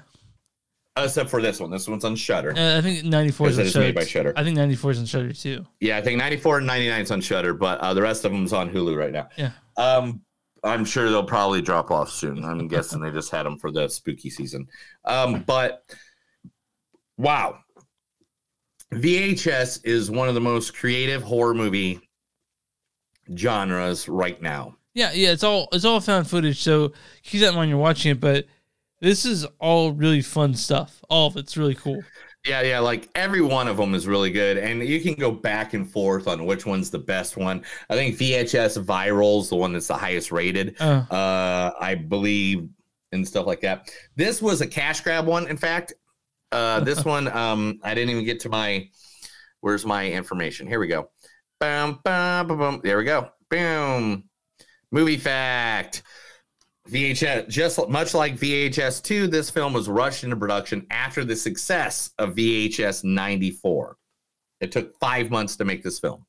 [0.96, 1.70] Except for this one.
[1.70, 2.52] This one's on Shudder.
[2.54, 3.92] Uh, I think ninety four is on Because it is made Shudder.
[3.94, 4.32] by Shudder.
[4.36, 5.64] I think ninety four is on Shudder too.
[5.80, 8.52] Yeah, I think 94 and 99 is on Shudder, but uh, the rest of them's
[8.52, 9.28] on Hulu right now.
[9.38, 9.52] Yeah.
[9.78, 10.20] Um,
[10.62, 12.44] I'm sure they'll probably drop off soon.
[12.44, 14.66] I'm guessing they just had them for the spooky season.
[15.06, 15.84] Um, but
[17.16, 17.58] wow,
[18.92, 22.00] VHS is one of the most creative horror movie
[23.36, 24.76] genres right now.
[24.94, 25.30] Yeah, yeah.
[25.30, 26.60] It's all it's all found footage.
[26.60, 26.92] So
[27.22, 27.70] keep that in mind.
[27.70, 28.46] You're watching it, but
[29.00, 31.02] this is all really fun stuff.
[31.08, 32.02] All of it's really cool.
[32.46, 35.74] Yeah, yeah, like every one of them is really good, and you can go back
[35.74, 37.62] and forth on which one's the best one.
[37.90, 41.04] I think VHS Viral's the one that's the highest rated, Uh.
[41.10, 42.66] uh, I believe,
[43.12, 43.90] and stuff like that.
[44.16, 45.48] This was a cash grab one.
[45.48, 45.92] In fact,
[46.52, 48.88] uh, this one, um, I didn't even get to my.
[49.60, 50.66] Where's my information?
[50.66, 51.10] Here we go.
[51.60, 52.80] Boom, boom, boom, bam.
[52.82, 53.30] There we go.
[53.50, 54.24] Boom.
[54.90, 56.02] Movie fact.
[56.88, 62.10] VHS, just much like VHS 2, this film was rushed into production after the success
[62.18, 63.96] of VHS 94.
[64.60, 66.24] It took five months to make this film.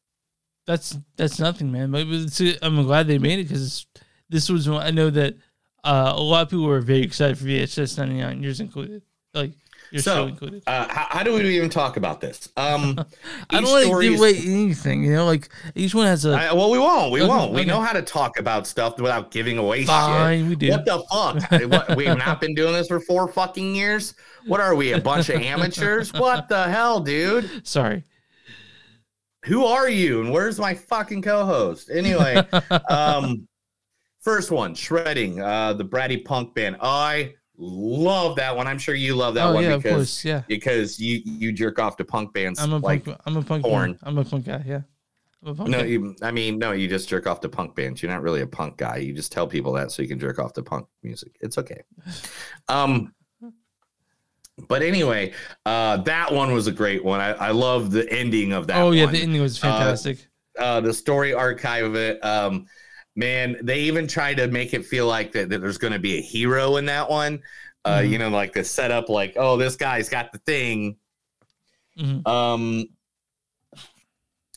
[0.67, 1.93] That's that's nothing, man.
[1.95, 3.87] I'm glad they made it because
[4.29, 5.35] this was one I know that
[5.83, 9.01] uh, a lot of people were very excited for VHS 99, yours included.
[9.33, 9.53] Like
[9.91, 10.63] you're so, still included.
[10.65, 12.49] Uh, how, how do we even talk about this?
[12.55, 12.97] Um,
[13.49, 15.03] I don't each want to give away anything.
[15.03, 16.31] You know, like each one has a.
[16.31, 17.11] I- well, we won't.
[17.11, 17.51] We Okay, won't.
[17.51, 17.69] We okay.
[17.69, 20.49] know how to talk about stuff without giving away Fine, shit.
[20.49, 20.69] we do.
[20.71, 21.61] What the fuck?
[21.71, 24.13] what, we've not been doing this for four fucking years.
[24.47, 24.93] What are we?
[24.93, 26.13] A bunch of amateurs?
[26.13, 27.67] What the hell, dude?
[27.67, 28.03] Sorry.
[29.45, 30.21] Who are you?
[30.21, 31.89] And where's my fucking co-host?
[31.91, 32.35] Anyway,
[32.89, 33.47] um,
[34.19, 35.41] first one, shredding.
[35.41, 36.77] Uh, the Bratty Punk band.
[36.81, 38.65] I love that one.
[38.67, 40.41] I'm sure you love that Oh, one yeah, because course, yeah.
[40.47, 42.59] because you you jerk off to punk bands.
[42.59, 43.17] I'm a like punk.
[43.25, 43.63] I'm a punk.
[43.63, 43.99] porn.
[44.03, 44.63] I'm a punk guy.
[44.65, 44.81] Yeah.
[45.43, 48.01] I'm a punk No, you, I mean, no, you just jerk off to punk bands.
[48.01, 48.97] You're not really a punk guy.
[48.97, 51.35] You just tell people that so you can jerk off to punk music.
[51.41, 51.81] It's okay.
[52.67, 53.13] Um,
[54.67, 55.33] but anyway,
[55.65, 57.19] uh, that one was a great one.
[57.19, 58.77] I, I love the ending of that.
[58.81, 59.13] oh yeah, one.
[59.13, 60.27] the ending was Uh, fantastic.
[60.59, 62.23] uh, the story archive of it.
[62.23, 62.65] Um,
[63.15, 66.17] man, they even try to make it feel like that, that there's going to be
[66.17, 67.41] a hero in that one.
[67.83, 68.09] Uh, Mhm.
[68.09, 70.95] You know, like the setup, like, oh, this guy's got the thing.
[71.97, 72.25] Mhm.
[72.27, 72.85] Um,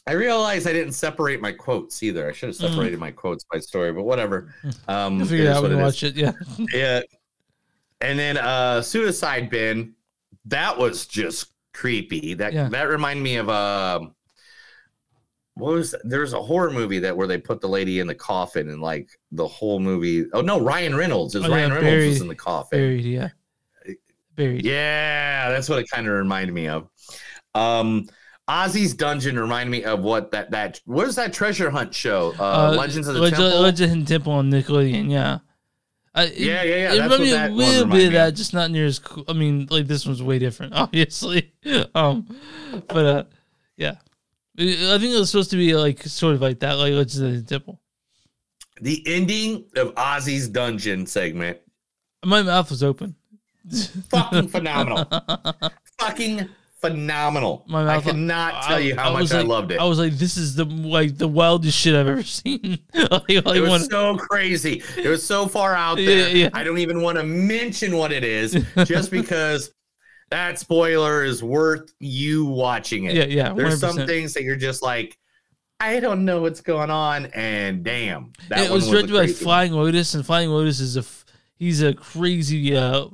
[0.07, 2.29] I realized I didn't separate my quotes either.
[2.29, 2.69] I should have Mhm.
[2.71, 4.55] separated my quotes by story, but whatever.
[4.89, 5.85] Um, You'll figure it it is out when you it is.
[5.95, 6.15] watch it.
[6.17, 6.33] Yeah.
[6.75, 7.01] Yeah.
[8.03, 9.93] And then uh Suicide Bid,
[10.45, 12.35] that was just creepy.
[12.35, 12.69] That Yeah.
[12.69, 14.14] that reminded me of um
[15.55, 18.69] what was there's a horror movie that where they put the lady in the coffin
[18.71, 21.35] and like the whole movie oh no Ryan Reynolds.
[21.35, 22.79] It was Oh, yeah, Ryan Reynolds was in the coffin.
[22.79, 23.29] Buried, yeah.
[24.35, 24.65] Buried.
[24.65, 26.89] Yeah, that's what it kind of reminded me of.
[27.55, 28.09] Um
[28.49, 32.35] Ozzy's Dungeon reminded me of what that that what is that treasure hunt show?
[32.39, 33.61] Uh, Legends of the Leg- Temple.
[33.61, 35.11] Legend the Temple on Nickelodeon.
[35.11, 35.39] Yeah.
[36.17, 38.35] I, Yeah, yeah, yeah, It that's reminded me what a that little bit of that,
[38.35, 39.25] just not near as cool.
[39.29, 41.53] I mean, like this one's way different, obviously.
[41.95, 42.27] Um,
[42.89, 43.25] but uh,
[43.77, 43.95] yeah,
[44.59, 44.63] I
[44.95, 47.43] I think it was supposed to be like sort of like that, like of the
[47.43, 47.81] Temple.
[48.81, 51.59] the ending of Ozzy's Dungeon segment
[52.25, 53.15] My mouth was open.
[54.11, 55.07] fucking phenomenal.
[55.99, 56.49] fucking
[56.81, 57.65] phenomenal.
[57.67, 59.81] My mouth, I cannot tell you how much was I loved it.
[59.81, 62.79] I was like, this is the like the wildest shit I've ever seen.
[62.95, 64.83] like, like it was one- so crazy.
[64.99, 66.37] It was so far out Yeah, there.
[66.37, 66.49] yeah.
[66.53, 68.53] I don't even want to mention what it is,
[68.85, 69.73] just because
[70.31, 73.15] that spoiler is worth you watching it.
[73.15, 74.07] Yeah, yeah, There's some 100%.
[74.07, 75.19] things that you're just like,
[75.81, 79.27] I don't know what's going on, and damn, that it was was, directed by.
[79.27, 81.25] Flying Lotus, and Flying Lotus is a f-
[81.57, 83.07] he's a crazy uh,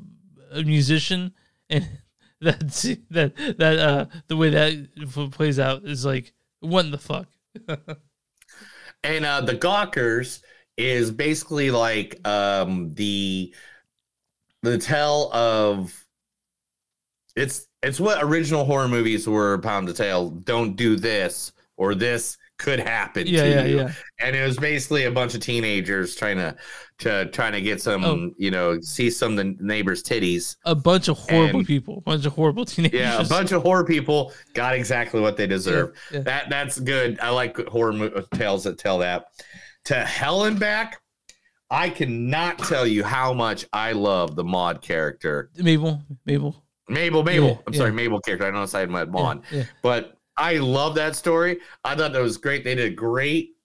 [0.54, 1.32] musician,
[1.68, 1.88] and
[2.40, 7.28] that's that that uh the way that plays out is like what the fuck.
[9.04, 10.42] and uh the gawkers
[10.76, 13.54] is basically like um the
[14.62, 16.06] the tell of
[17.36, 22.36] it's it's what original horror movies were pound to tale don't do this or this
[22.58, 23.92] could happen Yeah, to yeah, you yeah.
[24.20, 26.54] and it was basically a bunch of teenagers trying to
[26.98, 28.30] to trying to get some Oh.
[28.36, 32.00] you know see some of the neighbors titties A bunch of horrible And- people, a
[32.02, 33.00] bunch of horrible teenagers.
[33.00, 35.96] yeah, a bunch of horror people got exactly what they deserve.
[36.10, 37.18] That that's good.
[37.20, 39.24] I like horror mo- tales that tell that.
[39.84, 41.00] To hell and back,
[41.70, 45.50] I cannot tell you how much I love the mod character.
[45.56, 46.62] Mabel, Mabel.
[46.90, 47.48] Mabel, Mabel.
[47.48, 47.78] Yeah, I'm yeah.
[47.78, 48.44] sorry, Mabel character.
[48.46, 49.64] I don't know if I said Maud, yeah.
[49.82, 51.58] but I love that story.
[51.84, 52.64] I thought that was great.
[52.64, 53.56] They did great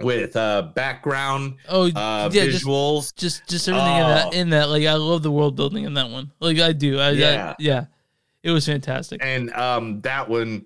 [0.00, 3.14] with uh background Oh, uh yeah, just- visuals.
[3.16, 6.08] Just just everything in that in that like I love the world building in that
[6.08, 6.30] one.
[6.40, 6.98] Like I do.
[6.98, 7.30] I, Yeah.
[7.32, 7.84] yeah, yeah.
[8.42, 9.20] It was fantastic.
[9.22, 10.64] and um that one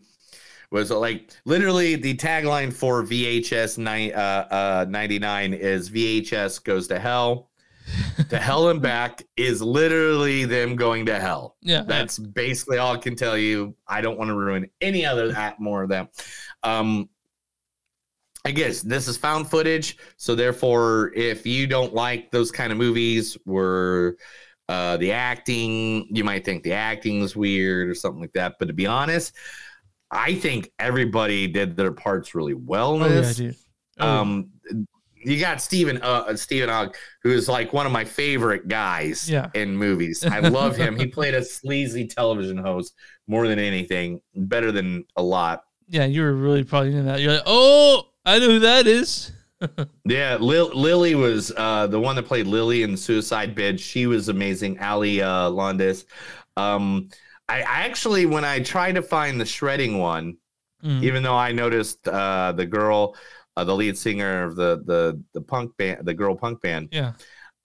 [0.71, 6.99] was like literally the tagline for VHS ni- uh, uh, 99 is VHS goes to
[6.99, 7.51] hell.
[8.31, 11.57] To hell and back is literally them going to hell.
[11.63, 13.75] Yeah, That's basically all I can tell you.
[13.87, 16.09] I don't want to ruin any other that more of them.
[16.63, 17.09] Um
[18.47, 22.77] I guess this is found footage, so therefore, if you don't like those kind of
[22.77, 24.17] movies where
[24.69, 28.57] uh, the acting, you might think the acting is weird or something like that.
[28.59, 29.33] But to be honest,
[30.11, 33.41] I think everybody did their parts really well in Oh, yeah, this.
[33.41, 33.53] Oh,
[33.99, 34.21] yeah.
[34.21, 34.51] um,
[35.25, 39.51] you got Steven uh, Steven Ogg, who is like one of my favorite guys Yeah.
[39.55, 40.25] in movies.
[40.25, 40.97] I love him.
[40.97, 42.95] he played a sleazy television host
[43.27, 45.65] more than anything, better than a lot.
[45.89, 47.21] Yeah, you were really probably into that.
[47.21, 49.33] You're like, oh, I know who that is.
[50.05, 53.81] Yeah, Lil- Lily was uh, the one that played Lily in Suicide Bid.
[53.81, 54.77] She was amazing.
[54.77, 56.05] Ally uh, Landis.
[56.59, 57.09] Um,
[57.49, 60.37] I, I actually, when I tried to find the shredding one,
[60.85, 61.03] Mhm.
[61.03, 63.17] even though I noticed uh, the girl,
[63.57, 67.13] uh, the lead singer of the the the punk band, the girl punk band, Yeah.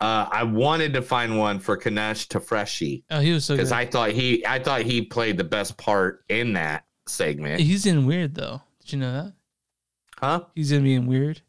[0.02, 3.72] uh, I wanted to find one for Keanush Tafreshi Oh, he was so because.
[3.72, 7.60] I thought he I thought he played the best part in that segment.
[7.62, 8.62] He's in weird though.
[8.82, 9.34] Did you know that?
[10.20, 10.42] Huh?
[10.56, 11.42] He's in being weird.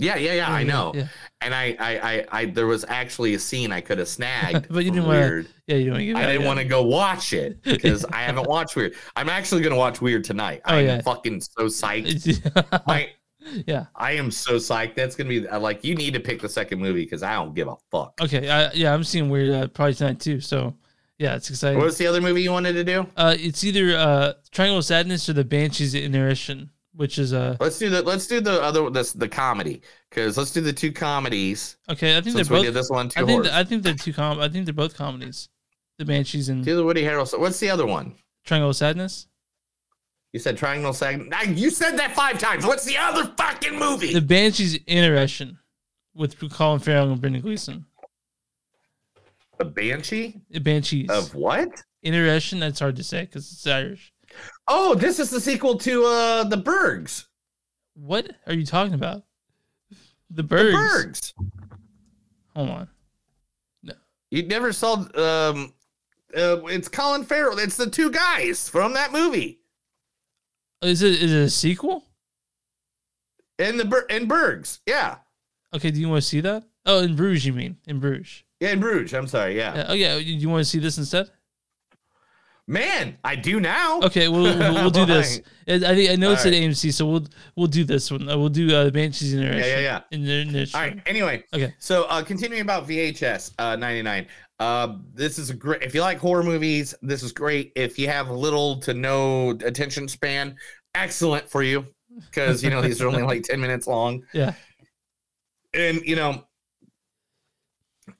[0.00, 0.50] Yeah, yeah, yeah.
[0.50, 0.92] I know.
[0.94, 1.08] yeah.
[1.40, 4.66] And I, I, I, I, there was actually a scene I could have snagged.
[4.70, 5.48] But you didn't want.
[5.66, 8.94] Yeah, you didn't I didn't want to go watch it because I haven't watched Weird.
[9.16, 10.62] I'm actually going to watch Weird tonight.
[10.64, 11.00] Oh, I'm yeah.
[11.02, 12.86] fucking so psyched.
[12.86, 13.10] My,
[13.66, 13.86] yeah.
[13.94, 14.94] I am so psyched.
[14.94, 17.34] That's going to be uh, like, you need to pick the second movie because I
[17.34, 18.14] don't give a fuck.
[18.20, 18.46] Okay.
[18.74, 20.40] Yeah, I'm seeing weird uh, probably tonight too.
[20.40, 20.74] So
[21.20, 21.76] yeah, it's exciting.
[21.76, 23.06] What was the other movie you wanted to do?
[23.14, 26.70] Uh, it's either uh Triangle of Sadness or the Banshees Intermission,
[27.00, 27.56] which is a.
[27.60, 30.92] Let's do the, let's do the other, this, the comedy because let's do the two
[30.92, 31.78] comedies.
[31.88, 32.14] okay.
[32.14, 32.74] I think they're both.
[32.74, 33.48] this one, I think horrors.
[33.48, 34.38] I think they're two com.
[34.38, 35.48] I think they're both comedies.
[35.96, 37.40] The Banshees and Do the Woody Harrelson.
[37.40, 38.16] What's the other one?
[38.44, 39.28] Triangle of Sadness.
[40.34, 40.94] You said Triangle.
[41.00, 42.66] Nah, You said that five times.
[42.66, 44.12] What's the other fucking movie?
[44.12, 45.58] The Banshees Intermission
[46.14, 47.86] with Colin Farrell and Brendan Gleeson.
[49.56, 51.82] The Banshee The Banshees of what?
[52.02, 52.60] Intermission.
[52.60, 54.12] That's hard to say because it's Irish.
[54.68, 57.28] Oh, this is the sequel to uh the Bergs.
[57.94, 59.24] What are you talking about?
[60.30, 60.72] The Bergs.
[60.72, 61.34] Bergs.
[62.54, 62.88] Hold on.
[63.82, 63.94] No.
[64.30, 65.72] You never saw um
[66.36, 67.58] uh, it's Colin Farrell.
[67.58, 69.60] It's the two guys from that movie.
[70.82, 72.04] Is it is it a sequel?
[73.58, 74.80] In the in Bergs.
[74.86, 75.16] Yeah.
[75.74, 76.64] Okay, do you want to see that?
[76.86, 78.42] Oh, in Bruges, you mean in Bruges?
[78.58, 79.12] Yeah, in Bruges.
[79.12, 79.56] I'm sorry.
[79.56, 79.76] Yeah.
[79.76, 81.30] Yeah, oh yeah, you, you want to see this instead?
[82.70, 83.98] Man, I do now.
[83.98, 85.40] Okay, we'll we'll, we'll do this.
[85.66, 86.56] I, think I know it's All at.
[86.56, 87.26] AMC, so we'll
[87.56, 88.26] we'll do this one.
[88.26, 90.00] We'll do uh, the Banshees in Yeah, yeah, yeah.
[90.12, 91.00] In the, in the All right.
[91.04, 91.74] Anyway, Okay.
[91.80, 94.24] So uh, continuing about VHS uh, 99.
[94.60, 95.82] Uh, this is a great.
[95.82, 97.72] If you like horror movies, this is great.
[97.74, 100.54] If you have little to no attention span,
[100.94, 101.84] excellent for you
[102.26, 104.22] because you know these are only like 10 minutes long.
[104.32, 104.54] Yeah.
[105.74, 106.44] And you know,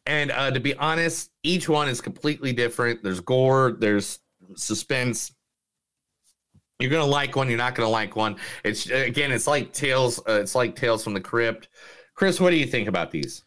[0.07, 3.05] and uh, to be honest, each one is completely different.
[3.05, 3.77] There's gore.
[3.79, 4.19] There's
[4.57, 5.33] suspense.
[6.79, 7.49] You're gonna like one.
[7.49, 8.37] You're not gonna like one.
[8.65, 9.33] It's again.
[9.33, 10.19] It's like tales.
[10.21, 11.69] Uh, it's like tales from the crypt.
[12.15, 13.45] Chris, what do you think about these?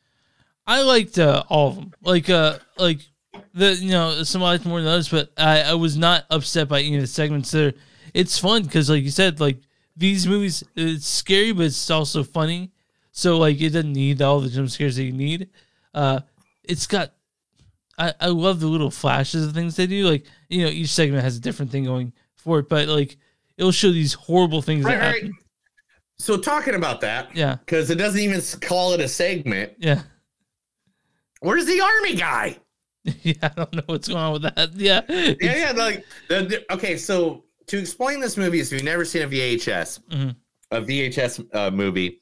[0.66, 1.94] I liked uh, all of them.
[2.02, 3.00] Like uh like
[3.54, 6.68] the you know some I liked more than others, but I, I was not upset
[6.68, 7.52] by any of the segments.
[7.52, 7.74] There,
[8.14, 9.58] it's fun because like you said, like
[9.96, 12.72] these movies, it's scary, but it's also funny.
[13.12, 15.50] So like it doesn't need all the jump scares that you need.
[15.94, 16.22] Uh,
[16.64, 17.14] it's got.
[17.96, 20.10] I, I love the little flashes of things they do.
[20.10, 23.18] Like you know, each segment has a different thing going for it, but like
[23.58, 25.32] it'll show these horrible things Right, that right.
[26.18, 27.56] So talking about that, Yeah.
[27.56, 29.74] because it doesn't even call it a segment.
[29.78, 30.04] Yeah.
[31.42, 32.58] Where's the army guy?
[33.22, 34.74] yeah, I don't know what's going on with that.
[34.76, 35.72] Yeah, Yeah, yeah.
[35.76, 40.00] Like, the, the- okay, so to explain this movie, if you've never seen a VHS,
[40.10, 40.36] Mhm.
[40.72, 42.22] a VHS uh, movie,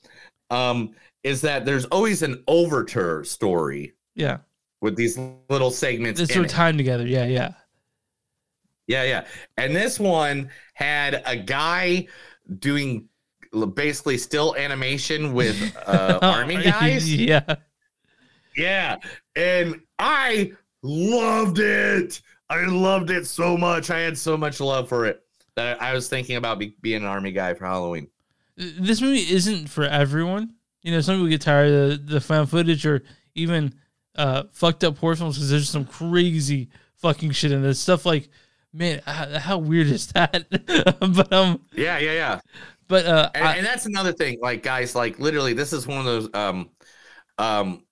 [0.49, 4.37] um, is that there's always an overture story yeah.
[4.81, 6.19] with these little segments.
[6.19, 7.05] It's of time together.
[7.05, 7.53] Yeah, yeah.
[8.91, 9.25] Yeah, yeah.
[9.55, 12.07] And this one had a guy
[12.59, 13.07] doing
[13.73, 17.13] basically still animation with uh, army guys.
[17.15, 17.55] yeah.
[18.57, 18.97] Yeah.
[19.37, 20.51] And I
[20.83, 22.21] loved it.
[22.49, 23.89] I loved it so much.
[23.89, 25.23] I had so much love for it
[25.55, 28.07] that I was thinking about be- being an army guy for Halloween.
[28.57, 30.55] This movie isn't for everyone.
[30.81, 33.03] You know, some people get tired of the, the found footage or
[33.35, 33.73] even
[34.17, 38.05] uh, fucked up horror films because there's some crazy fucking shit in this stuff.
[38.05, 38.29] Like,
[38.73, 40.45] man, how, how weird is that?
[41.15, 42.39] but um, Yeah, yeah, yeah.
[42.87, 44.39] but uh, And, I- and that's another thing.
[44.41, 46.69] Like, guys, like literally, this is one of those um
[47.37, 47.83] um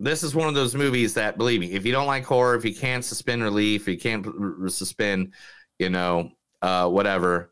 [0.00, 2.64] this is one of those movies that believe me, if you don't like horror, if
[2.64, 5.34] you can't suspend relief, if you can't r- r- suspend,
[5.78, 6.30] you know,
[6.62, 7.50] uh whatever,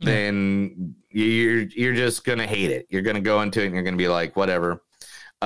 [0.00, 2.86] then you're you're just gonna hate it.
[2.90, 4.82] You're gonna go into it and you're gonna be like, whatever.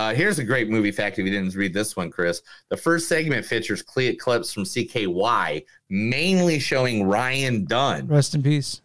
[0.01, 2.41] Uh, here's a great movie fact if you didn't read this one, Chris.
[2.71, 8.07] The first segment features clips from CKY, mainly showing Ryan Dunn.
[8.07, 8.81] rest in peace.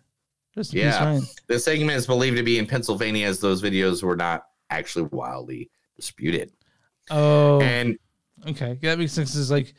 [0.58, 1.06] Rest in peace, Yeah.
[1.06, 1.24] Ryan.
[1.48, 5.70] The segment is believed to be in Pennsylvania as those videos were not actually wildly
[5.96, 6.52] disputed.
[7.10, 7.98] Oh, And
[8.50, 9.36] okay, that makes sense.
[9.36, 9.74] Is like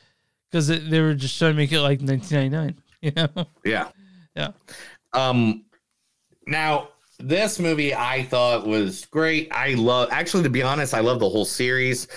[0.51, 2.83] because they, they were just trying to make it like 1999.
[3.03, 3.47] You know?
[3.63, 3.89] yeah.
[4.35, 4.53] Yeah.
[5.13, 5.67] Um
[6.47, 6.89] now
[7.19, 9.49] this movie I thought was great.
[9.53, 12.09] I love actually to be honest, I love the whole series.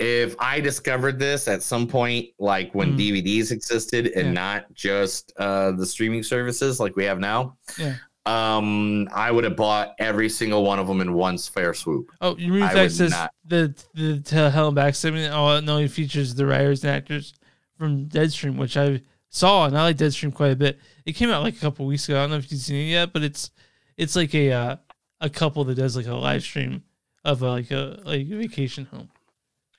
[0.00, 2.98] If I discovered this at some point, like when Mm.
[2.98, 4.32] DVDs existed and Yeah.
[4.32, 7.94] not just uh the streaming services like we have now, Yeah.
[8.26, 12.10] um, I would have bought every single one of them in one fair swoop.
[12.20, 13.14] Oh, you I fact says
[13.46, 17.34] the the Tell Hell and Back segment oh, no, it features the writers and actors
[17.78, 19.00] from Deadstream, which I
[19.30, 20.78] saw and I like Deadstream quite a bit.
[21.06, 22.18] It came out like a couple weeks ago.
[22.18, 23.50] I don't know if you've seen it yet, but it's
[23.96, 24.76] it's like a uh,
[25.20, 26.82] a couple that does like a live stream
[27.24, 29.08] of a, like a like a vacation home.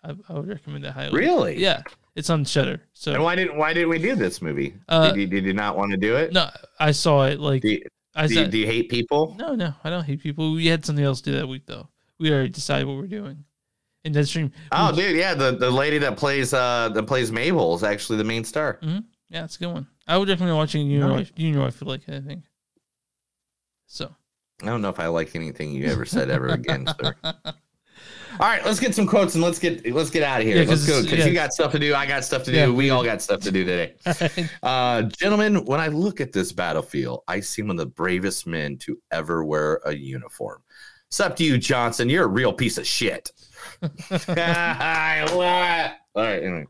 [0.03, 1.17] I, I would recommend that highly.
[1.17, 1.57] Really?
[1.57, 1.81] Yeah,
[2.15, 2.81] it's on Shudder.
[2.93, 4.75] So And why didn't why did we do this movie?
[4.87, 6.31] Uh, did, you, did you not want to do it?
[6.33, 7.81] no, I saw it like Do you,
[8.15, 9.35] I do you, do you hate people?
[9.37, 10.53] no, no, I don't hate people.
[10.53, 11.89] We had something else to do that week though.
[12.19, 13.43] We already decided what we're doing.
[14.05, 14.51] In stream.
[14.71, 18.23] Oh, dude, yeah, the, the lady that plays uh that plays Mabel is actually the
[18.23, 18.79] main star.
[18.83, 19.03] Mhm.
[19.29, 19.87] Yeah, it's a good one.
[20.07, 21.31] I would definitely watching You Nice.
[21.35, 22.43] You Know I Feel Like It, I think.
[23.87, 24.15] So
[24.61, 27.15] I don't know if I like anything you ever said ever again, sir.
[28.37, 30.61] All right, let's get some quotes and let's get let's get out of here.
[30.61, 31.25] Yeah, let's go because yeah.
[31.25, 31.95] you got stuff to do.
[31.95, 32.57] I got stuff to do.
[32.57, 32.69] Yeah.
[32.69, 33.95] we all got stuff to do today.
[34.63, 38.77] Uh, gentlemen, when I look at this battlefield, I see one of the bravest men
[38.79, 40.63] to ever wear a uniform.
[41.07, 42.09] It's up to you, Johnson.
[42.09, 43.31] You're a real piece of shit.
[43.81, 45.97] I love it.
[46.15, 46.65] All right, anyway.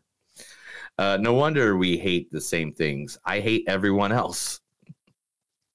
[0.97, 3.17] Uh, no wonder we hate the same things.
[3.25, 4.59] I hate everyone else.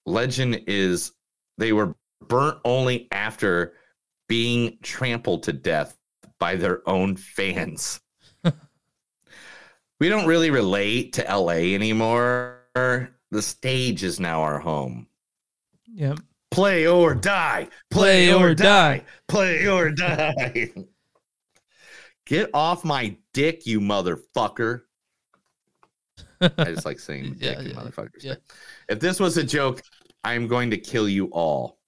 [0.07, 1.13] Legend is
[1.61, 1.95] they were
[2.27, 3.75] burnt only after
[4.29, 5.97] being trampled to death
[6.39, 8.01] by their own fans.
[10.01, 12.59] we don't really relate to LA anymore.
[12.75, 15.07] The stage is now our home.
[15.93, 16.19] Yep.
[16.51, 17.69] Play or die.
[17.91, 18.99] Play Play, or or, die.
[18.99, 19.05] die.
[19.29, 20.73] Play or die.
[22.27, 24.83] Get off my dick, you motherfucker.
[26.41, 28.23] I just like saying Yeah, dick, you yeah, motherfuckers.
[28.23, 28.35] yeah.
[28.89, 29.83] If this was a joke,
[30.25, 31.79] I am going to kill you all.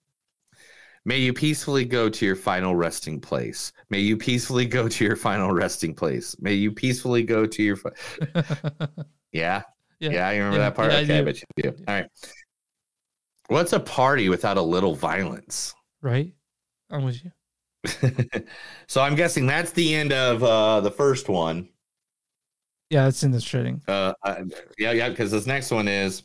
[1.04, 3.72] May you peacefully go to your final resting place.
[3.90, 6.36] May you peacefully go to your final resting place.
[6.40, 7.76] May you peacefully go to your.
[7.76, 7.90] Fi-
[9.32, 9.62] yeah?
[10.00, 10.10] Yeah.
[10.10, 10.92] yeah, you remember Yeah, that part?
[10.92, 11.24] yeah, okay, I do.
[11.24, 11.68] bet you do.
[11.88, 12.06] All right.
[13.46, 15.74] What's a party without a little violence?
[16.02, 16.34] Right?
[16.90, 17.32] I'm with you.
[18.86, 21.68] so I'm guessing that's the end of uh, the first one.
[22.90, 23.82] Yeah, it's in this trading.
[23.88, 24.44] Uh, uh,
[24.78, 26.22] yeah, yeah, because this next one is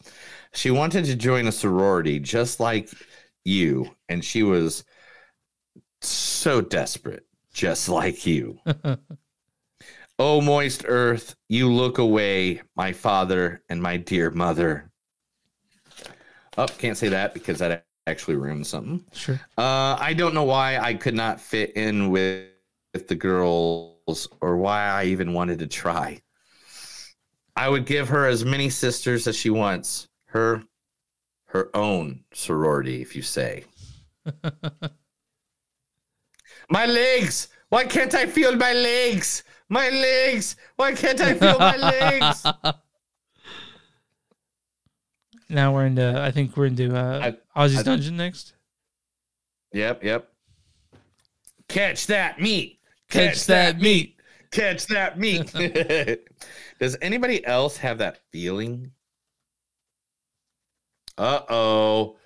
[0.53, 2.89] she wanted to join a sorority just like
[3.43, 4.83] you, and she was
[6.01, 8.59] so desperate, just like you.
[10.19, 14.91] oh, moist earth, you look away, my father and my dear mother.
[16.57, 19.03] Oh, can't say that because that actually ruins something.
[19.13, 19.39] Sure.
[19.57, 22.47] Uh, I don't know why I could not fit in with,
[22.93, 26.21] with the girls or why I even wanted to try.
[27.55, 30.06] I would give her as many sisters as she wants.
[30.27, 30.63] Her
[31.47, 33.65] her own sorority, if you say.
[36.69, 37.47] my legs!
[37.69, 39.43] Why can't I feel my legs?
[39.69, 40.55] My legs!
[40.75, 42.45] Why can't I feel my legs?
[45.49, 46.21] Now we're into.
[46.21, 48.53] I think we're into uh, Ozzy's I- dungeon next.
[49.73, 50.29] Yep, yep.
[51.67, 52.79] Catch that meat.
[53.09, 54.19] Catch that meat.
[54.51, 55.53] Catch that meat.
[56.79, 58.91] Does anybody else have that feeling?
[61.17, 62.17] Uh oh.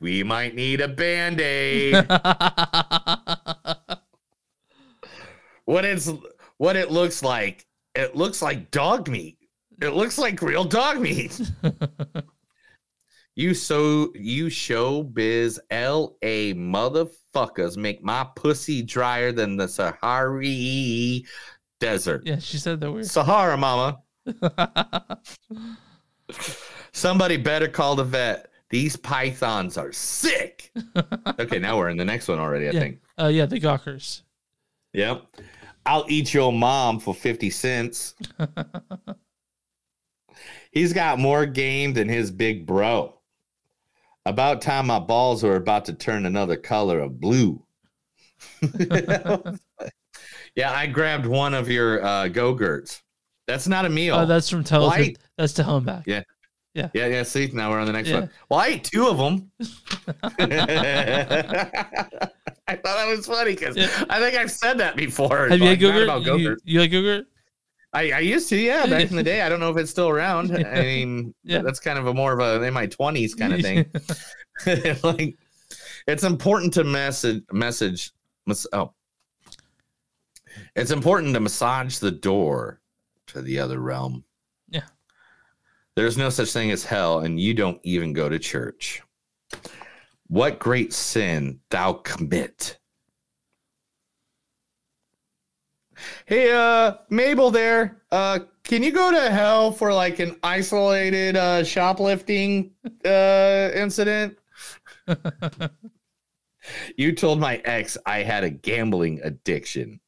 [0.00, 1.94] We might need a band aid.
[5.64, 6.10] what it's
[6.56, 7.66] what it looks like.
[7.94, 9.38] It looks like dog meat.
[9.82, 11.40] It looks like real dog meat.
[13.34, 21.20] you so you show biz LA motherfuckers make my pussy drier than the Sahara
[21.80, 22.22] desert.
[22.24, 23.06] Yeah, she said that weird.
[23.06, 23.98] Sahara, mama.
[26.92, 28.50] Somebody better call the vet.
[28.70, 30.72] These pythons are sick.
[31.38, 32.80] okay, now we're in the next one already, I yeah.
[32.80, 33.00] think.
[33.18, 34.22] Uh, yeah, the Gawkers.
[34.92, 35.24] Yep.
[35.86, 38.14] I'll eat your mom for 50 cents.
[40.70, 43.14] He's got more game than his big bro.
[44.26, 47.62] About time my balls were about to turn another color of blue.
[50.54, 53.02] yeah, I grabbed one of your uh, go-gurts.
[53.48, 54.14] That's not a meal.
[54.14, 54.88] Oh, that's from Tell.
[54.88, 55.08] Well,
[55.38, 56.04] That's to home back.
[56.06, 56.22] yeah.
[56.74, 56.90] Yeah.
[56.94, 57.22] Yeah, yeah.
[57.24, 58.20] See, now we're on the next Yeah.
[58.20, 58.30] one.
[58.50, 59.50] Well, I ate two of them.
[62.68, 63.76] I thought that was funny because
[64.10, 65.48] I think I've said that before.
[65.48, 66.60] Have you had not Go-Gurt?
[66.64, 67.26] You, you like Go-Gurt?
[67.94, 69.40] I, I used to, yeah, back in the day.
[69.40, 70.52] I don't know if it's still around.
[70.54, 71.62] I mean, Yeah.
[71.62, 73.86] that's kind of a more of a in my twenties kind of thing.
[75.02, 75.38] like,
[76.06, 78.12] it's important to message message.
[78.74, 78.92] Oh,
[80.76, 82.80] it's important to massage the door
[83.28, 84.24] to the other realm.
[84.68, 84.86] Yeah.
[85.96, 89.02] There's no such thing as hell, and you don't even go to church.
[90.26, 92.78] What great sin thou commit?
[96.26, 98.02] Hey, uh, Mabel there.
[98.12, 102.72] Uh, can you go to hell for like an isolated uh shoplifting
[103.04, 104.38] uh incident?
[106.96, 110.00] you told my ex I had a gambling addiction.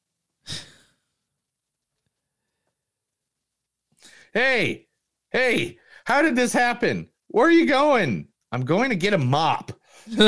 [4.32, 4.86] Hey,
[5.30, 7.08] hey, how did this happen?
[7.28, 8.28] Where are you going?
[8.52, 9.72] I'm going to get a mop.
[10.20, 10.26] All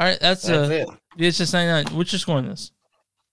[0.00, 0.88] right, that's, That's uh, it.
[1.16, 1.96] it's just 99.
[1.96, 2.72] What's your score on this?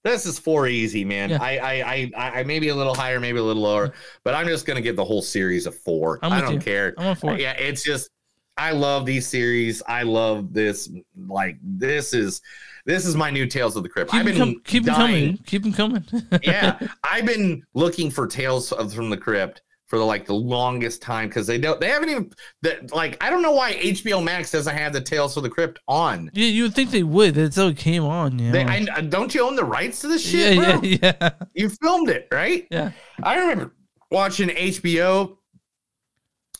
[0.03, 1.29] This is four easy, man.
[1.29, 1.37] Yeah.
[1.41, 3.93] I, I, I, I, maybe a little higher, maybe a little lower,
[4.23, 6.59] but I'm just gonna give the whole series a 4 I'm I don't you.
[6.59, 6.95] care.
[6.97, 7.37] I'm on four.
[7.37, 8.09] Yeah, it's just
[8.57, 9.83] I love these series.
[9.87, 10.89] I love this.
[11.27, 12.41] Like this is
[12.85, 14.11] this is my new Tales of the Crypt.
[14.11, 14.97] Keep I've been com- keep dying.
[14.97, 15.37] coming.
[15.45, 16.05] Keep them coming.
[16.43, 21.01] yeah, I've been looking for Tales of, from the Crypt for the, like the longest
[21.01, 22.31] time because they don't they haven't even
[22.61, 25.79] that like I don't know why HBO Max doesn't have the Tales from the Crypt
[25.87, 26.31] on.
[26.33, 27.35] Yeah, you would think they would.
[27.35, 28.39] That's how it came on.
[28.39, 28.51] Yeah.
[28.51, 30.55] They, I, don't you own the rights to this shit?
[30.55, 30.81] yeah, bro?
[30.81, 31.29] yeah, yeah.
[31.53, 32.67] You filmed it, right?
[32.71, 32.91] Yeah.
[33.21, 33.73] I remember
[34.11, 35.35] watching HBO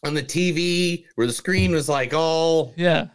[0.03, 1.75] on the TV where the screen hmm.
[1.75, 3.07] was like all Yeah.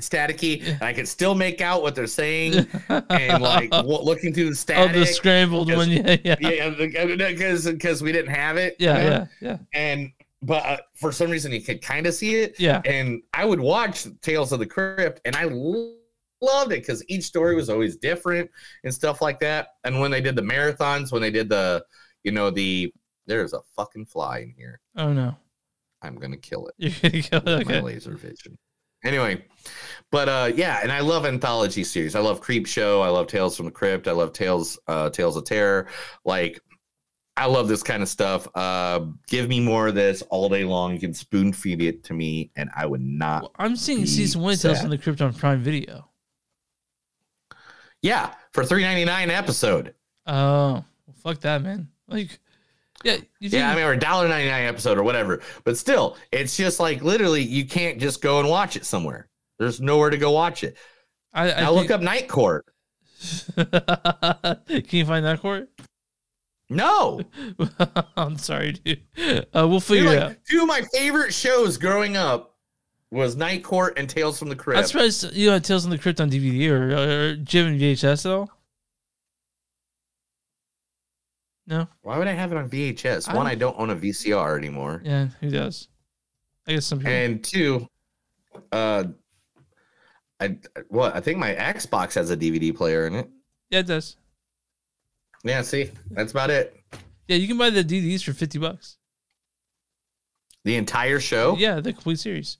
[0.00, 4.50] Staticky, and I could still make out what they're saying, and like w- looking through
[4.50, 4.96] the static.
[4.96, 5.90] Oh, the scrambled one.
[5.90, 6.36] Yeah, yeah.
[6.40, 6.70] yeah,
[7.28, 8.76] because because we didn't have it.
[8.78, 9.10] Yeah, you know?
[9.10, 9.58] yeah, yeah.
[9.74, 10.12] And
[10.42, 12.58] but uh, for some reason you could kind of see it.
[12.58, 12.80] Yeah.
[12.84, 17.56] And I would watch Tales of the Crypt, and I loved it because each story
[17.56, 18.50] was always different
[18.84, 19.68] and stuff like that.
[19.84, 21.84] And when they did the marathons, when they did the,
[22.22, 22.92] you know, the
[23.26, 24.80] there's a fucking fly in here.
[24.96, 25.34] Oh no.
[26.00, 26.74] I'm gonna kill it.
[26.78, 27.58] You're gonna kill it.
[27.58, 28.56] with my laser vision.
[29.04, 29.44] Anyway,
[30.10, 32.14] but uh, yeah, and I love anthology series.
[32.14, 33.00] I love Creep Show.
[33.02, 34.08] I love Tales from the Crypt.
[34.08, 35.86] I love Tales uh, Tales of Terror.
[36.24, 36.60] Like,
[37.36, 38.48] I love this kind of stuff.
[38.56, 40.94] Uh, give me more of this all day long.
[40.94, 43.52] You can spoon feed it to me, and I would not.
[43.56, 46.10] I'm seeing season one Tales from the Crypt on Prime Video.
[48.02, 49.94] Yeah, for three ninety nine episode.
[50.26, 51.88] Oh, well, fuck that, man.
[52.08, 52.40] Like,
[53.04, 55.40] yeah, you Yeah, I mean, or a dollar ninety nine episode or whatever.
[55.64, 59.28] But still, it's just like literally, you can't just go and watch it somewhere.
[59.58, 60.76] There's nowhere to go watch it.
[61.32, 62.64] I, I now look up Night Court.
[63.56, 65.68] Can you find that court?
[66.70, 67.20] No,
[68.16, 69.00] I'm sorry, dude.
[69.54, 70.36] Uh, we'll figure Dude, it like, out.
[70.48, 72.56] two of my favorite shows growing up
[73.10, 74.78] was Night Court and Tales from the Crypt.
[74.78, 78.26] I'm surprised you had Tales from the Crypt on DVD or, or Jim and VHS
[78.26, 78.50] at all.
[81.68, 81.86] No.
[82.00, 83.28] Why would I have it on VHS?
[83.28, 85.02] I One, I don't own a VCR anymore.
[85.04, 85.88] Yeah, who does?
[86.66, 87.12] I guess some people.
[87.12, 87.86] And two,
[88.72, 89.04] uh,
[90.40, 90.56] I
[90.88, 93.28] what I think my Xbox has a DVD player in it.
[93.68, 94.16] yeah, it does.
[95.44, 96.74] Yeah, see, that's about it.
[97.26, 98.96] Yeah, you can buy the DVDs for fifty bucks.
[100.64, 101.54] The entire show.
[101.58, 102.56] Yeah, the complete series.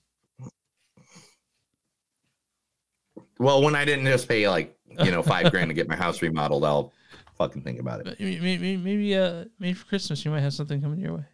[3.39, 6.21] Well, when I didn't just pay like you know five grand to get my house
[6.21, 6.93] remodeled, I'll
[7.39, 8.19] fucking think about it.
[8.19, 11.25] Maybe, maybe, maybe, uh, maybe for Christmas you might have something coming your way.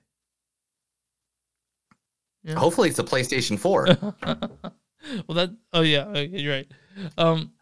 [2.45, 2.57] Yeah.
[2.57, 3.87] Hopefully, it's a PlayStation Four.
[4.23, 5.51] well, that.
[5.73, 6.71] Oh yeah, okay, you're right.
[7.17, 7.53] Um,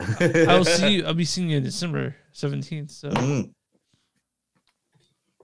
[0.00, 1.06] I'll see you.
[1.06, 2.90] I'll be seeing you in December seventeenth.
[2.90, 3.10] So.
[3.10, 3.52] Mm.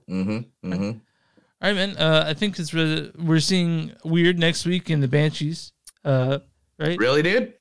[0.09, 0.71] Mm-hmm.
[0.71, 0.83] Mm-hmm.
[0.83, 1.97] All right, man.
[1.97, 5.71] Uh, I think it's re- we're seeing weird next week in the Banshees.
[6.03, 6.39] Uh,
[6.77, 6.97] right?
[6.99, 7.53] Really, dude?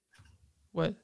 [0.72, 0.94] What?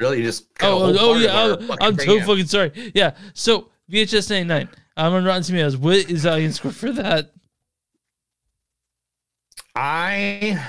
[0.00, 0.18] Really?
[0.18, 1.56] You just Oh, oh, yeah.
[1.60, 2.26] oh, I'm so out.
[2.26, 2.92] fucking sorry.
[2.94, 3.14] Yeah.
[3.34, 4.68] So VHS 99.
[4.96, 5.76] I'm on Rotten Tomatoes.
[5.76, 7.32] What is the audience score for that?
[9.74, 10.62] I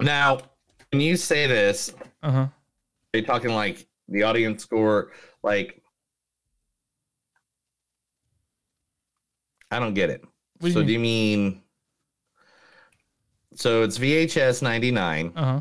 [0.00, 0.40] now
[0.92, 2.38] when you say this, Uh huh.
[3.14, 5.12] are you talking like the audience score?
[5.42, 5.82] Like,
[9.70, 10.22] I don't get it.
[10.60, 10.86] Do so mean?
[10.86, 11.62] do you mean?
[13.54, 15.60] So it's VHS ninety nine, Uh huh.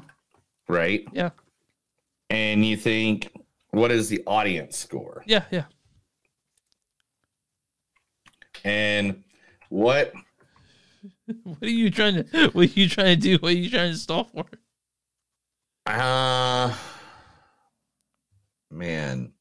[0.67, 1.05] Right?
[1.13, 1.31] Yeah.
[2.29, 3.31] And you think
[3.71, 5.23] what is the audience score?
[5.25, 5.43] Yeah.
[5.51, 5.65] Yeah.
[8.63, 9.23] And
[9.69, 10.13] what
[11.43, 12.49] What are you trying to?
[12.49, 13.37] What are you trying to do?
[13.37, 14.45] What are you trying to stall for?
[15.85, 16.75] Uh
[18.71, 19.31] man.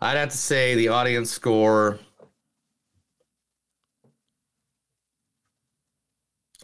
[0.00, 1.98] I'd have to say the audience score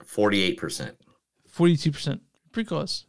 [0.05, 0.95] 48%.
[1.49, 2.21] Forty-two percent.
[2.51, 3.07] Pretty close.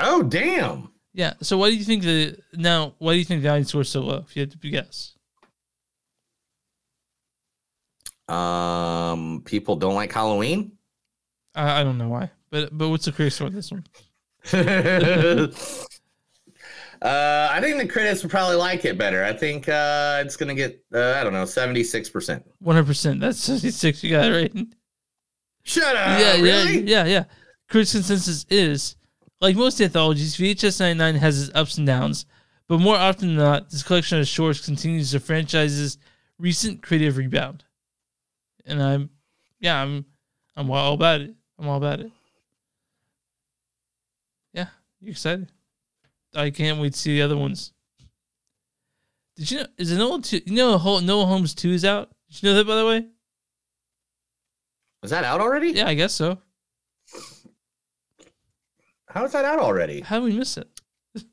[0.00, 0.90] Oh damn.
[1.12, 1.34] Yeah.
[1.42, 2.94] So why do you think the now?
[2.98, 4.24] Why do you think the audience score is so low?
[4.28, 5.14] If you had to guess.
[8.28, 10.72] Um people don't like Halloween?
[11.54, 13.84] I, I don't know why, but but what's the critics score on this one?
[17.02, 19.24] uh I think the critics would probably like it better.
[19.24, 22.42] I think uh it's going to get uh, I don't know, 76%.
[22.58, 23.20] One hundred percent.
[23.20, 24.04] That's seventy-six.
[24.04, 24.66] You got it right.
[25.62, 26.20] Shut up.
[26.20, 26.80] yeah, really?
[26.82, 27.24] yeah, yeah, yeah.
[27.68, 28.96] Critics' consensus is
[29.40, 32.26] like most anthologies, VHS 99 has its ups and downs,
[32.66, 35.98] but more often than not, this collection of shorts continues the franchise's
[36.38, 37.64] recent creative rebound.
[38.66, 39.10] And I'm,
[39.60, 40.04] yeah, I'm,
[40.56, 41.34] I'm all about it.
[41.58, 42.10] I'm all about it.
[44.52, 44.66] Yeah,
[45.00, 45.50] you excited?
[46.34, 47.72] I can't wait to see the other ones.
[49.36, 49.66] Did you know?
[49.78, 50.40] Is it old two?
[50.44, 52.10] You know, Enola Holmes two is out.
[52.28, 53.06] Did you know that by the way?
[55.00, 55.70] Was that out already?
[55.70, 56.38] Yeah, I guess so.
[59.10, 60.00] How is that out already?
[60.00, 60.68] How did we miss it?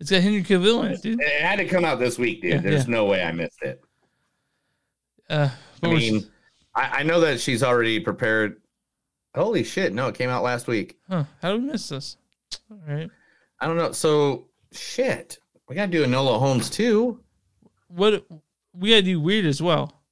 [0.00, 1.20] It's got Henry Cavill in it, dude.
[1.20, 2.50] It had to come out this week, dude.
[2.52, 2.90] Yeah, There's yeah.
[2.90, 3.80] no way I missed it.
[5.30, 5.48] Uh,
[5.82, 6.26] I mean,
[6.74, 8.60] I, I know that she's already prepared.
[9.34, 9.94] Holy shit!
[9.94, 10.98] No, it came out last week.
[11.08, 11.24] Huh?
[11.40, 12.16] How did we miss this?
[12.70, 13.08] All right.
[13.60, 13.92] I don't know.
[13.92, 15.38] So shit,
[15.68, 17.20] we gotta do a Enola Holmes too.
[17.88, 18.26] What
[18.74, 20.02] we gotta do weird as well.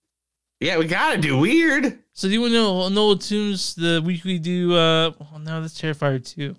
[0.61, 1.99] Yeah, we gotta do weird.
[2.13, 4.75] So do you want to know Noel Tunes the week we do?
[4.75, 6.57] uh Oh no, that's Terrifier too.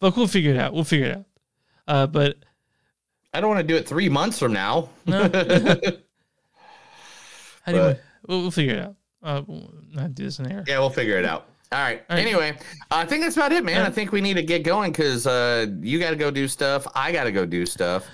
[0.00, 0.72] Fuck, we'll figure it out.
[0.72, 1.24] We'll figure it out.
[1.86, 2.36] Uh, but
[3.32, 4.90] I don't want to do it three months from now.
[5.06, 5.22] No.
[7.62, 7.82] how do you?
[7.82, 8.96] But- We'll, we'll figure it out.
[9.22, 10.62] Uh, we'll not do this in air.
[10.66, 11.46] yeah, we'll figure it out.
[11.72, 12.02] All right.
[12.10, 12.26] All right.
[12.26, 12.58] Anyway,
[12.90, 13.80] I think that's about it, man.
[13.86, 16.86] I think we need to get going because uh, you got to go do stuff.
[16.94, 18.06] I got to go do stuff.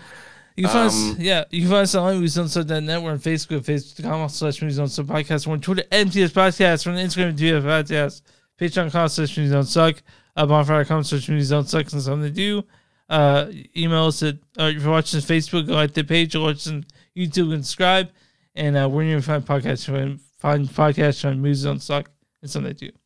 [0.57, 3.03] You can find us, Um, yeah, you can find us on Movies Don't Suck.net.
[3.03, 5.49] We're on Facebook, facebook.com slash Movies Don't Suck Podcast.
[5.49, 6.87] We're on Twitter, MTS Podcast.
[6.87, 8.23] We're on Instagram, MTS Podcast.
[8.61, 10.01] Patreon.com slash Movies Don't Suck.
[10.37, 11.93] Uh, Bonfire.com slash Movies Don't Suck.
[11.93, 12.65] And something to do.
[13.09, 13.47] Uh,
[13.77, 16.35] email us at, uh, if you're watching Facebook, go like the page.
[16.35, 16.85] Or watching
[17.17, 18.11] YouTube and subscribe.
[18.55, 22.11] And uh, going to find podcasts, find, find podcasts on Movies Don't Suck.
[22.43, 22.97] And something to do.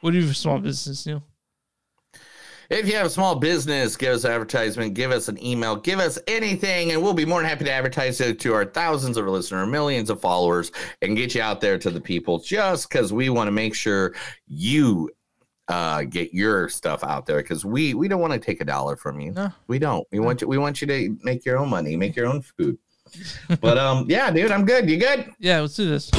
[0.00, 1.22] What do you for small business, Neil?
[2.70, 6.00] If you have a small business, give us an advertisement, give us an email, give
[6.00, 9.26] us anything, and we'll be more than happy to advertise it to our thousands of
[9.26, 13.30] listeners, millions of followers, and get you out there to the people just because we
[13.30, 14.14] want to make sure
[14.46, 15.08] you
[15.68, 18.96] uh, get your stuff out there because we we don't want to take a dollar
[18.96, 19.32] from you.
[19.32, 19.52] No.
[19.66, 20.06] We don't.
[20.10, 22.78] We want you we want you to make your own money, make your own food.
[23.60, 24.88] but um yeah, dude, I'm good.
[24.88, 25.32] You good?
[25.38, 26.10] Yeah, let's do this.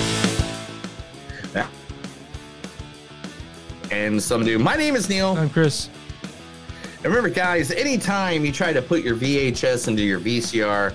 [1.54, 1.68] Yeah.
[3.92, 4.62] And some dude.
[4.62, 5.36] My name is Neil.
[5.38, 5.90] I'm Chris.
[7.02, 10.94] And remember, guys, anytime you try to put your VHS into your VCR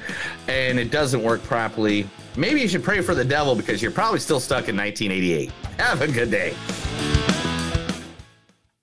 [0.48, 2.06] and it doesn't work properly,
[2.36, 5.50] maybe you should pray for the devil because you're probably still stuck in 1988.
[5.78, 6.54] Have a good day.